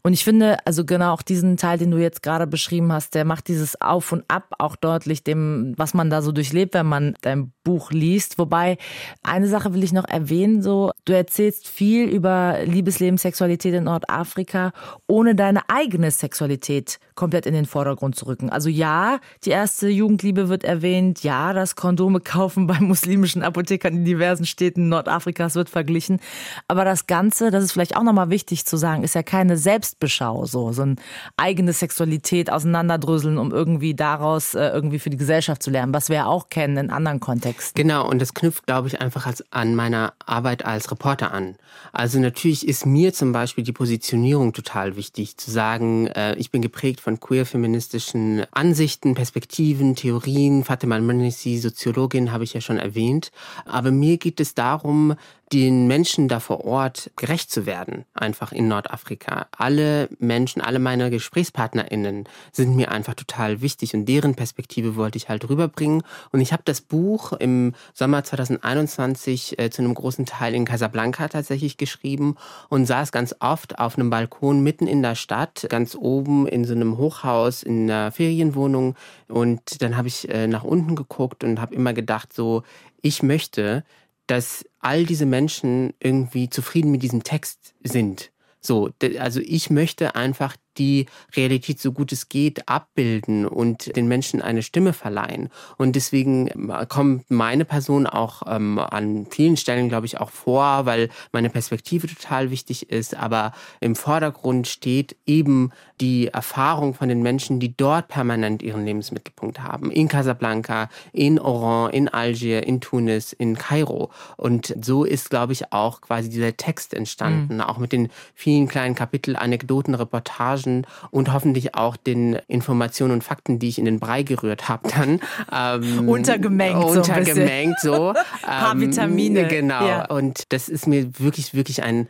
Und 0.03 0.13
ich 0.13 0.25
finde, 0.25 0.57
also 0.65 0.85
genau 0.85 1.13
auch 1.13 1.23
diesen 1.23 1.57
Teil, 1.57 1.79
den 1.79 1.91
du 1.91 1.99
jetzt 1.99 2.23
gerade 2.23 2.47
beschrieben 2.47 2.93
hast, 2.93 3.15
der 3.15 3.25
macht 3.25 3.49
dieses 3.49 3.81
Auf 3.81 4.13
und 4.13 4.25
Ab 4.29 4.55
auch 4.59 4.77
deutlich, 4.77 5.25
dem, 5.25 5.75
was 5.77 5.95
man 5.95 6.11
da 6.11 6.23
so 6.23 6.33
durchlebt, 6.33 6.75
wenn 6.75 6.87
man 6.87 7.15
dein 7.23 7.53
Buch 7.65 7.91
liest. 7.91 8.39
Wobei, 8.39 8.79
eine 9.23 9.49
Sache 9.49 9.75
will 9.75 9.85
ich 9.85 9.93
noch 9.93 10.09
erwähnen, 10.09 10.63
so, 10.63 10.91
du 11.05 11.13
erzählst 11.13 11.69
viel 11.69 12.09
über 12.09 12.59
Liebesleben, 12.65 13.19
Sexualität 13.19 13.75
in 13.75 13.85
Nordafrika, 13.85 14.73
ohne 15.07 15.35
deine 15.35 15.69
eigene 15.69 16.11
Sexualität 16.11 16.99
komplett 17.15 17.47
in 17.47 17.55
den 17.55 17.67
Vordergrund 17.67 18.17
zu 18.17 18.27
rücken. 18.27 18.51
Also 18.51 18.69
ja, 18.69 19.21
die 19.45 19.51
erste 19.51 19.89
Jugendliebe 19.89 20.49
wird 20.49 20.65
erwähnt, 20.65 21.23
ja, 21.23 21.53
das 21.53 21.77
Kondome 21.77 22.21
kaufen 22.25 22.67
bei 22.67 22.81
muslimischen 22.81 23.43
Apothekern 23.43 23.95
in 23.95 24.05
diversen 24.05 24.47
Städten 24.47 24.89
Nordafrikas 24.89 25.55
wird 25.55 25.69
verglichen. 25.69 26.21
Aber 26.69 26.85
das 26.85 27.07
Ganze, 27.07 27.51
das 27.51 27.65
ist 27.65 27.73
vielleicht 27.73 27.97
auch 27.97 28.03
nochmal 28.03 28.31
wichtig 28.31 28.65
zu 28.65 28.77
sagen, 28.77 29.03
ist 29.03 29.15
ja 29.15 29.23
keine 29.23 29.57
Selbstbeschau, 29.61 30.47
so, 30.47 30.73
so 30.73 30.83
eine 30.83 30.97
eigene 31.37 31.73
Sexualität 31.73 32.51
auseinanderdröseln, 32.51 33.39
um 33.39 33.53
irgendwie 33.53 33.95
daraus 33.95 34.55
äh, 34.55 34.69
irgendwie 34.69 34.99
für 34.99 35.11
die 35.11 35.17
Gesellschaft 35.17 35.63
zu 35.63 35.71
lernen, 35.71 35.95
was 35.95 36.09
wir 36.09 36.17
ja 36.17 36.27
auch 36.27 36.49
kennen 36.49 36.77
in 36.77 36.91
anderen 36.91 37.21
Kontexten. 37.21 37.81
Genau, 37.81 38.09
und 38.09 38.21
das 38.21 38.35
knüpft, 38.35 38.67
glaube 38.67 38.89
ich, 38.89 39.01
einfach 39.01 39.27
als, 39.27 39.45
an 39.53 39.75
meiner 39.75 40.15
Arbeit 40.27 40.65
als 40.65 40.91
Reporter 40.91 41.33
an. 41.33 41.57
Also 41.93 42.19
natürlich 42.19 42.67
ist 42.67 42.87
mir 42.87 43.13
zum 43.13 43.33
Beispiel 43.33 43.65
die 43.65 43.73
Positionierung 43.73 44.53
total 44.53 44.97
wichtig, 44.97 45.37
zu 45.37 45.51
sagen, 45.51 46.07
äh, 46.09 46.35
ich 46.37 46.51
bin 46.51 46.63
geprägt 46.63 47.01
von 47.01 47.21
queer-feministischen 47.21 48.45
Ansichten, 48.53 49.15
Perspektiven, 49.15 49.97
Theorien. 49.97 50.65
Fatima 50.65 50.95
Al-Manisi, 50.95 51.59
Soziologin, 51.59 52.33
habe 52.33 52.45
ich 52.45 52.55
ja 52.55 52.61
schon 52.61 52.79
erwähnt. 52.79 53.31
Aber 53.65 53.91
mir 53.91 54.17
geht 54.17 54.41
es 54.41 54.55
darum, 54.55 55.15
den 55.53 55.89
Menschen 55.89 56.29
da 56.29 56.39
vor 56.39 56.65
Ort 56.65 57.11
gerecht 57.17 57.51
zu 57.51 57.67
werden, 57.67 58.05
einfach 58.15 58.53
in 58.53 58.69
Nordafrika. 58.69 59.49
Alle 59.57 60.09
Menschen, 60.21 60.63
alle 60.63 60.79
meine 60.79 61.11
GesprächspartnerInnen 61.11 62.29
sind 62.53 62.77
mir 62.77 62.93
einfach 62.93 63.15
total 63.15 63.61
wichtig 63.61 63.95
und 63.95 64.07
deren 64.07 64.37
Perspektive 64.37 64.95
wollte 64.95 65.19
ich 65.19 65.29
halt 65.29 65.49
rüberbringen. 65.49 66.03
Und 66.31 66.41
ich 66.41 66.53
habe 66.53 66.63
das 66.65 66.81
Buch 66.81 67.33
im 67.33 67.75
Sommer 67.95 68.23
2021 68.23 69.59
äh, 69.59 69.71
zu 69.71 69.83
einem 69.83 69.95
großen 69.95 70.25
Teil 70.25 70.55
in 70.55 70.65
Casablanca 70.65 71.27
tatsächlich 71.27 71.77
geschrieben 71.77 72.37
und 72.69 72.87
saß 72.87 73.11
ganz 73.11 73.35
oft 73.41 73.81
auf 73.81 73.99
einem 73.99 74.11
Balkon 74.11 74.61
mitten 74.63 74.87
in 74.87 75.03
der 75.03 75.17
Stadt, 75.17 75.67
ganz 75.69 75.97
oben 75.97 76.47
in 76.47 76.65
so 76.65 76.75
einem 76.75 76.97
Hochhaus, 76.97 77.65
in 77.65 77.91
einer 77.91 78.13
Ferienwohnung. 78.13 78.95
Und 79.27 79.83
dann 79.83 79.97
habe 79.97 80.07
ich 80.07 80.29
äh, 80.29 80.47
nach 80.47 80.63
unten 80.63 80.95
geguckt 80.95 81.43
und 81.43 81.61
habe 81.61 81.75
immer 81.75 81.93
gedacht, 81.93 82.33
so, 82.33 82.63
ich 83.03 83.23
möchte, 83.23 83.85
dass 84.31 84.65
all 84.79 85.05
diese 85.05 85.27
Menschen 85.27 85.93
irgendwie 85.99 86.49
zufrieden 86.49 86.93
mit 86.93 87.03
diesem 87.03 87.25
Text 87.25 87.75
sind. 87.83 88.31
So, 88.61 88.91
also 89.19 89.41
ich 89.41 89.71
möchte 89.71 90.15
einfach 90.15 90.57
die 90.81 91.07
Realität 91.37 91.79
so 91.79 91.93
gut 91.93 92.11
es 92.11 92.29
geht 92.29 92.69
abbilden 92.69 93.47
und 93.47 93.95
den 93.95 94.09
Menschen 94.09 94.41
eine 94.41 94.63
Stimme 94.63 94.95
verleihen. 94.95 95.51
Und 95.77 95.95
deswegen 95.95 96.49
äh, 96.49 96.87
kommt 96.89 97.31
meine 97.31 97.65
Person 97.65 98.07
auch 98.07 98.43
ähm, 98.47 98.79
an 98.79 99.27
vielen 99.31 99.59
Stellen, 99.59 99.91
glaube 99.91 100.07
ich, 100.07 100.19
auch 100.19 100.31
vor, 100.31 100.87
weil 100.87 101.11
meine 101.33 101.51
Perspektive 101.51 102.09
total 102.09 102.51
wichtig 102.51 102.91
ist. 102.91 103.15
Aber 103.15 103.53
im 103.81 103.95
Vordergrund 103.95 104.67
steht 104.67 105.17
eben 105.27 105.71
die 106.01 106.29
Erfahrung 106.29 106.95
von 106.95 107.11
den 107.11 107.23
Menschen, 107.23 107.61
die 107.61 107.77
dort 107.77 108.09
permanent 108.09 108.63
ihren 108.63 108.87
Lebensmittelpunkt 108.87 109.63
haben. 109.63 109.91
In 109.91 110.09
Casablanca, 110.09 110.89
in 111.13 111.39
Oran, 111.39 111.93
in 111.93 112.09
Algier, 112.09 112.67
in 112.67 112.81
Tunis, 112.81 113.35
in 113.35 113.59
Kairo. 113.59 114.11
Und 114.39 114.75
so 114.83 115.05
ist, 115.05 115.29
glaube 115.29 115.53
ich, 115.53 115.75
auch 115.75 116.01
quasi 116.01 116.31
dieser 116.31 116.57
Text 116.57 116.95
entstanden, 116.95 117.57
mhm. 117.57 117.61
auch 117.61 117.77
mit 117.77 117.93
den 117.93 118.09
vielen 118.35 118.67
kleinen 118.67 118.95
Kapitel, 118.95 119.37
Anekdoten, 119.37 119.95
Reportagen 119.95 120.70
Recherchen 120.71 120.87
und 121.11 121.33
hoffentlich 121.33 121.75
auch 121.75 121.97
den 121.97 122.39
Informationen 122.49 123.13
und 123.13 123.25
Fakten, 123.25 123.59
die 123.59 123.69
ich 123.69 123.79
in 123.79 123.85
den 123.85 123.99
Brei 123.99 124.23
gerührt 124.23 124.69
habe, 124.69 124.89
dann 124.89 125.21
ähm, 125.53 126.09
untergemengt, 126.09 126.85
untergemengt 126.85 127.81
so, 127.81 127.95
so 127.95 128.09
ein 128.43 128.61
paar 128.61 128.73
ähm, 128.75 128.81
Vitamine. 128.81 129.49
Genau. 129.49 129.87
Ja. 129.87 130.05
Und 130.07 130.53
das 130.53 130.69
ist 130.69 130.87
mir 130.87 131.19
wirklich, 131.19 131.55
wirklich 131.55 131.83
ein 131.83 132.09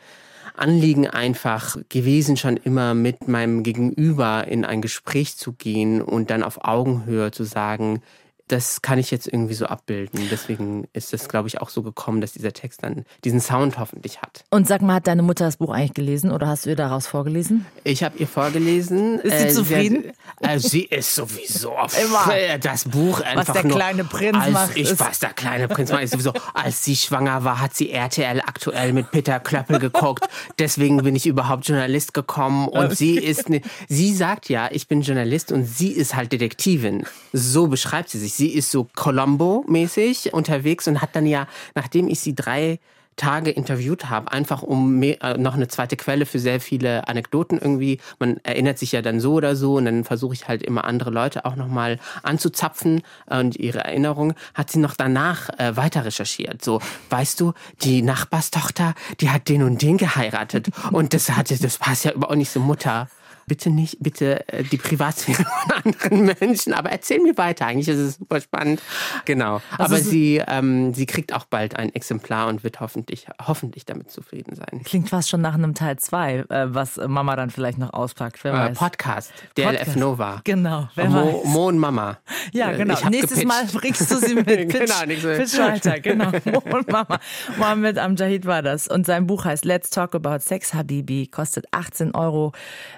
Anliegen 0.57 1.07
einfach 1.07 1.77
gewesen, 1.89 2.37
schon 2.37 2.57
immer 2.57 2.95
mit 2.95 3.29
meinem 3.29 3.63
Gegenüber 3.63 4.47
in 4.47 4.65
ein 4.65 4.83
Gespräch 4.83 5.37
zu 5.37 5.53
gehen 5.53 6.03
und 6.03 6.31
dann 6.31 6.43
auf 6.43 6.65
Augenhöhe 6.65 7.31
zu 7.31 7.45
sagen, 7.45 8.03
das 8.51 8.83
kann 8.83 8.99
ich 8.99 9.11
jetzt 9.11 9.29
irgendwie 9.29 9.55
so 9.55 9.67
abbilden. 9.67 10.29
Deswegen 10.31 10.89
ist 10.93 11.15
es, 11.15 11.29
glaube 11.29 11.49
ich, 11.49 11.61
auch 11.61 11.69
so 11.69 11.83
gekommen, 11.83 12.21
dass 12.21 12.33
dieser 12.33 12.53
Text 12.53 12.83
dann 12.83 13.05
diesen 13.25 13.41
Sound 13.41 13.79
hoffentlich 13.79 14.23
hat. 14.23 14.45
Und 14.51 14.67
sag 14.67 14.83
mal, 14.83 14.95
hat 14.95 15.07
deine 15.07 15.23
Mutter 15.23 15.45
das 15.45 15.59
Buch 15.59 15.71
eigentlich 15.71 15.95
gelesen 15.95 16.33
oder 16.33 16.49
hast 16.49 16.67
du 16.67 16.71
ihr 16.71 16.77
daraus 16.77 17.07
vorgelesen? 17.07 17.67
Ich 17.85 18.03
habe 18.03 18.19
ihr 18.19 18.27
vorgelesen. 18.27 19.21
Ist 19.21 19.39
sie 19.39 19.45
äh, 19.45 19.49
zufrieden? 19.49 20.03
Sie, 20.41 20.47
hat, 20.47 20.57
äh, 20.57 20.59
sie, 20.59 20.83
ist 20.83 21.15
sowieso 21.15 21.71
immer 22.05 22.59
das 22.59 22.85
Buch 22.85 23.21
einfach 23.21 23.49
was 23.49 23.55
der 23.55 23.65
nur, 23.65 23.77
kleine 23.77 24.05
Prinz 24.05 24.37
als 24.37 24.53
macht. 24.53 24.77
Ich, 24.77 24.99
was 24.99 25.19
der 25.21 25.33
kleine 25.33 25.69
Prinz 25.69 25.91
macht, 25.93 26.03
ist 26.03 26.13
sowieso. 26.13 26.33
Als 26.55 26.85
sie 26.85 26.97
schwanger 26.97 27.45
war, 27.45 27.61
hat 27.61 27.75
sie 27.75 27.91
RTL 27.91 28.41
aktuell 28.41 28.93
mit 28.93 29.11
Peter 29.11 29.39
Klöppel 29.39 29.79
geguckt. 29.79 30.29
Deswegen 30.59 30.99
bin 30.99 31.15
ich 31.15 31.27
überhaupt 31.27 31.69
Journalist 31.69 32.15
gekommen 32.15 32.67
und 32.69 32.87
okay. 32.87 32.95
sie 32.95 33.19
ist, 33.19 33.49
ne, 33.49 33.63
sie 33.89 34.13
sagt 34.15 34.49
ja, 34.49 34.69
ich 34.73 34.89
bin 34.89 35.03
Journalist 35.03 35.53
und 35.53 35.65
sie 35.65 35.93
ist 35.93 36.17
halt 36.17 36.33
Detektivin. 36.33 37.05
So 37.33 37.69
beschreibt 37.69 38.09
sie 38.09 38.19
sich 38.19 38.40
sie 38.41 38.49
ist 38.55 38.71
so 38.71 38.89
Colombo-mäßig 38.97 40.33
unterwegs 40.33 40.89
und 40.89 41.03
hat 41.03 41.15
dann 41.15 41.27
ja, 41.27 41.47
nachdem 41.75 42.09
ich 42.09 42.21
sie 42.21 42.35
drei 42.35 42.81
Tage 43.17 43.51
interviewt 43.51 44.09
habe, 44.09 44.33
einfach 44.33 44.63
um 44.63 44.99
mehr, 44.99 45.23
äh, 45.23 45.37
noch 45.37 45.53
eine 45.53 45.69
zweite 45.69 45.99
Quelle 45.99 46.25
für 46.25 46.39
sehr 46.39 46.59
viele 46.59 47.07
Anekdoten 47.07 47.59
irgendwie. 47.59 48.01
Man 48.19 48.39
erinnert 48.45 48.79
sich 48.79 48.93
ja 48.93 49.03
dann 49.03 49.21
so 49.21 49.35
oder 49.35 49.57
so 49.57 49.75
und 49.75 49.85
dann 49.85 50.05
versuche 50.05 50.33
ich 50.33 50.49
halt 50.49 50.63
immer 50.63 50.87
andere 50.87 51.11
Leute 51.11 51.45
auch 51.45 51.55
nochmal 51.55 51.99
anzuzapfen 52.23 53.03
und 53.27 53.57
ihre 53.57 53.81
Erinnerungen. 53.81 54.33
Hat 54.55 54.71
sie 54.71 54.79
noch 54.79 54.95
danach 54.95 55.51
äh, 55.59 55.77
weiter 55.77 56.07
recherchiert. 56.07 56.65
So, 56.65 56.81
weißt 57.11 57.39
du, 57.41 57.53
die 57.83 58.01
Nachbarstochter, 58.01 58.95
die 59.21 59.29
hat 59.29 59.51
den 59.51 59.65
und 59.65 59.83
den 59.83 59.99
geheiratet 59.99 60.69
und 60.91 61.13
das 61.13 61.29
hatte, 61.31 61.61
das 61.61 61.77
passt 61.77 62.07
ja 62.07 62.13
überhaupt 62.13 62.39
nicht 62.39 62.51
so 62.51 62.61
Mutter 62.61 63.11
bitte 63.51 63.69
nicht, 63.69 63.97
bitte 63.99 64.49
äh, 64.49 64.63
die 64.63 64.77
Privatsphäre 64.77 65.45
von 65.45 65.73
anderen 65.85 66.37
Menschen. 66.41 66.73
Aber 66.73 66.91
erzähl 66.91 67.19
mir 67.19 67.37
weiter. 67.37 67.67
Eigentlich 67.67 67.89
ist 67.89 67.99
es 67.99 68.15
super 68.15 68.41
spannend. 68.41 68.81
Genau. 69.25 69.61
Also 69.77 69.97
Aber 69.97 69.97
sie, 69.97 70.41
ähm, 70.47 70.95
sie 70.95 71.05
kriegt 71.05 71.35
auch 71.35 71.47
bald 71.47 71.75
ein 71.75 71.93
Exemplar 71.93 72.47
und 72.47 72.63
wird 72.63 72.79
hoffentlich, 72.79 73.27
hoffentlich 73.45 73.87
damit 73.87 74.09
zufrieden 74.09 74.55
sein. 74.55 74.83
Klingt 74.85 75.09
fast 75.09 75.29
schon 75.29 75.41
nach 75.41 75.55
einem 75.55 75.75
Teil 75.75 75.99
2, 75.99 76.35
äh, 76.37 76.45
was 76.73 77.01
Mama 77.05 77.35
dann 77.35 77.51
vielleicht 77.51 77.79
noch 77.79 77.93
auspackt. 77.93 78.45
Wer 78.45 78.53
äh, 78.53 78.57
weiß. 78.57 78.79
Podcast, 78.79 79.33
DLF 79.59 79.97
Nova. 79.97 80.43
Genau. 80.45 80.89
Wer 80.95 81.11
Mo, 81.11 81.43
Mo 81.45 81.69
und 81.69 81.79
Mama. 81.79 82.19
Ja, 82.53 82.73
genau. 82.73 82.95
Nächstes 83.09 83.41
gepitcht. 83.41 83.47
Mal 83.47 83.67
bringst 83.67 84.11
du 84.11 84.17
sie 84.17 84.35
mit. 84.35 84.47
Pitch, 84.47 84.91
genau, 85.07 85.37
Pitch 85.37 85.59
weiter. 85.59 86.01
Genau. 86.01 86.33
Mo 86.45 86.63
und 86.77 86.91
Mama. 86.91 87.21
Mohammed 87.59 87.99
Amjahid 87.99 88.45
war 88.45 88.63
das. 88.63 88.89
Und 88.89 89.07
sein 89.07 89.27
Buch 89.27 89.45
heißt 89.45 89.65
Let's 89.65 89.91
Talk 89.91 90.15
About 90.15 90.39
Sex 90.41 90.75
Habibi. 90.75 91.29
Kostet 91.29 91.67
18 91.71 92.15
Euro. 92.15 92.53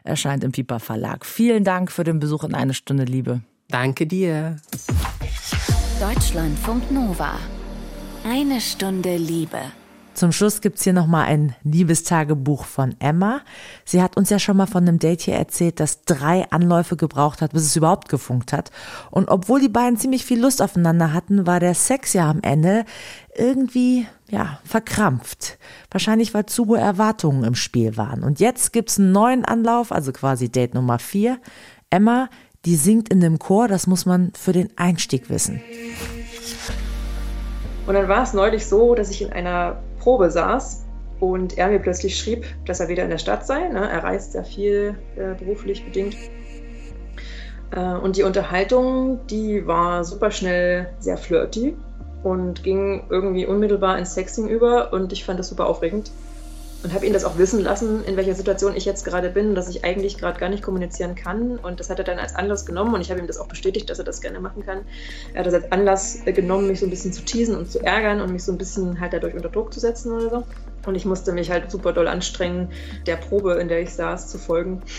Erscheint 0.05 0.42
erscheint 0.43 0.45
im 0.45 0.53
Piper 0.53 0.81
Verlag. 0.81 1.25
Vielen 1.25 1.65
Dank 1.65 1.91
für 1.91 2.05
den 2.05 2.19
Besuch 2.19 2.45
in 2.45 2.55
eine 2.55 2.75
Stunde 2.75 3.05
Liebe. 3.05 3.41
Danke 3.69 4.07
dir. 4.07 4.57
Deutschlandfunk 6.01 6.91
Nova. 6.91 7.39
Eine 8.25 8.61
Stunde 8.61 9.17
Liebe. 9.17 9.61
Zum 10.15 10.31
Schluss 10.31 10.61
gibt 10.61 10.79
es 10.79 10.85
hier 10.85 10.93
nochmal 10.93 11.27
ein 11.27 11.55
Liebestagebuch 11.65 12.65
von 12.65 12.95
Emma. 13.01 13.41
Sie 13.85 14.03
hat 14.03 14.17
uns 14.17 14.29
ja 14.31 14.39
schon 14.39 14.57
mal 14.57 14.67
von 14.67 14.87
einem 14.87 14.99
Date 14.99 15.23
hier 15.23 15.35
erzählt, 15.35 15.81
das 15.81 16.03
drei 16.05 16.47
Anläufe 16.51 16.97
gebraucht 16.97 17.41
hat, 17.41 17.53
bis 17.53 17.63
es 17.63 17.77
überhaupt 17.77 18.09
gefunkt 18.09 18.53
hat. 18.53 18.71
Und 19.11 19.29
obwohl 19.29 19.61
die 19.61 19.71
beiden 19.71 19.97
ziemlich 19.97 20.25
viel 20.25 20.41
Lust 20.41 20.61
aufeinander 20.61 21.13
hatten, 21.13 21.47
war 21.47 21.61
der 21.61 21.75
Sex 21.75 22.13
ja 22.13 22.29
am 22.29 22.41
Ende 22.43 22.85
irgendwie, 23.35 24.07
ja, 24.29 24.59
verkrampft. 24.65 25.59
Wahrscheinlich, 25.91 26.35
weil 26.35 26.47
zu 26.47 26.67
hohe 26.67 26.79
Erwartungen 26.79 27.45
im 27.45 27.55
Spiel 27.55 27.97
waren. 27.97 28.23
Und 28.23 28.39
jetzt 28.39 28.73
gibt's 28.73 28.99
einen 28.99 29.13
neuen 29.13 29.45
Anlauf, 29.45 29.93
also 29.93 30.13
quasi 30.13 30.51
Date 30.51 30.75
Nummer 30.75 30.99
vier. 30.99 31.39
Emma, 31.89 32.29
die 32.65 32.77
singt 32.77 33.09
in 33.09 33.21
dem 33.21 33.39
Chor, 33.39 33.67
das 33.67 33.87
muss 33.87 34.07
man 34.07 34.33
für 34.39 34.53
den 34.53 34.69
Einstieg 34.77 35.31
wissen. 35.31 35.63
Und 37.87 37.95
dann 37.95 38.09
war 38.09 38.23
es 38.23 38.33
neulich 38.33 38.67
so, 38.67 38.95
dass 38.95 39.11
ich 39.11 39.23
in 39.23 39.33
einer 39.33 39.83
Probe 40.03 40.31
saß 40.31 40.85
und 41.21 41.57
er 41.57 41.69
mir 41.69 41.79
plötzlich 41.79 42.19
schrieb, 42.19 42.45
dass 42.67 42.81
er 42.81 42.89
wieder 42.89 43.05
in 43.05 43.11
der 43.11 43.19
Stadt 43.19 43.47
sei. 43.47 43.69
Ne? 43.69 43.89
Er 43.89 44.03
reist 44.03 44.33
sehr 44.33 44.45
viel 44.45 44.97
äh, 45.17 45.35
beruflich 45.35 45.85
bedingt. 45.85 46.17
Äh, 47.71 47.95
und 47.95 48.17
die 48.17 48.25
Unterhaltung, 48.25 49.21
die 49.29 49.67
war 49.67 50.05
super 50.05 50.31
schnell 50.31 50.89
sehr 50.99 51.17
flirty. 51.17 51.77
und 52.23 52.63
ging 52.63 53.05
irgendwie 53.11 53.47
unmittelbar 53.47 53.99
ins 53.99 54.15
Sexting 54.15 54.49
über 54.49 54.93
und 54.93 55.13
ich 55.13 55.25
fand 55.25 55.39
das 55.41 55.49
super 55.49 55.67
aufregend 55.67 56.11
und 56.83 56.93
habe 56.93 57.07
ihn 57.07 57.13
das 57.13 57.25
auch 57.25 57.39
wissen 57.39 57.63
lassen, 57.63 58.05
in 58.05 58.17
welcher 58.17 58.35
Situation 58.35 58.75
ich 58.75 58.85
jetzt 58.85 59.05
gerade 59.05 59.31
bin, 59.31 59.55
dass 59.55 59.69
ich 59.69 59.85
eigentlich 59.85 60.19
gerade 60.19 60.39
gar 60.41 60.49
nicht 60.49 60.63
kommunizieren 60.63 61.15
kann. 61.15 61.59
Und 61.59 61.79
das 61.79 61.91
hat 61.91 61.99
er 61.99 62.05
dann 62.05 62.19
als 62.19 62.35
Anlass 62.35 62.67
genommen 62.67 62.95
und 62.95 63.01
ich 63.01 63.11
habe 63.11 63.21
ihm 63.21 63.27
das 63.27 63.39
auch 63.39 63.47
bestätigt, 63.47 63.89
dass 63.89 63.99
er 63.99 64.05
das 64.05 64.21
gerne 64.21 64.41
machen 64.41 64.65
kann. 64.65 64.81
Er 65.33 65.41
hat 65.41 65.47
das 65.47 65.55
als 65.55 65.71
Anlass 65.71 66.27
äh, 66.27 66.33
genommen, 66.33 66.67
mich 66.67 66.81
so 66.81 66.87
ein 66.87 66.91
bisschen 66.91 67.13
zu 67.13 67.23
teasen 67.23 67.57
und 67.57 67.71
zu 67.71 67.81
ärgern 67.81 68.21
und 68.21 68.33
mich 68.33 68.43
so 68.43 68.51
ein 68.51 68.59
bisschen 68.59 68.99
halt 68.99 69.13
dadurch 69.13 69.35
unter 69.35 69.49
Druck 69.49 69.73
zu 69.73 69.79
setzen 69.79 70.13
oder 70.13 70.31
so. 70.31 70.45
Und 70.87 70.97
ich 70.97 71.05
musste 71.05 71.33
mich 71.33 71.51
halt 71.51 71.71
super 71.71 71.93
doll 71.93 72.09
anstrengen, 72.09 72.71
der 73.07 73.17
Probe, 73.17 73.55
in 73.55 73.69
der 73.69 73.81
ich 73.81 73.95
saß, 73.95 74.29
zu 74.29 74.39
folgen. 74.39 74.83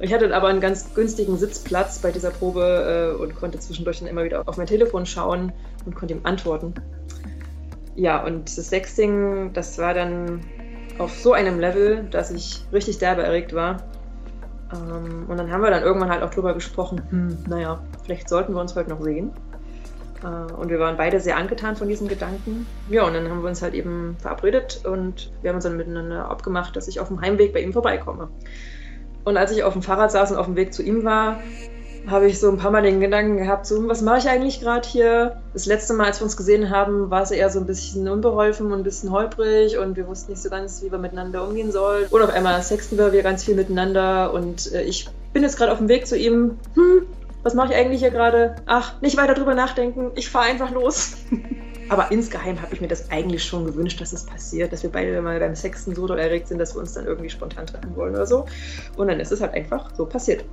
Ich 0.00 0.12
hatte 0.12 0.34
aber 0.34 0.48
einen 0.48 0.60
ganz 0.60 0.92
günstigen 0.92 1.38
Sitzplatz 1.38 2.00
bei 2.00 2.10
dieser 2.10 2.30
Probe 2.30 3.14
äh, 3.16 3.22
und 3.22 3.36
konnte 3.36 3.60
zwischendurch 3.60 4.00
dann 4.00 4.08
immer 4.08 4.24
wieder 4.24 4.46
auf 4.46 4.56
mein 4.56 4.66
Telefon 4.66 5.06
schauen 5.06 5.52
und 5.86 5.94
konnte 5.94 6.14
ihm 6.14 6.20
antworten. 6.24 6.74
Ja, 7.94 8.24
und 8.24 8.58
das 8.58 8.66
Sexting, 8.66 9.52
das 9.52 9.78
war 9.78 9.94
dann 9.94 10.40
auf 10.98 11.12
so 11.12 11.32
einem 11.32 11.58
Level, 11.58 12.04
dass 12.10 12.30
ich 12.30 12.64
richtig 12.72 12.98
derbe 12.98 13.22
erregt 13.22 13.54
war. 13.54 13.82
Ähm, 14.72 15.26
und 15.28 15.36
dann 15.36 15.50
haben 15.50 15.62
wir 15.62 15.70
dann 15.70 15.82
irgendwann 15.82 16.10
halt 16.10 16.22
auch 16.22 16.30
drüber 16.30 16.54
gesprochen, 16.54 17.02
hm, 17.10 17.38
naja, 17.48 17.80
vielleicht 18.04 18.28
sollten 18.28 18.54
wir 18.54 18.60
uns 18.60 18.74
heute 18.74 18.90
noch 18.90 19.02
sehen. 19.02 19.32
Äh, 20.22 20.52
und 20.52 20.70
wir 20.70 20.78
waren 20.78 20.96
beide 20.96 21.20
sehr 21.20 21.36
angetan 21.36 21.76
von 21.76 21.88
diesen 21.88 22.08
Gedanken. 22.08 22.66
Ja, 22.88 23.04
und 23.04 23.14
dann 23.14 23.28
haben 23.28 23.42
wir 23.42 23.48
uns 23.48 23.62
halt 23.62 23.74
eben 23.74 24.16
verabredet 24.20 24.82
und 24.84 25.32
wir 25.42 25.50
haben 25.50 25.56
uns 25.56 25.64
dann 25.64 25.76
miteinander 25.76 26.30
abgemacht, 26.30 26.76
dass 26.76 26.88
ich 26.88 27.00
auf 27.00 27.08
dem 27.08 27.20
Heimweg 27.20 27.52
bei 27.52 27.60
ihm 27.60 27.72
vorbeikomme. 27.72 28.28
Und 29.24 29.36
als 29.36 29.52
ich 29.52 29.64
auf 29.64 29.72
dem 29.72 29.82
Fahrrad 29.82 30.12
saß 30.12 30.32
und 30.32 30.36
auf 30.36 30.46
dem 30.46 30.56
Weg 30.56 30.74
zu 30.74 30.82
ihm 30.82 31.04
war, 31.04 31.40
habe 32.06 32.26
ich 32.26 32.38
so 32.38 32.50
ein 32.50 32.58
paar 32.58 32.70
Mal 32.70 32.82
den 32.82 33.00
Gedanken 33.00 33.38
gehabt, 33.38 33.66
so, 33.66 33.88
was 33.88 34.02
mache 34.02 34.18
ich 34.18 34.28
eigentlich 34.28 34.60
gerade 34.60 34.86
hier? 34.86 35.40
Das 35.52 35.66
letzte 35.66 35.94
Mal, 35.94 36.06
als 36.06 36.20
wir 36.20 36.24
uns 36.24 36.36
gesehen 36.36 36.70
haben, 36.70 37.10
war 37.10 37.22
es 37.22 37.30
eher 37.30 37.48
so 37.50 37.58
ein 37.58 37.66
bisschen 37.66 38.08
unbeholfen 38.08 38.66
und 38.66 38.80
ein 38.80 38.82
bisschen 38.82 39.10
holprig 39.10 39.78
und 39.78 39.96
wir 39.96 40.06
wussten 40.06 40.32
nicht 40.32 40.42
so 40.42 40.50
ganz, 40.50 40.82
wie 40.82 40.90
wir 40.90 40.98
miteinander 40.98 41.46
umgehen 41.46 41.72
sollen. 41.72 42.06
Und 42.10 42.22
auf 42.22 42.30
einmal 42.30 42.60
sexten 42.62 42.98
wir 42.98 43.22
ganz 43.22 43.44
viel 43.44 43.54
miteinander 43.54 44.32
und 44.34 44.72
äh, 44.72 44.82
ich 44.82 45.08
bin 45.32 45.42
jetzt 45.42 45.56
gerade 45.56 45.72
auf 45.72 45.78
dem 45.78 45.88
Weg 45.88 46.06
zu 46.06 46.16
ihm. 46.16 46.58
Hm, 46.74 47.06
was 47.42 47.54
mache 47.54 47.72
ich 47.72 47.78
eigentlich 47.78 48.00
hier 48.00 48.10
gerade? 48.10 48.56
Ach, 48.66 49.00
nicht 49.00 49.16
weiter 49.16 49.34
drüber 49.34 49.54
nachdenken, 49.54 50.10
ich 50.14 50.28
fahre 50.28 50.46
einfach 50.46 50.70
los. 50.70 51.14
Aber 51.90 52.10
insgeheim 52.10 52.60
habe 52.62 52.72
ich 52.72 52.80
mir 52.80 52.88
das 52.88 53.10
eigentlich 53.10 53.44
schon 53.44 53.66
gewünscht, 53.66 54.00
dass 54.00 54.14
es 54.14 54.24
passiert, 54.24 54.72
dass 54.72 54.82
wir 54.82 54.90
beide 54.90 55.20
mal 55.20 55.38
beim 55.38 55.54
Sexten 55.54 55.94
so 55.94 56.06
doll 56.06 56.18
erregt 56.18 56.48
sind, 56.48 56.58
dass 56.58 56.74
wir 56.74 56.80
uns 56.80 56.94
dann 56.94 57.04
irgendwie 57.04 57.28
spontan 57.28 57.66
treffen 57.66 57.94
wollen 57.94 58.14
oder 58.14 58.26
so. 58.26 58.46
Und 58.96 59.08
dann 59.08 59.20
ist 59.20 59.32
es 59.32 59.42
halt 59.42 59.52
einfach 59.52 59.90
so 59.94 60.06
passiert. 60.06 60.44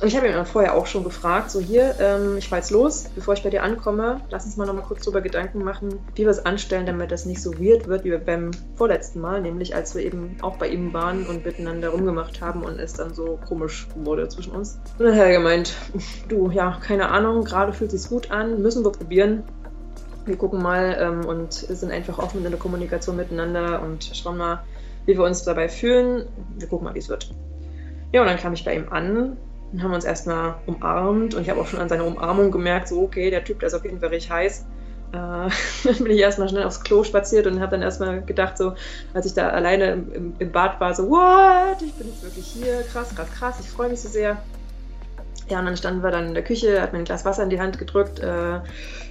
Und 0.00 0.06
ich 0.06 0.16
habe 0.16 0.28
ihn 0.28 0.32
dann 0.32 0.46
vorher 0.46 0.74
auch 0.74 0.86
schon 0.86 1.02
gefragt, 1.02 1.50
so 1.50 1.58
hier, 1.58 1.96
ähm, 1.98 2.36
ich 2.38 2.48
fahre 2.48 2.60
jetzt 2.60 2.70
los, 2.70 3.06
bevor 3.16 3.34
ich 3.34 3.42
bei 3.42 3.50
dir 3.50 3.64
ankomme, 3.64 4.20
lass 4.30 4.44
uns 4.44 4.56
mal 4.56 4.64
nochmal 4.64 4.84
kurz 4.84 5.02
drüber 5.02 5.20
Gedanken 5.20 5.64
machen, 5.64 5.98
wie 6.14 6.22
wir 6.22 6.30
es 6.30 6.46
anstellen, 6.46 6.86
damit 6.86 7.10
das 7.10 7.26
nicht 7.26 7.42
so 7.42 7.58
weird 7.58 7.88
wird 7.88 8.04
wie 8.04 8.16
beim 8.16 8.52
vorletzten 8.76 9.20
Mal, 9.20 9.40
nämlich 9.40 9.74
als 9.74 9.96
wir 9.96 10.04
eben 10.04 10.36
auch 10.40 10.56
bei 10.56 10.68
ihm 10.68 10.92
waren 10.92 11.26
und 11.26 11.44
miteinander 11.44 11.88
rumgemacht 11.88 12.40
haben 12.40 12.62
und 12.62 12.78
es 12.78 12.92
dann 12.92 13.12
so 13.12 13.40
komisch 13.48 13.88
wurde 13.96 14.28
zwischen 14.28 14.52
uns. 14.52 14.78
Und 14.98 15.06
dann 15.06 15.16
hat 15.16 15.22
er 15.22 15.32
gemeint, 15.32 15.74
du, 16.28 16.48
ja, 16.52 16.78
keine 16.80 17.08
Ahnung, 17.08 17.42
gerade 17.42 17.72
fühlt 17.72 17.92
es 17.92 18.02
sich 18.02 18.10
gut 18.10 18.30
an, 18.30 18.62
müssen 18.62 18.84
wir 18.84 18.92
probieren. 18.92 19.42
Wir 20.26 20.36
gucken 20.36 20.62
mal 20.62 20.96
ähm, 21.00 21.24
und 21.24 21.52
sind 21.52 21.90
einfach 21.90 22.20
offen 22.20 22.44
in 22.44 22.50
der 22.50 22.60
Kommunikation 22.60 23.16
miteinander 23.16 23.82
und 23.82 24.08
schauen 24.14 24.36
mal, 24.36 24.62
wie 25.06 25.18
wir 25.18 25.24
uns 25.24 25.42
dabei 25.42 25.68
fühlen. 25.68 26.26
Wir 26.56 26.68
gucken 26.68 26.84
mal, 26.84 26.94
wie 26.94 27.00
es 27.00 27.08
wird. 27.08 27.34
Ja, 28.12 28.20
und 28.20 28.28
dann 28.28 28.38
kam 28.38 28.52
ich 28.52 28.64
bei 28.64 28.76
ihm 28.76 28.88
an 28.90 29.36
dann 29.72 29.82
haben 29.82 29.90
wir 29.90 29.96
uns 29.96 30.04
erstmal 30.04 30.54
umarmt 30.66 31.34
und 31.34 31.42
ich 31.42 31.50
habe 31.50 31.60
auch 31.60 31.66
schon 31.66 31.80
an 31.80 31.88
seiner 31.88 32.06
Umarmung 32.06 32.50
gemerkt, 32.50 32.88
so 32.88 33.02
okay, 33.02 33.30
der 33.30 33.44
Typ, 33.44 33.60
der 33.60 33.68
ist 33.68 33.74
auf 33.74 33.84
jeden 33.84 34.00
Fall 34.00 34.08
richtig 34.08 34.30
heiß. 34.30 34.64
Äh, 35.12 35.14
dann 35.84 35.96
bin 35.98 36.10
ich 36.10 36.20
erstmal 36.20 36.48
schnell 36.48 36.64
aufs 36.64 36.82
Klo 36.82 37.04
spaziert 37.04 37.46
und 37.46 37.60
habe 37.60 37.72
dann 37.72 37.82
erstmal 37.82 38.22
gedacht, 38.22 38.56
so, 38.56 38.74
als 39.14 39.26
ich 39.26 39.34
da 39.34 39.48
alleine 39.50 39.92
im, 39.92 40.34
im, 40.38 40.52
Bad 40.52 40.80
war, 40.80 40.94
so, 40.94 41.08
what? 41.10 41.82
Ich 41.82 41.94
bin 41.94 42.08
jetzt 42.08 42.22
wirklich 42.22 42.46
hier, 42.46 42.82
krass, 42.92 43.14
krass, 43.14 43.28
krass, 43.38 43.56
ich 43.60 43.68
freue 43.68 43.90
mich 43.90 44.00
so 44.00 44.08
sehr. 44.08 44.38
Ja, 45.48 45.60
und 45.60 45.66
dann 45.66 45.76
standen 45.78 46.02
wir 46.02 46.10
dann 46.10 46.28
in 46.28 46.34
der 46.34 46.44
Küche, 46.44 46.80
hat 46.82 46.92
mir 46.92 46.98
ein 46.98 47.04
Glas 47.04 47.24
Wasser 47.24 47.42
in 47.42 47.48
die 47.48 47.60
Hand 47.60 47.78
gedrückt 47.78 48.20
äh, 48.20 48.60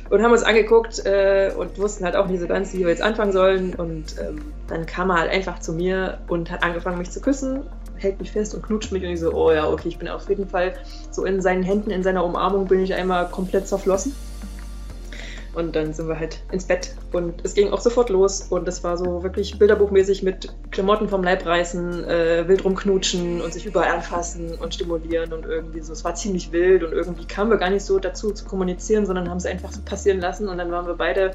und 0.10 0.24
haben 0.24 0.32
uns 0.32 0.44
angeguckt 0.44 1.04
äh, 1.04 1.52
und 1.58 1.80
wussten 1.80 2.06
halt 2.06 2.16
auch 2.16 2.28
nicht 2.28 2.40
so 2.40 2.48
ganz, 2.48 2.74
wie 2.74 2.80
wir 2.80 2.90
jetzt 2.90 3.02
anfangen 3.02 3.32
sollen. 3.32 3.74
Und 3.74 4.20
ähm, 4.20 4.54
dann 4.68 4.86
kam 4.86 5.10
er 5.10 5.22
halt 5.22 5.32
einfach 5.32 5.60
zu 5.60 5.74
mir 5.74 6.20
und 6.28 6.52
hat 6.52 6.64
angefangen, 6.64 7.00
mich 7.00 7.10
zu 7.10 7.22
küssen 7.22 7.64
hält 7.98 8.20
mich 8.20 8.32
fest 8.32 8.56
und 8.56 8.64
knutscht 8.64 8.92
mich 8.92 9.04
und 9.04 9.10
ich 9.10 9.20
so, 9.20 9.34
oh 9.34 9.52
ja, 9.52 9.70
okay, 9.70 9.90
ich 9.90 9.98
bin 9.98 10.08
auf 10.08 10.28
jeden 10.30 10.48
Fall 10.48 10.74
so 11.12 11.26
in 11.26 11.42
seinen 11.42 11.64
Händen, 11.64 11.92
in 11.92 12.04
seiner 12.04 12.24
Umarmung 12.24 12.68
bin 12.68 12.82
ich 12.82 12.94
einmal 12.94 13.30
komplett 13.30 13.68
zerflossen. 13.68 14.16
Und 15.58 15.76
dann 15.76 15.92
sind 15.92 16.08
wir 16.08 16.20
halt 16.20 16.40
ins 16.52 16.66
Bett 16.66 16.94
und 17.14 17.44
es 17.44 17.56
ging 17.56 17.72
auch 17.72 17.80
sofort 17.80 18.12
los 18.12 18.44
und 18.52 18.68
es 18.68 18.84
war 18.84 18.96
so 18.96 19.24
wirklich 19.24 19.58
bilderbuchmäßig 19.58 20.22
mit 20.22 20.54
Klamotten 20.70 21.10
vom 21.10 21.24
Leib 21.24 21.48
reißen, 21.48 22.04
äh, 22.04 22.48
wild 22.48 22.64
rumknutschen 22.64 23.42
und 23.42 23.52
sich 23.52 23.66
überall 23.66 23.90
anfassen 23.90 24.54
und 24.54 24.76
stimulieren 24.76 25.34
und 25.34 25.46
irgendwie 25.48 25.80
so. 25.80 25.94
Es 25.94 26.04
war 26.04 26.14
ziemlich 26.14 26.52
wild 26.52 26.84
und 26.84 26.92
irgendwie 26.92 27.26
kamen 27.26 27.50
wir 27.50 27.58
gar 27.58 27.72
nicht 27.72 27.84
so 27.84 27.98
dazu 27.98 28.32
zu 28.34 28.46
kommunizieren, 28.46 29.08
sondern 29.08 29.32
haben 29.32 29.38
es 29.38 29.48
einfach 29.48 29.72
so 29.72 29.82
passieren 29.82 30.20
lassen 30.20 30.48
und 30.48 30.60
dann 30.60 30.70
waren 30.70 30.86
wir 30.86 30.94
beide 30.94 31.32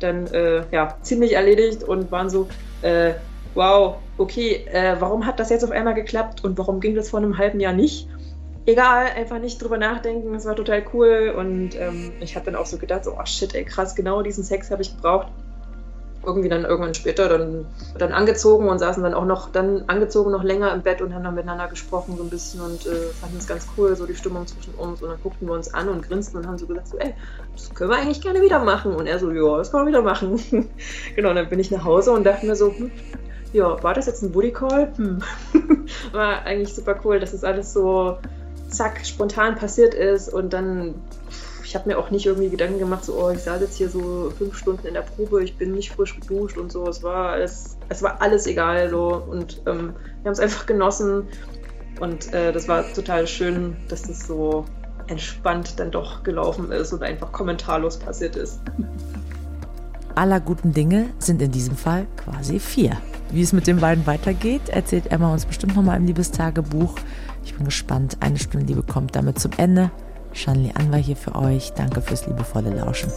dann 0.00 0.26
äh, 0.28 0.64
ja 0.72 0.96
ziemlich 1.02 1.34
erledigt 1.34 1.84
und 1.84 2.10
waren 2.10 2.28
so, 2.28 2.48
äh, 2.82 3.12
wow, 3.54 3.98
okay, 4.20 4.66
äh, 4.66 4.96
warum 5.00 5.26
hat 5.26 5.40
das 5.40 5.50
jetzt 5.50 5.64
auf 5.64 5.70
einmal 5.70 5.94
geklappt 5.94 6.44
und 6.44 6.58
warum 6.58 6.80
ging 6.80 6.94
das 6.94 7.10
vor 7.10 7.18
einem 7.20 7.38
halben 7.38 7.58
Jahr 7.58 7.72
nicht? 7.72 8.06
Egal, 8.66 9.06
einfach 9.16 9.38
nicht 9.38 9.60
drüber 9.60 9.78
nachdenken, 9.78 10.34
es 10.34 10.44
war 10.44 10.54
total 10.54 10.84
cool 10.92 11.34
und 11.36 11.74
ähm, 11.80 12.12
ich 12.20 12.36
habe 12.36 12.44
dann 12.44 12.54
auch 12.54 12.66
so 12.66 12.76
gedacht, 12.76 13.04
so, 13.04 13.12
oh 13.18 13.24
shit, 13.24 13.54
ey, 13.54 13.64
krass, 13.64 13.94
genau 13.94 14.22
diesen 14.22 14.44
Sex 14.44 14.70
habe 14.70 14.82
ich 14.82 14.94
gebraucht. 14.94 15.28
Irgendwie 16.22 16.50
dann 16.50 16.66
irgendwann 16.66 16.92
später 16.92 17.30
dann, 17.30 17.64
dann 17.96 18.12
angezogen 18.12 18.68
und 18.68 18.78
saßen 18.78 19.02
dann 19.02 19.14
auch 19.14 19.24
noch, 19.24 19.50
dann 19.50 19.84
angezogen 19.86 20.30
noch 20.30 20.44
länger 20.44 20.74
im 20.74 20.82
Bett 20.82 21.00
und 21.00 21.14
haben 21.14 21.24
dann 21.24 21.34
miteinander 21.34 21.68
gesprochen 21.68 22.18
so 22.18 22.22
ein 22.22 22.28
bisschen 22.28 22.60
und 22.60 22.84
äh, 22.84 23.08
fanden 23.18 23.38
es 23.38 23.46
ganz 23.46 23.66
cool, 23.78 23.96
so 23.96 24.04
die 24.04 24.14
Stimmung 24.14 24.46
zwischen 24.46 24.74
uns 24.74 25.00
und 25.00 25.08
dann 25.08 25.18
guckten 25.22 25.48
wir 25.48 25.54
uns 25.54 25.72
an 25.72 25.88
und 25.88 26.02
grinsten 26.06 26.36
und 26.36 26.46
haben 26.46 26.58
so 26.58 26.66
gesagt, 26.66 26.88
so, 26.88 26.98
ey, 26.98 27.14
das 27.54 27.72
können 27.72 27.88
wir 27.88 27.96
eigentlich 27.96 28.20
gerne 28.20 28.42
wieder 28.42 28.62
machen 28.62 28.92
und 28.92 29.06
er 29.06 29.18
so, 29.18 29.30
ja, 29.30 29.56
das 29.56 29.70
können 29.70 29.86
wir 29.86 29.88
wieder 29.88 30.02
machen. 30.02 30.38
genau, 31.16 31.32
dann 31.32 31.48
bin 31.48 31.58
ich 31.58 31.70
nach 31.70 31.84
Hause 31.84 32.12
und 32.12 32.24
dachte 32.24 32.44
mir 32.44 32.54
so, 32.54 32.76
hm, 32.76 32.92
ja, 33.52 33.82
war 33.82 33.94
das 33.94 34.06
jetzt 34.06 34.22
ein 34.22 34.32
Booty 34.32 34.52
Call? 34.52 34.92
Hm. 34.96 35.22
War 36.12 36.42
eigentlich 36.44 36.74
super 36.74 36.98
cool, 37.04 37.20
dass 37.20 37.32
es 37.32 37.44
alles 37.44 37.72
so 37.72 38.18
zack, 38.68 39.04
spontan 39.04 39.56
passiert 39.56 39.94
ist 39.94 40.32
und 40.32 40.52
dann, 40.52 40.94
ich 41.64 41.74
habe 41.74 41.88
mir 41.88 41.98
auch 41.98 42.10
nicht 42.10 42.26
irgendwie 42.26 42.48
Gedanken 42.48 42.78
gemacht, 42.78 43.04
so, 43.04 43.14
oh, 43.14 43.30
ich 43.30 43.40
saß 43.40 43.60
jetzt 43.60 43.76
hier 43.76 43.88
so 43.88 44.32
fünf 44.38 44.56
Stunden 44.56 44.86
in 44.86 44.94
der 44.94 45.02
Probe, 45.02 45.42
ich 45.42 45.56
bin 45.56 45.72
nicht 45.72 45.90
frisch 45.90 46.18
geduscht 46.20 46.56
und 46.56 46.70
so. 46.70 46.86
Es 46.86 47.02
war 47.02 47.30
alles, 47.30 47.76
es 47.88 48.02
war 48.02 48.22
alles 48.22 48.46
egal 48.46 48.88
so 48.90 49.22
und 49.28 49.62
ähm, 49.66 49.94
wir 50.22 50.26
haben 50.26 50.32
es 50.32 50.40
einfach 50.40 50.66
genossen 50.66 51.24
und 52.00 52.32
äh, 52.32 52.52
das 52.52 52.68
war 52.68 52.84
total 52.92 53.26
schön, 53.26 53.76
dass 53.88 54.02
das 54.02 54.26
so 54.26 54.64
entspannt 55.08 55.80
dann 55.80 55.90
doch 55.90 56.22
gelaufen 56.22 56.70
ist 56.70 56.92
und 56.92 57.02
einfach 57.02 57.32
kommentarlos 57.32 57.98
passiert 57.98 58.36
ist. 58.36 58.60
Aller 60.14 60.40
guten 60.40 60.72
Dinge 60.72 61.10
sind 61.18 61.42
in 61.42 61.50
diesem 61.50 61.76
Fall 61.76 62.06
quasi 62.16 62.60
vier. 62.60 62.96
Wie 63.32 63.42
es 63.42 63.52
mit 63.52 63.66
den 63.66 63.78
beiden 63.78 64.06
weitergeht, 64.06 64.68
erzählt 64.68 65.12
Emma 65.12 65.32
uns 65.32 65.46
bestimmt 65.46 65.76
nochmal 65.76 65.96
im 65.96 66.06
Liebestagebuch. 66.06 66.94
Ich 67.44 67.54
bin 67.54 67.64
gespannt. 67.64 68.16
Eine 68.20 68.38
Stunde 68.38 68.66
Liebe 68.66 68.82
kommt 68.82 69.14
damit 69.14 69.38
zum 69.38 69.52
Ende. 69.56 69.90
Shanli 70.32 70.72
Anwar 70.74 71.00
hier 71.00 71.16
für 71.16 71.34
euch. 71.34 71.72
Danke 71.72 72.00
fürs 72.00 72.26
liebevolle 72.26 72.70
Lauschen. 72.70 73.10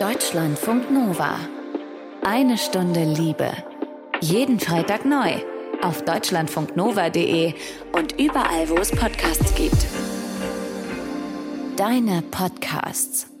Deutschlandfunk 0.00 0.90
Nova. 0.90 1.36
Eine 2.24 2.58
Stunde 2.58 3.04
Liebe. 3.04 3.50
Jeden 4.20 4.58
Freitag 4.58 5.04
neu. 5.04 5.32
Auf 5.82 6.02
deutschlandfunknova.de 6.02 7.54
und 7.92 8.20
überall, 8.20 8.68
wo 8.68 8.76
es 8.76 8.90
Podcasts 8.90 9.54
gibt. 9.54 9.86
Deine 11.76 12.22
Podcasts. 12.22 13.37